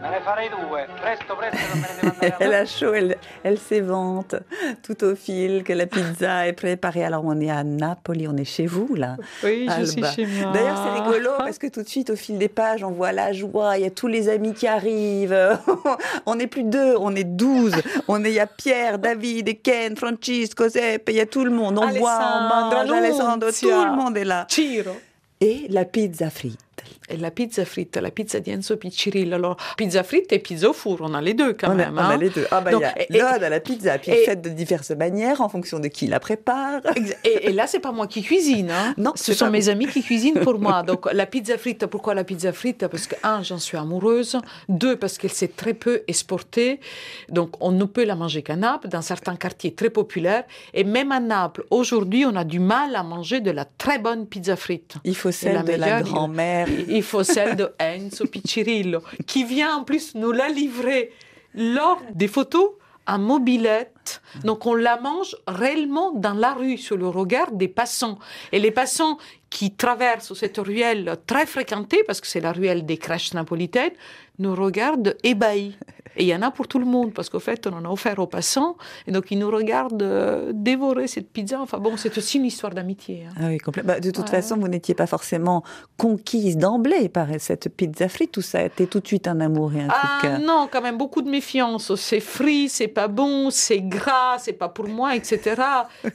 me 0.00 0.10
ne 0.10 0.20
farei 0.20 0.48
due, 0.50 0.86
presto 1.00 1.34
presto 1.34 1.58
non 1.68 1.80
me 1.80 1.88
ne 1.88 1.94
devo 2.00 2.12
andare 2.12 2.32
a 2.32 2.36
Elle 2.44 2.54
a 2.54 2.66
chaud, 2.66 2.92
elle, 2.92 3.16
elle 3.42 3.58
s'évente 3.58 4.36
tout 4.82 5.02
au 5.04 5.14
fil 5.14 5.64
que 5.64 5.72
la 5.72 5.86
pizza 5.86 6.46
est 6.46 6.52
préparée. 6.52 7.04
Alors 7.04 7.22
on 7.24 7.40
est 7.40 7.50
à 7.50 7.64
Napoli, 7.64 8.28
on 8.28 8.36
est 8.36 8.44
chez 8.44 8.66
vous 8.66 8.94
là. 8.94 9.16
Oui, 9.42 9.66
je 9.78 9.84
suis 9.84 10.04
chez 10.04 10.26
moi. 10.26 10.52
D'ailleurs, 10.52 10.76
c'est 10.84 11.00
rigolo 11.00 11.30
parce 11.38 11.58
que 11.58 11.66
tout 11.68 11.82
de 11.82 11.88
suite, 11.88 12.10
au 12.10 12.16
fil 12.16 12.36
des 12.36 12.48
pages, 12.48 12.84
on 12.84 12.90
voit 12.90 13.12
la 13.12 13.32
joie. 13.32 13.78
Il 13.78 13.82
y 13.82 13.86
a 13.86 13.90
tous 13.90 14.06
les 14.06 14.28
amis 14.28 14.52
qui 14.52 14.66
arrivent. 14.66 15.58
on 16.26 16.34
n'est 16.34 16.46
plus 16.46 16.64
deux, 16.64 16.94
on 16.98 17.14
est 17.16 17.24
douze. 17.24 17.74
On 18.06 18.22
est, 18.22 18.30
il 18.30 18.34
y 18.34 18.40
a 18.40 18.46
Pierre, 18.46 18.98
David, 18.98 19.48
et 19.48 19.56
Ken, 19.56 19.96
Francisco, 19.96 20.68
Sepp. 20.68 21.08
Il 21.08 21.16
y 21.16 21.20
a 21.20 21.26
tout 21.26 21.44
le 21.44 21.50
monde. 21.50 21.78
On 21.78 21.88
boit, 21.88 22.18
on 22.20 22.48
mange, 22.48 22.90
Alessandro. 22.90 23.50
Tout 23.50 23.66
le 23.66 23.96
monde 23.96 24.16
est 24.18 24.24
là. 24.24 24.46
Ciro. 24.48 24.96
Et 25.40 25.66
la 25.68 25.84
pizza 25.84 26.30
frite. 26.30 26.65
Et 27.08 27.16
la 27.16 27.30
pizza 27.30 27.64
fritte, 27.64 27.96
la 27.96 28.10
pizza 28.10 28.38
di 28.40 28.50
Enzo 28.50 28.76
Piccirillo. 28.76 29.36
Alors, 29.36 29.56
pizza 29.76 30.02
fritte 30.02 30.32
et 30.32 30.38
pizza 30.38 30.68
au 30.70 30.72
four, 30.72 30.98
on 31.00 31.14
a 31.14 31.20
les 31.20 31.34
deux 31.34 31.52
quand 31.52 31.68
on, 31.68 31.72
a, 31.72 31.74
même. 31.74 31.94
on 31.94 31.98
a 31.98 32.02
hein. 32.14 32.16
les 32.16 32.30
deux. 32.30 32.46
Ah 32.50 32.60
bah, 32.60 32.70
Donc, 32.72 32.82
il 33.10 33.16
y 33.16 33.20
a 33.20 33.36
et- 33.36 33.48
la 33.48 33.60
pizza, 33.60 33.98
puis 33.98 34.10
et- 34.12 34.24
faite 34.24 34.42
de 34.42 34.48
diverses 34.48 34.90
manières 34.90 35.40
en 35.40 35.48
fonction 35.48 35.78
de 35.78 35.88
qui 35.88 36.06
la 36.06 36.18
prépare. 36.20 36.80
Et, 37.24 37.48
et 37.48 37.52
là, 37.52 37.66
c'est 37.66 37.80
pas 37.80 37.92
moi 37.92 38.06
qui 38.06 38.22
cuisine. 38.22 38.70
Hein. 38.70 38.94
Non, 38.96 39.12
ce 39.14 39.32
sont 39.34 39.50
mes 39.50 39.60
vous. 39.60 39.68
amis 39.68 39.86
qui 39.86 40.02
cuisinent 40.02 40.40
pour 40.40 40.58
moi. 40.58 40.82
Donc, 40.86 41.08
la 41.12 41.26
pizza 41.26 41.56
frite, 41.58 41.86
pourquoi 41.86 42.14
la 42.14 42.24
pizza 42.24 42.52
frite 42.52 42.86
Parce 42.88 43.06
que, 43.06 43.14
un, 43.22 43.42
j'en 43.42 43.58
suis 43.58 43.76
amoureuse. 43.76 44.38
Deux, 44.68 44.96
parce 44.96 45.18
qu'elle 45.18 45.32
s'est 45.32 45.48
très 45.48 45.74
peu 45.74 46.02
exportée. 46.08 46.80
Donc, 47.28 47.54
on 47.60 47.70
ne 47.72 47.84
peut 47.84 48.04
la 48.04 48.16
manger 48.16 48.42
qu'à 48.42 48.56
Naples, 48.56 48.88
dans 48.88 49.02
certains 49.02 49.36
quartiers 49.36 49.74
très 49.74 49.90
populaires. 49.90 50.44
Et 50.74 50.84
même 50.84 51.12
à 51.12 51.20
Naples, 51.20 51.64
aujourd'hui, 51.70 52.24
on 52.26 52.34
a 52.36 52.44
du 52.44 52.58
mal 52.58 52.96
à 52.96 53.02
manger 53.02 53.40
de 53.40 53.50
la 53.50 53.64
très 53.64 53.98
bonne 53.98 54.26
pizza 54.26 54.56
frite. 54.56 54.94
Il 55.04 55.14
faut 55.16 55.30
celle 55.30 55.62
de 55.64 55.72
la 55.72 56.02
grand-mère. 56.02 56.66
Il 56.88 56.95
il 56.96 57.02
faut 57.02 57.22
celle 57.22 57.56
de 57.56 57.72
Enzo 57.78 58.26
Piccirillo, 58.26 59.02
qui 59.26 59.44
vient 59.44 59.76
en 59.76 59.84
plus 59.84 60.14
nous 60.14 60.32
la 60.32 60.48
livrer 60.48 61.12
lors 61.54 62.00
des 62.14 62.28
photos 62.28 62.70
en 63.06 63.18
mobilette. 63.18 64.20
Donc 64.44 64.66
on 64.66 64.74
la 64.74 64.98
mange 65.00 65.36
réellement 65.46 66.12
dans 66.12 66.34
la 66.34 66.54
rue, 66.54 66.76
sur 66.76 66.96
le 66.96 67.08
regard 67.08 67.52
des 67.52 67.68
passants. 67.68 68.18
Et 68.52 68.58
les 68.58 68.70
passants 68.70 69.18
qui 69.50 69.74
traversent 69.74 70.34
cette 70.34 70.58
ruelle 70.58 71.16
très 71.26 71.46
fréquentée, 71.46 72.02
parce 72.04 72.20
que 72.20 72.26
c'est 72.26 72.40
la 72.40 72.52
ruelle 72.52 72.84
des 72.84 72.98
crèches 72.98 73.32
napolitaines, 73.34 73.92
nous 74.38 74.54
regardent 74.54 75.16
ébahis. 75.22 75.76
Et 76.16 76.22
il 76.24 76.28
y 76.28 76.34
en 76.34 76.42
a 76.42 76.50
pour 76.50 76.66
tout 76.68 76.78
le 76.78 76.86
monde, 76.86 77.12
parce 77.12 77.28
qu'au 77.28 77.40
fait, 77.40 77.66
on 77.66 77.72
en 77.74 77.84
a 77.84 77.88
offert 77.88 78.18
aux 78.18 78.26
passants. 78.26 78.76
Et 79.06 79.12
donc, 79.12 79.30
ils 79.30 79.38
nous 79.38 79.50
regardent 79.50 80.02
euh, 80.02 80.50
dévorer 80.54 81.06
cette 81.08 81.30
pizza. 81.30 81.60
Enfin 81.60 81.78
bon, 81.78 81.96
c'est 81.96 82.16
aussi 82.16 82.38
une 82.38 82.46
histoire 82.46 82.72
d'amitié. 82.74 83.26
hein. 83.28 83.34
Ah 83.38 83.46
oui, 83.48 83.58
complètement. 83.58 83.92
Bah, 83.94 84.00
de 84.00 84.10
toute 84.10 84.24
Ouais. 84.24 84.30
façon, 84.30 84.56
vous 84.56 84.68
n'étiez 84.68 84.94
pas 84.94 85.06
forcément 85.06 85.62
conquise 85.96 86.56
d'emblée 86.56 87.08
par 87.08 87.28
cette 87.38 87.68
pizza 87.74 88.08
frite. 88.08 88.32
Tout 88.32 88.42
ça 88.42 88.58
a 88.60 88.62
été 88.64 88.86
tout 88.86 89.00
de 89.00 89.06
suite 89.06 89.28
un 89.28 89.40
amour 89.40 89.72
et 89.74 89.80
un 89.82 89.88
coup 89.88 89.92
de 89.92 89.92
Ah 90.02 90.18
cœur. 90.22 90.38
non, 90.40 90.68
quand 90.70 90.82
même 90.82 90.96
beaucoup 90.98 91.22
de 91.22 91.30
méfiance. 91.30 91.94
C'est 91.96 92.20
frit, 92.20 92.68
c'est 92.68 92.88
pas 92.88 93.08
bon, 93.08 93.50
c'est 93.50 93.80
gras, 93.80 94.38
c'est 94.38 94.52
pas 94.54 94.68
pour 94.68 94.88
moi, 94.88 95.14
etc. 95.16 95.60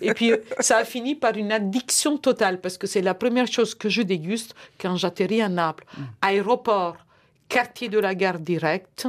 Et 0.02 0.14
puis 0.14 0.32
euh, 0.32 0.38
ça 0.60 0.78
a 0.78 0.84
fini 0.84 1.16
par 1.16 1.36
une 1.38 1.52
addiction 1.52 2.18
totale 2.18 2.60
parce 2.60 2.78
que 2.78 2.88
c'est 2.88 3.02
la 3.02 3.14
première 3.14 3.48
chose 3.48 3.76
que 3.76 3.88
je 3.90 4.02
déguste 4.02 4.56
quand 4.80 4.96
j'atterris 4.96 5.42
à 5.42 5.50
Naples. 5.50 5.86
Aéroport, 6.22 6.98
quartier 7.50 7.90
de 7.90 8.00
la 8.00 8.16
gare 8.16 8.40
directe, 8.40 9.08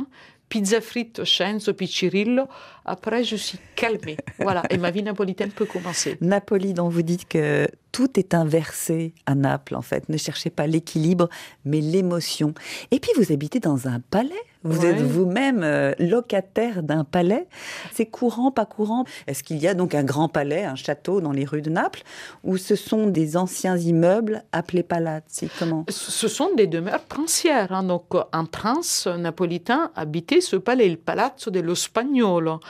pizza 0.52 0.82
frite 0.82 1.24
chez 1.24 1.44
Enzo 1.44 1.72
Piccirillo. 1.72 2.46
Après, 2.84 3.24
je 3.24 3.36
suis 3.36 3.58
calmée. 3.74 4.18
Voilà, 4.38 4.62
et 4.68 4.76
ma 4.76 4.90
vie 4.90 5.02
napolitaine 5.02 5.50
peut 5.50 5.64
commencer. 5.64 6.18
Napoli, 6.20 6.74
dont 6.74 6.90
vous 6.90 7.00
dites 7.00 7.26
que 7.26 7.66
tout 7.90 8.18
est 8.20 8.34
inversé 8.34 9.14
à 9.24 9.34
Naples, 9.34 9.74
en 9.74 9.80
fait. 9.80 10.10
Ne 10.10 10.18
cherchez 10.18 10.50
pas 10.50 10.66
l'équilibre, 10.66 11.30
mais 11.64 11.80
l'émotion. 11.80 12.52
Et 12.90 13.00
puis, 13.00 13.12
vous 13.16 13.32
habitez 13.32 13.60
dans 13.60 13.88
un 13.88 14.00
palais. 14.00 14.34
Vous 14.64 14.80
Ouais. 14.82 14.90
êtes 14.90 15.00
vous-même 15.00 15.62
euh, 15.64 15.92
locataire 15.98 16.82
d'un 16.82 17.04
palais. 17.04 17.46
C'est 17.92 18.06
courant, 18.06 18.50
pas 18.50 18.64
courant? 18.66 19.04
Est-ce 19.26 19.42
qu'il 19.42 19.58
y 19.58 19.66
a 19.68 19.74
donc 19.74 19.94
un 19.94 20.04
grand 20.04 20.28
palais, 20.28 20.64
un 20.64 20.76
château 20.76 21.20
dans 21.20 21.32
les 21.32 21.44
rues 21.44 21.62
de 21.62 21.70
Naples, 21.70 22.02
ou 22.44 22.56
ce 22.56 22.76
sont 22.76 23.06
des 23.06 23.36
anciens 23.36 23.76
immeubles 23.76 24.44
appelés 24.52 24.82
palazzi? 24.82 25.50
Comment? 25.58 25.84
Ce 25.88 26.28
sont 26.28 26.54
des 26.54 26.66
demeures 26.66 27.02
princières. 27.04 27.72
hein. 27.72 27.82
Donc, 27.82 28.04
un 28.32 28.44
prince 28.44 29.06
napolitain 29.06 29.90
habitait 29.96 30.40
ce 30.40 30.56
palais, 30.56 30.88
le 30.88 30.96
Palazzo 30.96 31.50
dello 31.50 31.74
Spagnolo, 31.74 32.60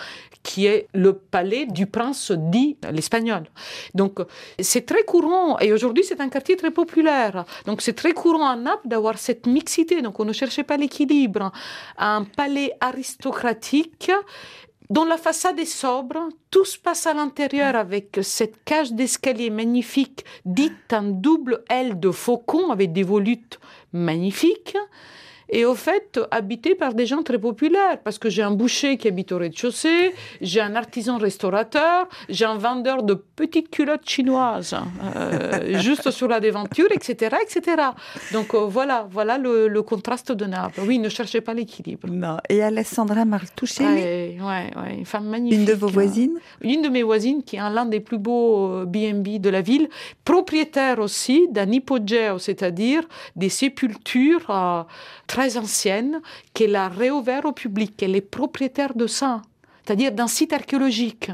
qui 0.43 0.66
est 0.66 0.88
le 0.95 1.12
palais 1.12 1.66
du 1.66 1.86
prince 1.86 2.32
dit 2.32 2.76
l'espagnol. 2.90 3.45
Donc, 3.95 4.20
c'est 4.59 4.86
très 4.86 5.05
courant, 5.05 5.59
et 5.61 5.72
aujourd'hui, 5.72 6.05
c'est 6.05 6.20
un 6.20 6.28
quartier 6.28 6.57
très 6.57 6.70
populaire. 6.70 7.45
Donc, 7.66 7.80
c'est 7.82 7.93
très 7.93 8.12
courant 8.12 8.49
à 8.49 8.57
Naples 8.57 8.88
d'avoir 8.88 9.18
cette 9.18 9.47
mixité. 9.47 10.03
Donc, 10.03 10.18
on 10.18 10.24
ne 10.24 10.32
cherchait 10.32 10.64
pas 10.64 10.76
l'équilibre. 10.76 11.53
Un 11.99 12.24
palais 12.24 12.72
aristocratique 12.80 14.11
dont 14.91 15.05
la 15.05 15.16
façade 15.16 15.59
est 15.59 15.64
sobre, 15.64 16.28
tout 16.51 16.66
se 16.66 16.78
passe 16.78 17.07
à 17.07 17.14
l'intérieur 17.14 17.76
avec 17.76 18.18
cette 18.22 18.62
cage 18.64 18.93
d'escalier 18.93 19.49
magnifique, 19.49 20.24
dite 20.45 20.93
en 20.93 21.03
double 21.03 21.64
aile 21.70 21.99
de 21.99 22.11
faucon 22.11 22.70
avec 22.70 22.93
des 22.93 23.03
volutes 23.03 23.59
magnifiques. 23.95 24.76
Et 25.55 25.67
au 25.67 25.75
fait, 25.75 26.19
habité 26.31 26.75
par 26.75 26.95
des 26.95 27.05
gens 27.05 27.23
très 27.23 27.39
populaires, 27.39 27.99
parce 28.03 28.19
que 28.19 28.31
j'ai 28.31 28.43
un 28.43 28.51
boucher 28.53 28.97
qui 28.97 29.07
habite 29.07 29.33
au 29.33 29.39
rez-de-chaussée, 29.39 30.15
j'ai 30.41 30.61
un 30.63 30.75
artisan 30.75 31.19
restaurateur, 31.19 32.09
j'ai 32.31 32.47
un 32.47 32.57
vendeur 32.57 33.03
de 33.03 33.13
petites 33.13 33.71
culottes 33.71 34.09
chinoises, 34.09 34.75
euh, 35.15 35.79
juste 35.87 36.11
sur 36.11 36.27
la 36.27 36.41
devanture, 36.41 36.89
etc., 36.91 37.37
etc. 37.45 37.83
Donc 38.33 38.55
euh, 38.55 38.61
voilà, 38.61 39.07
voilà 39.11 39.37
le, 39.37 39.69
le 39.69 39.83
contraste 39.83 40.33
de 40.33 40.47
Naples. 40.47 40.81
Oui, 40.87 40.99
ne 40.99 41.11
cherchez 41.11 41.43
pas 41.43 41.53
l'équilibre. 41.53 42.09
Non. 42.11 42.39
Et 42.49 42.63
Alessandra 42.63 43.25
Martuccelli, 43.27 43.89
Ouais, 43.93 44.39
ouais, 44.41 44.71
ouais, 44.81 44.95
une 44.99 45.05
femme 45.05 45.27
magnifique. 45.27 45.59
une 45.59 45.67
de 45.67 45.75
vos 45.75 45.89
hein. 45.89 45.93
voisines 45.93 46.39
Une 46.63 46.81
de 46.81 46.89
mes 46.89 47.03
voisines 47.03 47.43
qui 47.43 47.57
est 47.57 47.61
l'un 47.61 47.85
des 47.85 48.01
plus 48.01 48.19
beaux 48.19 48.71
euh, 48.71 48.85
B&B 48.87 49.39
de 49.39 49.51
la 49.51 49.61
ville, 49.61 49.89
propriétaire 50.25 50.99
aussi 50.99 51.47
d'un 51.51 51.71
hypogéo, 51.71 52.39
c'est-à-dire 52.39 53.03
des 53.37 53.51
sépultures 53.51 54.47
euh, 54.49 54.83
très 55.27 55.41
anciennes 55.57 56.20
qu'elle 56.55 56.76
a 56.76 56.88
réouvert 56.88 57.45
au 57.45 57.53
public. 57.53 58.03
Elle 58.03 58.16
est 58.16 58.20
propriétaire 58.20 58.95
de 58.95 59.07
ça, 59.07 59.43
c'est-à-dire 59.84 60.12
d'un 60.12 60.26
site 60.28 60.53
archéologique. 60.53 61.30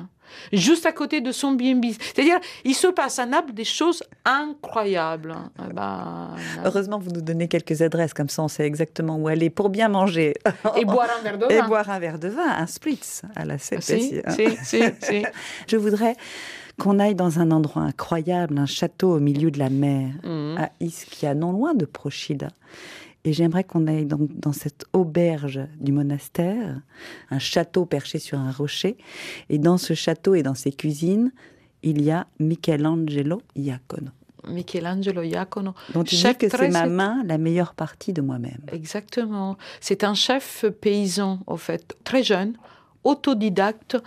Juste 0.52 0.84
à 0.84 0.92
côté 0.92 1.22
de 1.22 1.32
son 1.32 1.52
B&B. 1.52 1.86
C'est-à-dire, 1.98 2.38
il 2.62 2.74
se 2.74 2.88
passe 2.88 3.18
à 3.18 3.24
Naples 3.24 3.54
des 3.54 3.64
choses 3.64 4.02
incroyables. 4.26 5.34
Eh 5.68 5.72
ben, 5.72 6.28
Heureusement, 6.66 6.98
vous 6.98 7.10
nous 7.10 7.22
donnez 7.22 7.48
quelques 7.48 7.80
adresses, 7.80 8.12
comme 8.12 8.28
ça 8.28 8.42
on 8.42 8.48
sait 8.48 8.64
exactement 8.66 9.16
où 9.16 9.28
aller 9.28 9.48
pour 9.48 9.70
bien 9.70 9.88
manger. 9.88 10.34
et 10.76 10.84
boire 10.84 11.08
un 11.18 11.22
verre 11.22 11.38
de 11.38 11.46
Et 11.50 11.58
vin. 11.60 11.66
boire 11.68 11.88
un 11.88 11.98
verre 11.98 12.18
de 12.18 12.28
vin, 12.28 12.46
un 12.46 12.66
spritz 12.66 13.22
à 13.36 13.46
la 13.46 13.56
CPC. 13.56 14.22
si, 14.28 14.48
si, 14.64 14.82
si. 15.00 15.22
Je 15.66 15.76
voudrais 15.78 16.14
qu'on 16.78 16.98
aille 16.98 17.14
dans 17.14 17.40
un 17.40 17.50
endroit 17.50 17.82
incroyable, 17.82 18.58
un 18.58 18.66
château 18.66 19.14
au 19.16 19.20
milieu 19.20 19.50
de 19.50 19.58
la 19.58 19.70
mer, 19.70 20.10
Mhm. 20.24 20.56
à 20.58 20.70
Ischia, 20.80 21.34
non 21.34 21.52
loin 21.52 21.72
de 21.74 21.86
Procida. 21.86 22.48
Et 23.28 23.34
j'aimerais 23.34 23.62
qu'on 23.62 23.86
aille 23.88 24.06
donc 24.06 24.30
dans 24.40 24.54
cette 24.54 24.86
auberge 24.94 25.60
du 25.78 25.92
monastère, 25.92 26.80
un 27.30 27.38
château 27.38 27.84
perché 27.84 28.18
sur 28.18 28.38
un 28.38 28.50
rocher. 28.50 28.96
Et 29.50 29.58
dans 29.58 29.76
ce 29.76 29.92
château 29.92 30.34
et 30.34 30.42
dans 30.42 30.54
ses 30.54 30.72
cuisines, 30.72 31.30
il 31.82 32.00
y 32.00 32.10
a 32.10 32.26
Michelangelo 32.40 33.42
Iacono, 33.54 34.12
Michelangelo 34.48 35.20
Iacono. 35.20 35.74
dont 35.92 36.04
il 36.04 36.16
Chef 36.16 36.38
dit 36.38 36.48
que 36.48 36.56
c'est 36.56 36.70
ma 36.70 36.86
main 36.86 37.22
la 37.26 37.36
meilleure 37.36 37.74
partie 37.74 38.14
de 38.14 38.22
moi-même. 38.22 38.62
Exactement. 38.72 39.58
C'est 39.82 40.04
un 40.04 40.14
chef 40.14 40.64
paysan, 40.80 41.40
en 41.46 41.58
fait, 41.58 41.98
très 42.04 42.22
jeune, 42.22 42.54
autodidacte, 43.04 43.98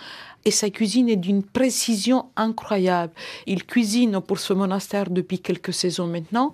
et 0.45 0.51
sa 0.51 0.71
cuisine 0.71 1.09
est 1.09 1.15
d'une 1.15 1.43
précision 1.43 2.25
incroyable. 2.35 3.13
Il 3.45 3.65
cuisine 3.65 4.19
pour 4.19 4.39
ce 4.39 4.53
monastère 4.53 5.11
depuis 5.11 5.37
quelques 5.37 5.73
saisons 5.73 6.07
maintenant, 6.07 6.53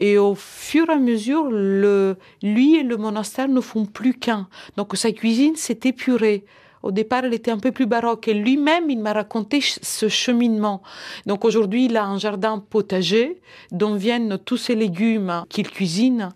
et 0.00 0.18
au 0.18 0.34
fur 0.34 0.88
et 0.88 0.92
à 0.92 0.98
mesure, 0.98 1.48
le, 1.50 2.16
lui 2.42 2.76
et 2.76 2.82
le 2.82 2.96
monastère 2.96 3.48
ne 3.48 3.60
font 3.60 3.84
plus 3.86 4.14
qu'un. 4.14 4.48
Donc 4.76 4.96
sa 4.96 5.12
cuisine 5.12 5.56
s'est 5.56 5.80
épurée. 5.84 6.44
Au 6.82 6.90
départ, 6.90 7.24
elle 7.24 7.34
était 7.34 7.50
un 7.50 7.58
peu 7.58 7.72
plus 7.72 7.86
baroque 7.86 8.28
et 8.28 8.34
lui-même, 8.34 8.90
il 8.90 8.98
m'a 8.98 9.12
raconté 9.12 9.60
ce 9.60 10.08
cheminement. 10.08 10.82
Donc 11.26 11.44
aujourd'hui, 11.44 11.86
il 11.86 11.96
a 11.96 12.04
un 12.04 12.18
jardin 12.18 12.58
potager 12.58 13.40
dont 13.72 13.94
viennent 13.94 14.38
tous 14.44 14.56
ces 14.56 14.74
légumes 14.74 15.44
qu'il 15.48 15.68
cuisine 15.70 16.30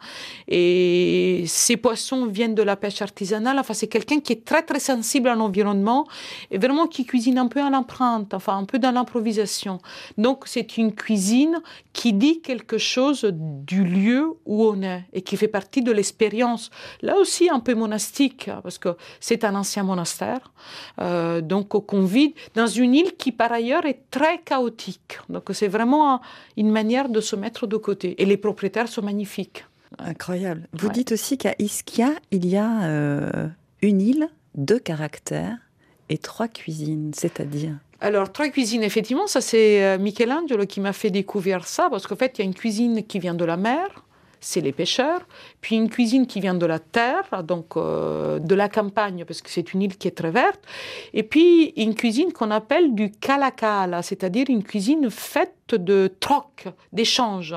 et 0.48 1.44
ces 1.46 1.76
poissons 1.76 2.26
viennent 2.26 2.54
de 2.54 2.62
la 2.62 2.76
pêche 2.76 3.02
artisanale. 3.02 3.58
Enfin, 3.58 3.74
c'est 3.74 3.88
quelqu'un 3.88 4.20
qui 4.20 4.32
est 4.32 4.44
très 4.44 4.62
très 4.62 4.80
sensible 4.80 5.28
à 5.28 5.34
l'environnement 5.34 6.06
et 6.50 6.58
vraiment 6.58 6.86
qui 6.86 7.04
cuisine 7.04 7.38
un 7.38 7.46
peu 7.46 7.60
à 7.60 7.70
l'empreinte, 7.70 8.34
enfin 8.34 8.56
un 8.56 8.64
peu 8.64 8.78
dans 8.78 8.92
l'improvisation. 8.92 9.78
Donc 10.18 10.44
c'est 10.46 10.76
une 10.76 10.94
cuisine 10.94 11.60
qui 11.92 12.12
dit 12.12 12.40
quelque 12.40 12.78
chose 12.78 13.30
du 13.32 13.84
lieu 13.84 14.34
où 14.46 14.66
on 14.66 14.82
est 14.82 15.04
et 15.12 15.22
qui 15.22 15.36
fait 15.36 15.48
partie 15.48 15.82
de 15.82 15.92
l'expérience. 15.92 16.70
Là 17.00 17.16
aussi 17.18 17.48
un 17.50 17.60
peu 17.60 17.74
monastique 17.74 18.50
parce 18.62 18.78
que 18.78 18.96
c'est 19.20 19.44
un 19.44 19.54
ancien 19.54 19.82
monastère, 19.82 20.31
euh, 21.00 21.40
donc 21.40 21.68
qu'on 21.68 22.04
vit 22.04 22.34
dans 22.54 22.66
une 22.66 22.94
île 22.94 23.12
qui 23.16 23.32
par 23.32 23.52
ailleurs 23.52 23.84
est 23.86 24.00
très 24.10 24.38
chaotique. 24.38 25.18
Donc 25.28 25.44
c'est 25.52 25.68
vraiment 25.68 26.20
une 26.56 26.70
manière 26.70 27.08
de 27.08 27.20
se 27.20 27.36
mettre 27.36 27.66
de 27.66 27.76
côté. 27.76 28.20
Et 28.20 28.24
les 28.24 28.36
propriétaires 28.36 28.88
sont 28.88 29.02
magnifiques. 29.02 29.64
Incroyable. 29.98 30.68
Vous 30.72 30.86
Ouais. 30.88 30.92
dites 30.92 31.12
aussi 31.12 31.36
qu'à 31.38 31.54
Ischia, 31.58 32.10
il 32.30 32.46
y 32.46 32.56
a 32.56 32.84
euh, 32.84 33.48
une 33.82 34.00
île, 34.00 34.28
deux 34.54 34.78
caractères 34.78 35.58
et 36.08 36.18
trois 36.18 36.48
cuisines, 36.48 37.12
c'est-à-dire? 37.14 37.74
Alors, 38.00 38.32
trois 38.32 38.48
cuisines, 38.48 38.82
effectivement, 38.82 39.26
ça 39.26 39.40
c'est 39.40 39.84
euh, 39.84 39.98
Michelangelo 39.98 40.66
qui 40.66 40.80
m'a 40.80 40.92
fait 40.92 41.10
découvrir 41.10 41.66
ça, 41.66 41.88
parce 41.90 42.06
qu'en 42.06 42.16
fait, 42.16 42.32
il 42.36 42.40
y 42.40 42.42
a 42.42 42.46
une 42.46 42.54
cuisine 42.54 43.04
qui 43.04 43.18
vient 43.20 43.34
de 43.34 43.44
la 43.44 43.56
mer, 43.56 43.86
c'est 44.42 44.60
les 44.60 44.72
pêcheurs, 44.72 45.22
puis 45.60 45.76
une 45.76 45.88
cuisine 45.88 46.26
qui 46.26 46.40
vient 46.40 46.54
de 46.54 46.66
la 46.66 46.78
terre, 46.78 47.42
donc 47.44 47.76
euh, 47.76 48.38
de 48.38 48.54
la 48.54 48.68
campagne, 48.68 49.24
parce 49.24 49.40
que 49.40 49.48
c'est 49.48 49.72
une 49.72 49.82
île 49.82 49.96
qui 49.96 50.08
est 50.08 50.16
très 50.22 50.30
verte, 50.30 50.60
et 51.14 51.22
puis 51.22 51.72
une 51.76 51.94
cuisine 51.94 52.32
qu'on 52.32 52.50
appelle 52.50 52.94
du 52.94 53.10
calacala, 53.10 54.02
c'est-à-dire 54.02 54.46
une 54.48 54.64
cuisine 54.64 55.08
faite 55.10 55.54
de 55.76 56.12
troc, 56.20 56.66
d'échange. 56.92 57.54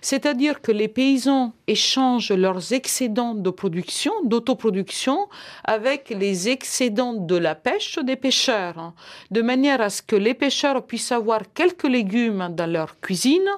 C'est-à-dire 0.00 0.60
que 0.60 0.70
les 0.70 0.86
paysans 0.88 1.54
échangent 1.66 2.32
leurs 2.32 2.72
excédents 2.72 3.34
de 3.34 3.50
production, 3.50 4.12
d'autoproduction, 4.24 5.28
avec 5.64 6.10
les 6.10 6.48
excédents 6.48 7.14
de 7.14 7.36
la 7.36 7.54
pêche 7.54 7.98
des 7.98 8.16
pêcheurs, 8.16 8.92
de 9.30 9.42
manière 9.42 9.80
à 9.80 9.90
ce 9.90 10.02
que 10.02 10.16
les 10.16 10.34
pêcheurs 10.34 10.86
puissent 10.86 11.12
avoir 11.12 11.40
quelques 11.54 11.88
légumes 11.88 12.48
dans 12.50 12.70
leur 12.70 13.00
cuisine 13.00 13.48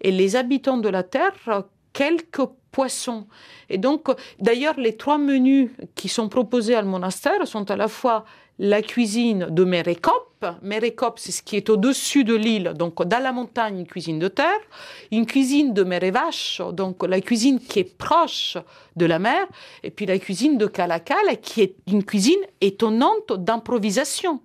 et 0.00 0.12
les 0.12 0.36
habitants 0.36 0.78
de 0.78 0.88
la 0.88 1.02
terre 1.02 1.34
quelques 1.92 2.46
poissons. 2.70 3.26
Et 3.68 3.78
donc, 3.78 4.08
d'ailleurs, 4.40 4.78
les 4.78 4.96
trois 4.96 5.18
menus 5.18 5.70
qui 5.94 6.08
sont 6.08 6.28
proposés 6.28 6.74
à 6.74 6.82
monastère 6.82 7.46
sont 7.46 7.70
à 7.70 7.76
la 7.76 7.88
fois 7.88 8.24
la 8.58 8.82
cuisine 8.82 9.48
de 9.50 9.64
Mérécope. 9.64 10.46
Mérécope, 10.62 11.18
c'est 11.18 11.32
ce 11.32 11.42
qui 11.42 11.56
est 11.56 11.70
au-dessus 11.70 12.24
de 12.24 12.34
l'île, 12.34 12.74
donc 12.76 13.02
dans 13.02 13.22
la 13.22 13.32
montagne, 13.32 13.80
une 13.80 13.86
cuisine 13.86 14.18
de 14.18 14.28
terre. 14.28 14.60
Une 15.10 15.26
cuisine 15.26 15.72
de 15.72 15.84
Mérévache, 15.84 16.60
donc 16.72 17.02
la 17.04 17.20
cuisine 17.20 17.60
qui 17.60 17.80
est 17.80 17.96
proche 17.96 18.56
de 18.96 19.06
la 19.06 19.18
mer. 19.18 19.46
Et 19.82 19.90
puis 19.90 20.06
la 20.06 20.18
cuisine 20.18 20.58
de 20.58 20.66
Calacal, 20.66 21.40
qui 21.40 21.62
est 21.62 21.74
une 21.86 22.04
cuisine 22.04 22.40
étonnante 22.60 23.32
d'improvisation. 23.38 24.40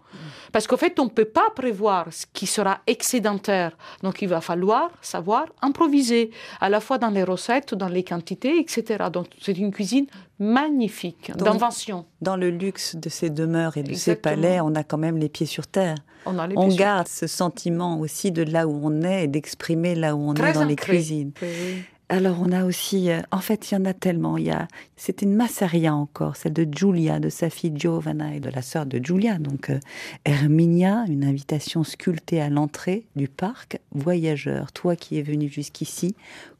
Parce 0.53 0.65
qu'en 0.65 0.77
fait, 0.77 0.97
on 0.99 1.05
ne 1.05 1.09
peut 1.09 1.25
pas 1.25 1.49
prévoir 1.55 2.07
ce 2.11 2.25
qui 2.31 2.47
sera 2.47 2.79
excédentaire. 2.87 3.77
Donc 4.01 4.21
il 4.21 4.29
va 4.29 4.39
falloir 4.41 4.89
savoir 5.01 5.45
improviser, 5.61 6.31
à 6.61 6.69
la 6.69 6.79
fois 6.79 6.97
dans 6.97 7.09
les 7.09 7.23
recettes, 7.23 7.73
dans 7.75 7.89
les 7.89 8.03
quantités, 8.03 8.57
etc. 8.59 9.05
Donc 9.11 9.27
c'est 9.41 9.57
une 9.57 9.71
cuisine 9.71 10.07
magnifique, 10.39 11.31
d'invention. 11.35 12.05
Dans 12.21 12.37
le 12.37 12.49
luxe 12.49 12.95
de 12.95 13.09
ces 13.09 13.29
demeures 13.29 13.75
et 13.77 13.83
de 13.83 13.93
ces 13.93 14.15
palais, 14.15 14.59
on 14.61 14.73
a 14.75 14.83
quand 14.83 14.97
même 14.97 15.17
les 15.17 15.29
pieds 15.29 15.45
sur 15.45 15.67
terre. 15.67 15.95
On, 16.25 16.39
a 16.39 16.47
les 16.47 16.55
On 16.57 16.61
pieds 16.67 16.71
sur- 16.71 16.79
garde 16.79 17.07
ce 17.07 17.27
sentiment 17.27 17.99
aussi 17.99 18.31
de 18.31 18.43
là 18.43 18.67
où 18.67 18.79
on 18.83 19.01
est 19.03 19.25
et 19.25 19.27
d'exprimer 19.27 19.95
là 19.95 20.15
où 20.15 20.29
on 20.29 20.33
Très 20.33 20.51
est 20.51 20.53
dans 20.53 20.63
les 20.65 20.75
cuisines. 20.75 21.31
Oui. 21.41 21.83
Alors 22.09 22.37
on 22.39 22.53
a 22.53 22.63
aussi, 22.63 23.09
euh, 23.09 23.21
en 23.31 23.39
fait, 23.39 23.69
il 23.69 23.73
y 23.73 23.77
en 23.77 23.83
a 23.83 23.93
tellement. 23.93 24.37
Il 24.37 24.45
y 24.45 24.51
a, 24.51 24.69
c'était 24.95 25.25
une 25.25 25.35
Massaria 25.35 25.93
encore, 25.93 26.37
celle 26.37 26.53
de 26.53 26.65
Giulia, 26.71 27.19
de 27.19 27.27
sa 27.27 27.49
fille 27.49 27.73
Giovanna 27.75 28.33
et 28.33 28.39
de 28.39 28.49
la 28.49 28.61
sœur 28.61 28.85
de 28.85 28.97
Giulia, 28.97 29.39
donc 29.39 29.69
euh, 29.69 29.79
Herminia, 30.23 31.03
une 31.09 31.25
invitation 31.25 31.83
sculptée 31.83 32.39
à 32.39 32.49
l'entrée 32.49 33.07
du 33.17 33.27
parc. 33.27 33.79
Voyageur, 33.91 34.71
toi 34.71 34.95
qui 34.95 35.17
es 35.17 35.21
venu 35.21 35.49
jusqu'ici, 35.49 36.15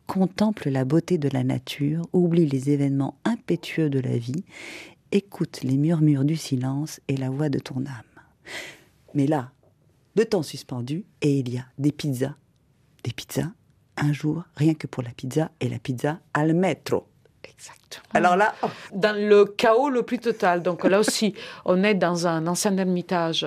contemple 0.06 0.70
la 0.70 0.84
beauté 0.84 1.18
de 1.18 1.30
la 1.30 1.46
nature, 1.46 2.06
oublie 2.12 2.46
les 2.46 2.70
événements 2.70 3.16
impétueux 3.24 3.90
de 3.90 4.00
la 4.00 4.18
vie, 4.18 4.44
écoute 5.14 5.62
les 5.64 5.78
murmures 5.78 6.26
du 6.26 6.36
silence 6.36 7.00
et 7.08 7.16
la 7.16 7.30
voix 7.30 7.48
de 7.48 7.60
ton 7.60 7.86
âme. 7.86 8.24
Mais 9.14 9.28
là, 9.28 9.52
le 10.18 10.26
temps 10.26 10.44
suspendu, 10.44 11.06
et 11.22 11.40
il 11.40 11.54
y 11.54 11.58
a 11.58 11.66
des 11.78 11.94
pizzas, 11.94 12.36
des 13.06 13.14
pizzas 13.14 13.52
un 13.98 14.14
jour, 14.14 14.44
rien 14.56 14.74
que 14.74 14.88
pour 14.88 15.04
la 15.04 15.10
pizza, 15.10 15.52
et 15.60 15.70
la 15.70 15.80
pizza 15.80 16.20
al 16.34 16.54
metro. 16.54 17.08
Exactement. 17.44 18.04
Alors 18.14 18.36
là, 18.36 18.54
oh, 18.64 18.68
dans 18.94 19.16
le 19.18 19.46
chaos 19.46 19.90
le 19.90 20.04
plus 20.04 20.20
total. 20.20 20.62
Donc 20.62 20.84
là 20.84 21.00
aussi, 21.00 21.34
on 21.66 21.84
est 21.84 21.96
dans 21.96 22.28
un 22.28 22.48
ancien 22.48 22.76
ermitage 22.78 23.46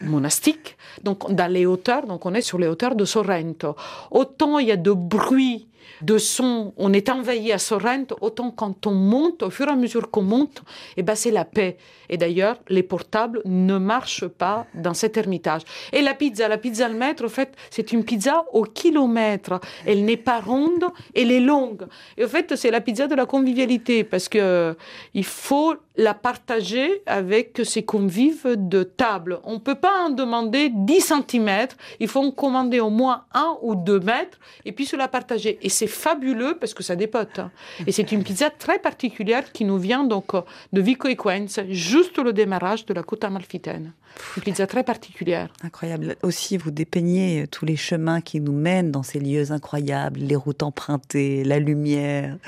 monastique, 0.00 0.76
donc 1.02 1.32
dans 1.32 1.50
les 1.50 1.66
hauteurs, 1.66 2.06
donc 2.06 2.26
on 2.26 2.34
est 2.34 2.42
sur 2.42 2.58
les 2.58 2.66
hauteurs 2.66 2.94
de 2.94 3.04
Sorrento. 3.04 3.76
Autant 4.10 4.58
il 4.58 4.68
y 4.68 4.72
a 4.72 4.76
de 4.76 4.92
bruit, 4.92 5.68
de 6.02 6.18
son, 6.18 6.72
on 6.76 6.92
est 6.92 7.08
envahi 7.08 7.52
à 7.52 7.58
Sorrento, 7.58 8.16
autant 8.20 8.50
quand 8.50 8.86
on 8.86 8.94
monte, 8.94 9.42
au 9.42 9.50
fur 9.50 9.68
et 9.68 9.70
à 9.70 9.76
mesure 9.76 10.10
qu'on 10.10 10.22
monte, 10.22 10.62
eh 10.96 11.02
ben 11.02 11.14
c'est 11.14 11.30
la 11.30 11.44
paix. 11.44 11.76
Et 12.08 12.16
d'ailleurs, 12.16 12.58
les 12.68 12.82
portables 12.82 13.40
ne 13.44 13.78
marchent 13.78 14.26
pas 14.26 14.66
dans 14.74 14.94
cet 14.94 15.16
ermitage. 15.16 15.62
Et 15.92 16.02
la 16.02 16.14
pizza, 16.14 16.48
la 16.48 16.58
pizza 16.58 16.86
al 16.86 16.94
maître, 16.94 17.24
en 17.24 17.28
fait, 17.28 17.54
c'est 17.70 17.92
une 17.92 18.04
pizza 18.04 18.44
au 18.52 18.64
kilomètre. 18.64 19.60
Elle 19.86 20.04
n'est 20.04 20.16
pas 20.16 20.40
ronde, 20.40 20.84
elle 21.14 21.32
est 21.32 21.40
longue. 21.40 21.86
Et 22.18 22.24
en 22.24 22.28
fait, 22.28 22.56
c'est 22.56 22.70
la 22.70 22.80
pizza 22.80 23.06
de 23.06 23.14
la 23.14 23.26
convivialité 23.26 24.04
parce 24.04 24.28
que 24.28 24.38
euh, 24.38 24.74
il 25.14 25.24
faut 25.24 25.74
la 25.96 26.14
partager 26.14 27.02
avec 27.06 27.60
ses 27.64 27.84
convives 27.84 28.54
de 28.56 28.82
table. 28.82 29.40
On 29.44 29.54
ne 29.54 29.58
peut 29.58 29.76
pas 29.76 30.06
en 30.06 30.10
demander 30.10 30.70
10 30.70 31.12
cm, 31.28 31.68
il 32.00 32.08
faut 32.08 32.20
en 32.20 32.32
commander 32.32 32.80
au 32.80 32.90
moins 32.90 33.24
un 33.32 33.56
ou 33.62 33.74
deux 33.76 34.00
mètres 34.00 34.38
et 34.64 34.72
puis 34.72 34.86
se 34.86 34.96
la 34.96 35.08
partager. 35.08 35.58
Et 35.62 35.68
c'est 35.74 35.86
fabuleux 35.86 36.56
parce 36.58 36.72
que 36.74 36.82
ça 36.82 36.96
dépote. 36.96 37.38
hein. 37.38 37.50
Et 37.86 37.92
c'est 37.92 38.10
une 38.12 38.22
pizza 38.22 38.48
très 38.50 38.78
particulière 38.78 39.52
qui 39.52 39.64
nous 39.64 39.78
vient 39.78 40.04
donc 40.04 40.34
euh, 40.34 40.40
de 40.72 40.80
Vico 40.80 41.08
Equens, 41.08 41.60
juste 41.68 42.18
le 42.18 42.32
démarrage 42.32 42.86
de 42.86 42.94
la 42.94 43.02
côte 43.02 43.24
amalfitaine. 43.24 43.92
Une 44.36 44.42
pizza 44.44 44.66
très 44.66 44.84
particulière. 44.84 45.48
incroyable. 45.62 46.16
Aussi, 46.22 46.56
vous 46.56 46.70
dépeignez 46.70 47.42
euh, 47.42 47.46
tous 47.46 47.64
les 47.64 47.76
chemins 47.76 48.20
qui 48.20 48.40
nous 48.40 48.52
mènent 48.52 48.92
dans 48.92 49.02
ces 49.02 49.18
lieux 49.18 49.50
incroyables, 49.52 50.20
les 50.20 50.36
routes 50.36 50.62
empruntées, 50.62 51.42
la 51.44 51.58
lumière. 51.58 52.38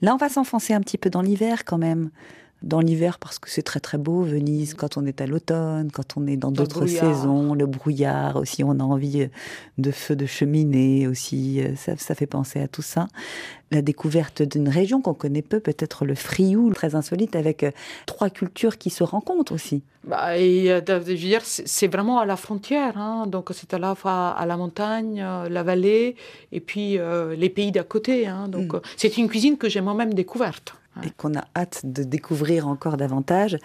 Là, 0.00 0.14
on 0.14 0.16
va 0.16 0.28
s'enfoncer 0.30 0.72
un 0.72 0.80
petit 0.80 0.98
peu 0.98 1.10
dans 1.10 1.22
l'hiver 1.22 1.64
quand 1.64 1.78
même. 1.78 2.10
Dans 2.62 2.80
l'hiver 2.80 3.18
parce 3.18 3.38
que 3.38 3.48
c'est 3.48 3.62
très 3.62 3.80
très 3.80 3.96
beau, 3.96 4.20
Venise, 4.22 4.74
quand 4.74 4.98
on 4.98 5.06
est 5.06 5.22
à 5.22 5.26
l'automne, 5.26 5.90
quand 5.90 6.18
on 6.18 6.26
est 6.26 6.36
dans 6.36 6.50
d'autres 6.52 6.84
saisons, 7.06 7.54
le 7.54 7.64
brouillard 7.64 8.36
aussi, 8.36 8.62
on 8.64 8.72
a 8.80 8.82
envie 8.82 9.22
euh, 9.22 9.28
de 9.78 9.90
feux 9.90 10.14
de 10.14 10.26
cheminée 10.26 11.06
aussi, 11.06 11.62
euh, 11.62 11.74
ça, 11.74 11.96
ça 11.96 12.14
fait 12.14 12.26
penser 12.26 12.60
à 12.60 12.68
tout 12.68 12.82
ça. 12.82 13.08
La 13.70 13.80
découverte 13.80 14.42
d'une 14.42 14.68
région 14.68 15.00
qu'on 15.00 15.14
connaît 15.14 15.40
peu, 15.42 15.58
peut-être 15.60 16.04
le 16.04 16.14
Frioul, 16.14 16.74
très 16.74 16.94
insolite, 16.96 17.34
avec 17.34 17.62
euh, 17.62 17.70
trois 18.04 18.28
cultures 18.28 18.76
qui 18.76 18.90
se 18.90 19.04
rencontrent 19.04 19.52
aussi. 19.52 19.82
Bah, 20.04 20.36
et, 20.36 20.70
euh, 20.70 20.80
je 20.86 20.92
veux 20.94 21.14
dire, 21.14 21.40
c'est 21.44 21.86
vraiment 21.88 22.18
à 22.18 22.26
la 22.26 22.36
frontière. 22.36 22.98
hein. 22.98 23.26
Donc, 23.26 23.50
c'est 23.54 23.72
à 23.72 23.78
la 23.78 23.94
fois 23.94 24.30
à 24.30 24.44
la 24.44 24.56
montagne, 24.58 25.24
la 25.48 25.62
vallée, 25.62 26.16
et 26.52 26.60
puis 26.60 26.98
euh, 26.98 27.34
les 27.36 27.48
pays 27.48 27.72
d'à 27.72 27.84
côté. 27.84 28.26
hein. 28.26 28.48
Donc, 28.48 28.74
Mm. 28.74 28.80
c'est 28.98 29.16
une 29.16 29.28
cuisine 29.28 29.56
que 29.56 29.68
j'ai 29.70 29.80
moi-même 29.80 30.12
découverte. 30.12 30.74
Et 31.04 31.10
qu'on 31.10 31.34
a 31.34 31.44
hâte 31.56 31.82
de 31.84 32.02
découvrir 32.02 32.68
encore 32.68 32.96
davantage. 32.96 33.58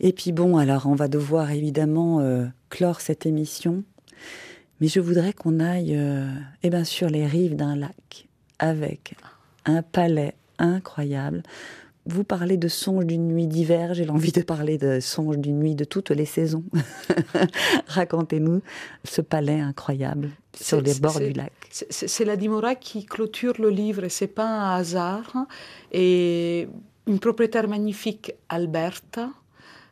Et 0.00 0.12
puis 0.12 0.32
bon, 0.32 0.56
alors 0.56 0.86
on 0.86 0.94
va 0.94 1.08
devoir 1.08 1.50
évidemment 1.50 2.20
euh, 2.20 2.46
clore 2.68 3.00
cette 3.00 3.26
émission. 3.26 3.84
Mais 4.80 4.88
je 4.88 5.00
voudrais 5.00 5.32
qu'on 5.32 5.60
aille 5.60 5.94
euh, 5.94 6.26
eh 6.62 6.70
ben, 6.70 6.84
sur 6.84 7.08
les 7.08 7.26
rives 7.26 7.56
d'un 7.56 7.76
lac 7.76 8.28
avec 8.58 9.14
un 9.66 9.82
palais 9.82 10.34
incroyable. 10.58 11.42
Vous 12.06 12.24
parlez 12.24 12.56
de 12.56 12.68
songes 12.68 13.04
d'une 13.04 13.28
nuit 13.28 13.46
d'hiver, 13.46 13.92
j'ai 13.94 14.04
l'envie 14.04 14.32
de 14.32 14.40
parler 14.42 14.78
de 14.78 15.00
songes 15.00 15.38
d'une 15.38 15.58
nuit 15.58 15.74
de 15.74 15.84
toutes 15.84 16.10
les 16.10 16.24
saisons. 16.24 16.64
Racontez-nous 17.86 18.62
ce 19.04 19.20
palais 19.20 19.60
incroyable 19.60 20.30
sur 20.58 20.80
les 20.80 20.94
bords 20.94 21.20
du 21.20 21.32
lac. 21.32 21.52
C'est 21.70 22.24
la 22.24 22.36
Dimora 22.36 22.74
qui 22.74 23.04
clôture 23.04 23.54
le 23.58 23.68
livre, 23.68 24.04
et 24.04 24.08
c'est 24.08 24.26
pas 24.26 24.46
un 24.46 24.76
hasard. 24.76 25.46
Et 25.92 26.68
une 27.06 27.18
propriétaire 27.18 27.68
magnifique, 27.68 28.32
Alberta, 28.48 29.30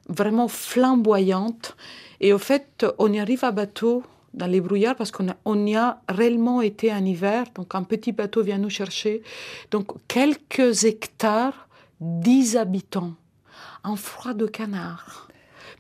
vraiment 0.08 0.48
flamboyante. 0.48 1.76
Et 2.20 2.32
au 2.32 2.38
fait, 2.38 2.86
on 2.98 3.12
y 3.12 3.20
arrive 3.20 3.44
à 3.44 3.52
bateau 3.52 4.02
dans 4.34 4.46
les 4.46 4.60
brouillards 4.60 4.96
parce 4.96 5.10
qu'on 5.10 5.26
on 5.44 5.66
y 5.66 5.76
a 5.76 6.00
réellement 6.08 6.62
été 6.62 6.92
en 6.92 7.04
hiver. 7.04 7.44
Donc 7.54 7.74
un 7.74 7.82
petit 7.82 8.12
bateau 8.12 8.42
vient 8.42 8.58
nous 8.58 8.70
chercher. 8.70 9.22
Donc 9.70 9.92
quelques 10.06 10.84
hectares, 10.84 11.67
10 12.00 12.56
habitants, 12.56 13.14
un 13.84 13.96
froid 13.96 14.34
de 14.34 14.46
canard. 14.46 15.28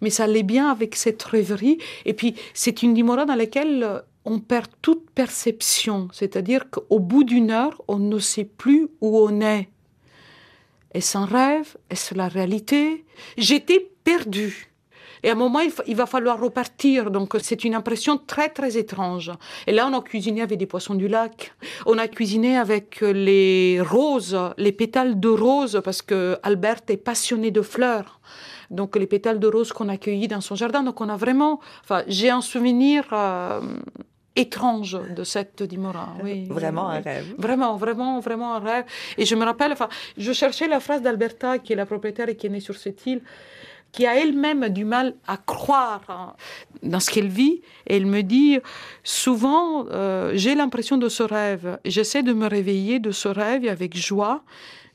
Mais 0.00 0.10
ça 0.10 0.24
allait 0.24 0.42
bien 0.42 0.70
avec 0.70 0.94
cette 0.94 1.22
rêverie. 1.22 1.78
Et 2.04 2.14
puis, 2.14 2.34
c'est 2.54 2.82
une 2.82 2.94
dimora 2.94 3.24
dans 3.24 3.34
laquelle 3.34 3.82
euh, 3.82 4.00
on 4.24 4.38
perd 4.38 4.68
toute 4.82 5.10
perception. 5.10 6.08
C'est-à-dire 6.12 6.70
qu'au 6.70 6.98
bout 7.00 7.24
d'une 7.24 7.50
heure, 7.50 7.82
on 7.88 7.98
ne 7.98 8.18
sait 8.18 8.44
plus 8.44 8.88
où 9.00 9.18
on 9.18 9.40
est. 9.40 9.68
Est-ce 10.94 11.18
un 11.18 11.24
rêve? 11.24 11.76
Est-ce 11.90 12.14
la 12.14 12.28
réalité? 12.28 13.04
J'étais 13.36 13.90
perdue. 14.04 14.67
Et 15.22 15.30
à 15.30 15.32
un 15.32 15.36
moment, 15.36 15.60
il, 15.86 15.96
va 15.96 16.06
falloir 16.06 16.40
repartir. 16.40 17.10
Donc, 17.10 17.36
c'est 17.42 17.64
une 17.64 17.74
impression 17.74 18.18
très, 18.18 18.48
très 18.48 18.76
étrange. 18.76 19.32
Et 19.66 19.72
là, 19.72 19.88
on 19.90 19.96
a 19.98 20.02
cuisiné 20.02 20.42
avec 20.42 20.58
des 20.58 20.66
poissons 20.66 20.94
du 20.94 21.08
lac. 21.08 21.52
On 21.86 21.98
a 21.98 22.08
cuisiné 22.08 22.56
avec 22.56 23.02
euh, 23.02 23.12
les 23.12 23.80
roses, 23.80 24.38
les 24.56 24.72
pétales 24.72 25.18
de 25.18 25.28
roses, 25.28 25.80
parce 25.84 26.02
que 26.02 26.38
Albert 26.42 26.82
est 26.88 26.96
passionné 26.96 27.50
de 27.50 27.62
fleurs. 27.62 28.20
Donc, 28.70 28.96
les 28.96 29.06
pétales 29.06 29.40
de 29.40 29.48
roses 29.48 29.72
qu'on 29.72 29.88
a 29.88 29.96
cueillis 29.96 30.28
dans 30.28 30.40
son 30.40 30.54
jardin. 30.54 30.82
Donc, 30.82 31.00
on 31.00 31.08
a 31.08 31.16
vraiment. 31.16 31.60
Enfin, 31.82 32.02
j'ai 32.06 32.30
un 32.30 32.40
souvenir. 32.40 33.04
euh, 33.12 33.60
étrange 34.38 34.96
de 35.16 35.24
cette 35.24 35.62
Dimora. 35.64 36.14
Oui, 36.22 36.46
Vraiment 36.48 36.88
oui, 36.90 36.96
un 36.96 37.00
rêve. 37.00 37.34
Vraiment, 37.38 37.76
vraiment, 37.76 38.20
vraiment 38.20 38.54
un 38.54 38.60
rêve. 38.60 38.84
Et 39.18 39.24
je 39.26 39.34
me 39.34 39.44
rappelle, 39.44 39.72
enfin, 39.72 39.88
je 40.16 40.32
cherchais 40.32 40.68
la 40.68 40.80
phrase 40.80 41.02
d'Alberta, 41.02 41.58
qui 41.58 41.72
est 41.72 41.76
la 41.76 41.86
propriétaire 41.86 42.28
et 42.28 42.36
qui 42.36 42.46
est 42.46 42.50
née 42.50 42.60
sur 42.60 42.76
cette 42.76 43.04
île, 43.06 43.20
qui 43.92 44.06
a 44.06 44.16
elle-même 44.16 44.68
du 44.68 44.84
mal 44.84 45.14
à 45.26 45.36
croire 45.36 46.36
dans 46.82 47.00
ce 47.00 47.10
qu'elle 47.10 47.28
vit. 47.28 47.62
Et 47.86 47.96
elle 47.96 48.06
me 48.06 48.22
dit, 48.22 48.58
souvent, 49.02 49.86
euh, 49.90 50.32
j'ai 50.34 50.54
l'impression 50.54 50.96
de 50.98 51.08
ce 51.08 51.22
rêve. 51.22 51.78
J'essaie 51.84 52.22
de 52.22 52.32
me 52.32 52.46
réveiller 52.46 52.98
de 53.00 53.10
ce 53.10 53.28
rêve 53.28 53.64
et 53.64 53.70
avec 53.70 53.96
joie. 53.96 54.44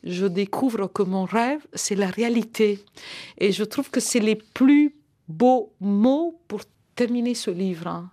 Je 0.03 0.25
découvre 0.25 0.87
que 0.87 1.01
mon 1.03 1.25
rêve, 1.25 1.65
c'est 1.73 1.95
la 1.95 2.07
réalité. 2.07 2.83
Et 3.37 3.51
je 3.51 3.63
trouve 3.63 3.89
que 3.89 3.99
c'est 3.99 4.19
les 4.19 4.35
plus 4.35 4.95
beaux 5.27 5.73
mots 5.79 6.39
pour 6.47 6.61
terminer 6.95 7.35
ce 7.35 7.51
livre. 7.51 7.87
hein. 7.87 8.09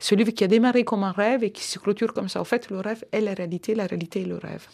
Ce 0.00 0.14
livre 0.14 0.30
qui 0.30 0.44
a 0.44 0.46
démarré 0.46 0.84
comme 0.84 1.04
un 1.04 1.12
rêve 1.12 1.44
et 1.44 1.50
qui 1.50 1.64
se 1.64 1.78
clôture 1.78 2.12
comme 2.12 2.28
ça. 2.28 2.40
En 2.40 2.44
fait, 2.44 2.70
le 2.70 2.80
rêve 2.80 3.04
est 3.12 3.20
la 3.20 3.34
réalité, 3.34 3.74
la 3.74 3.86
réalité 3.86 4.22
est 4.22 4.26
le 4.26 4.36
rêve. 4.38 4.66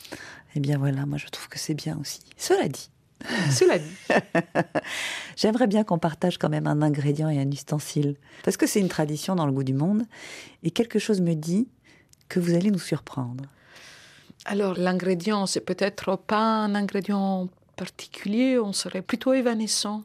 Eh 0.54 0.60
bien 0.60 0.78
voilà, 0.78 1.06
moi 1.06 1.18
je 1.18 1.26
trouve 1.28 1.48
que 1.48 1.58
c'est 1.58 1.74
bien 1.74 1.98
aussi. 2.00 2.20
Cela 2.36 2.68
dit, 2.68 2.90
Cela 3.50 3.78
dit. 3.78 3.96
J'aimerais 5.36 5.66
bien 5.66 5.84
qu'on 5.84 5.98
partage 5.98 6.38
quand 6.38 6.48
même 6.48 6.66
un 6.66 6.82
ingrédient 6.82 7.28
et 7.28 7.38
un 7.38 7.50
ustensile. 7.50 8.16
Parce 8.44 8.56
que 8.56 8.66
c'est 8.66 8.80
une 8.80 8.88
tradition 8.88 9.34
dans 9.34 9.46
le 9.46 9.52
goût 9.52 9.64
du 9.64 9.74
monde. 9.74 10.04
Et 10.62 10.70
quelque 10.70 10.98
chose 10.98 11.20
me 11.20 11.34
dit 11.34 11.68
que 12.28 12.40
vous 12.40 12.54
allez 12.54 12.70
nous 12.70 12.78
surprendre. 12.78 13.44
Alors, 14.46 14.74
l'ingrédient, 14.78 15.46
c'est 15.46 15.60
peut-être 15.60 16.16
pas 16.16 16.38
un 16.38 16.74
ingrédient 16.74 17.48
particulier, 17.76 18.58
on 18.58 18.72
serait 18.72 19.02
plutôt 19.02 19.32
évanescent. 19.32 20.02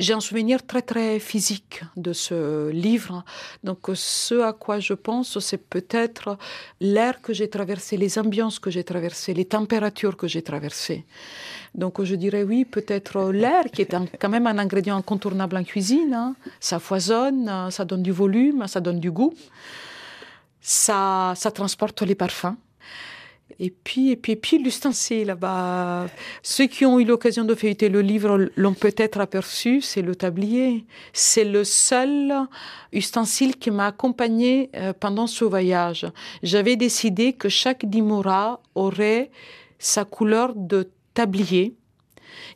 J'ai 0.00 0.14
un 0.14 0.20
souvenir 0.20 0.66
très 0.66 0.80
très 0.80 1.18
physique 1.20 1.82
de 1.94 2.14
ce 2.14 2.70
livre. 2.70 3.22
Donc 3.64 3.80
ce 3.92 4.40
à 4.40 4.54
quoi 4.54 4.80
je 4.80 4.94
pense, 4.94 5.38
c'est 5.40 5.62
peut-être 5.74 6.38
l'air 6.80 7.20
que 7.20 7.34
j'ai 7.34 7.50
traversé, 7.50 7.98
les 7.98 8.18
ambiances 8.18 8.58
que 8.58 8.70
j'ai 8.70 8.82
traversées, 8.82 9.34
les 9.34 9.44
températures 9.44 10.16
que 10.16 10.26
j'ai 10.26 10.40
traversées. 10.40 11.04
Donc 11.74 12.02
je 12.02 12.14
dirais 12.14 12.44
oui, 12.44 12.64
peut-être 12.64 13.30
l'air 13.30 13.64
qui 13.70 13.82
est 13.82 13.94
quand 14.18 14.30
même 14.30 14.46
un 14.46 14.56
ingrédient 14.56 14.96
incontournable 14.96 15.58
en 15.58 15.64
cuisine. 15.64 16.14
hein. 16.14 16.34
Ça 16.60 16.78
foisonne, 16.78 17.70
ça 17.70 17.84
donne 17.84 18.02
du 18.02 18.12
volume, 18.12 18.66
ça 18.68 18.80
donne 18.80 19.00
du 19.00 19.10
goût, 19.10 19.34
ça 20.62 21.34
transporte 21.54 22.00
les 22.00 22.14
parfums. 22.14 22.56
Et 23.58 23.70
puis, 23.70 24.10
et 24.10 24.16
puis, 24.16 24.32
et 24.32 24.36
puis 24.36 24.58
l'ustensile, 24.58 25.28
là-bas. 25.28 26.06
Ceux 26.42 26.66
qui 26.66 26.86
ont 26.86 26.98
eu 26.98 27.04
l'occasion 27.04 27.44
de 27.44 27.54
feuilleter 27.54 27.88
le 27.88 28.00
livre 28.00 28.50
l'ont 28.56 28.74
peut-être 28.74 29.20
aperçu, 29.20 29.80
c'est 29.80 30.02
le 30.02 30.14
tablier. 30.14 30.84
C'est 31.12 31.44
le 31.44 31.64
seul 31.64 32.32
ustensile 32.92 33.56
qui 33.56 33.70
m'a 33.70 33.86
accompagné 33.86 34.70
euh, 34.74 34.92
pendant 34.98 35.26
ce 35.26 35.44
voyage. 35.44 36.06
J'avais 36.42 36.76
décidé 36.76 37.32
que 37.32 37.48
chaque 37.48 37.84
dimora 37.86 38.60
aurait 38.74 39.30
sa 39.78 40.04
couleur 40.04 40.54
de 40.54 40.90
tablier 41.14 41.74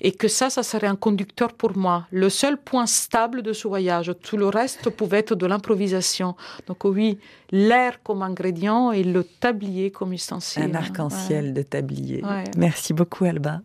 et 0.00 0.12
que 0.12 0.28
ça, 0.28 0.50
ça 0.50 0.62
serait 0.62 0.86
un 0.86 0.96
conducteur 0.96 1.52
pour 1.52 1.76
moi. 1.76 2.06
Le 2.10 2.28
seul 2.28 2.56
point 2.56 2.86
stable 2.86 3.42
de 3.42 3.52
ce 3.52 3.68
voyage. 3.68 4.12
Tout 4.22 4.36
le 4.36 4.46
reste 4.46 4.90
pouvait 4.90 5.18
être 5.18 5.34
de 5.34 5.46
l'improvisation. 5.46 6.36
Donc 6.66 6.84
oui, 6.84 7.18
l'air 7.50 8.02
comme 8.02 8.22
ingrédient 8.22 8.92
et 8.92 9.04
le 9.04 9.24
tablier 9.24 9.90
comme 9.90 10.12
ustensile. 10.12 10.62
Un 10.62 10.74
arc-en-ciel 10.74 11.54
de 11.54 11.62
tablier. 11.62 12.22
Ouais. 12.24 12.44
Merci 12.56 12.92
beaucoup, 12.92 13.24
Alba. 13.24 13.60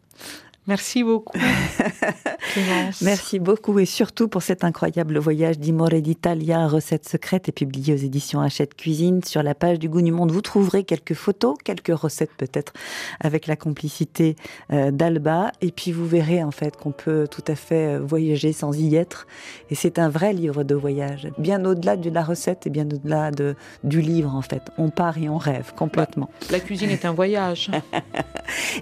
Merci 0.69 1.03
beaucoup. 1.03 1.35
Merci 3.01 3.39
beaucoup 3.39 3.79
et 3.79 3.87
surtout 3.87 4.27
pour 4.27 4.43
cet 4.43 4.63
incroyable 4.63 5.17
voyage 5.17 5.57
d'Imore 5.57 5.89
d'Italia, 5.89 6.67
recettes 6.67 7.09
secrètes 7.09 7.49
et 7.49 7.51
publié 7.51 7.95
aux 7.95 7.97
éditions 7.97 8.39
Hachette 8.39 8.75
Cuisine. 8.75 9.23
Sur 9.23 9.41
la 9.41 9.55
page 9.55 9.79
du 9.79 9.89
Goût 9.89 10.03
du 10.03 10.11
Monde, 10.11 10.31
vous 10.31 10.41
trouverez 10.41 10.83
quelques 10.83 11.15
photos, 11.15 11.55
quelques 11.63 11.91
recettes 11.91 12.35
peut-être 12.37 12.73
avec 13.19 13.47
la 13.47 13.55
complicité 13.55 14.35
euh, 14.71 14.91
d'Alba. 14.91 15.53
Et 15.61 15.71
puis 15.71 15.91
vous 15.91 16.05
verrez 16.05 16.43
en 16.43 16.51
fait 16.51 16.77
qu'on 16.77 16.91
peut 16.91 17.27
tout 17.27 17.43
à 17.47 17.55
fait 17.55 17.95
euh, 17.95 17.99
voyager 17.99 18.53
sans 18.53 18.71
y 18.79 18.95
être. 18.95 19.25
Et 19.71 19.75
c'est 19.75 19.97
un 19.97 20.09
vrai 20.09 20.33
livre 20.33 20.63
de 20.63 20.75
voyage, 20.75 21.29
bien 21.39 21.65
au-delà 21.65 21.97
de 21.97 22.11
la 22.11 22.21
recette 22.21 22.67
et 22.67 22.69
bien 22.69 22.85
au-delà 22.85 23.31
de, 23.31 23.55
du 23.83 24.01
livre 24.01 24.35
en 24.35 24.43
fait. 24.43 24.61
On 24.77 24.91
part 24.91 25.17
et 25.17 25.29
on 25.29 25.39
rêve 25.39 25.73
complètement. 25.75 26.29
La 26.51 26.59
cuisine 26.59 26.91
est 26.91 27.05
un 27.05 27.13
voyage. 27.13 27.71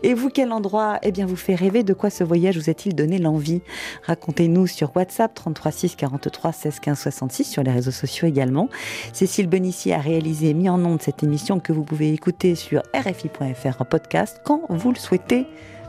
Et 0.04 0.14
vous, 0.14 0.30
quel 0.30 0.52
endroit 0.52 1.00
eh 1.04 1.12
bien, 1.12 1.26
vous 1.26 1.36
fait 1.36 1.56
rêver 1.56 1.77
De 1.84 1.94
quoi 1.94 2.10
ce 2.10 2.24
voyage 2.24 2.58
vous 2.58 2.70
a-t-il 2.70 2.96
donné 2.96 3.18
l'envie? 3.18 3.62
Racontez-nous 4.04 4.68
sur 4.68 4.96
WhatsApp 4.96 5.34
33 5.34 5.72
6 5.72 5.96
43 5.96 6.52
16 6.52 6.80
15 6.80 7.00
66, 7.00 7.44
sur 7.44 7.64
les 7.64 7.72
réseaux 7.72 7.92
sociaux 7.92 8.28
également. 8.28 8.70
Cécile 9.14 9.48
Benici 9.48 9.92
a 9.94 10.00
réalisé 10.00 10.50
et 10.50 10.54
mis 10.54 10.70
en 10.70 10.84
onde 10.84 11.02
cette 11.02 11.24
émission 11.24 11.60
que 11.60 11.74
vous 11.74 11.84
pouvez 11.84 12.14
écouter 12.14 12.56
sur 12.56 12.82
RFI.fr 12.96 13.82
en 13.82 13.86
podcast 13.86 14.42
quand 14.44 14.62
vous 14.70 14.92
le 14.92 14.98
souhaitez, 14.98 15.46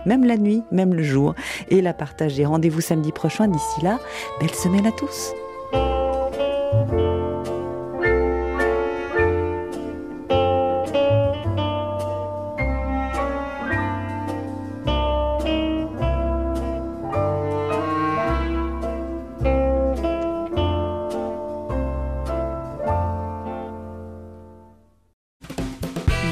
même 0.07 0.25
la 0.25 0.37
nuit, 0.37 0.63
même 0.73 0.95
le 0.95 1.03
jour, 1.03 1.35
et 1.69 1.81
la 1.81 1.93
partager. 1.93 2.45
Rendez-vous 2.45 2.81
samedi 2.81 3.13
prochain. 3.13 3.49
D'ici 3.49 3.83
là, 3.83 3.99
belle 4.41 4.55
semaine 4.55 4.87
à 4.87 4.93
tous. 4.93 5.33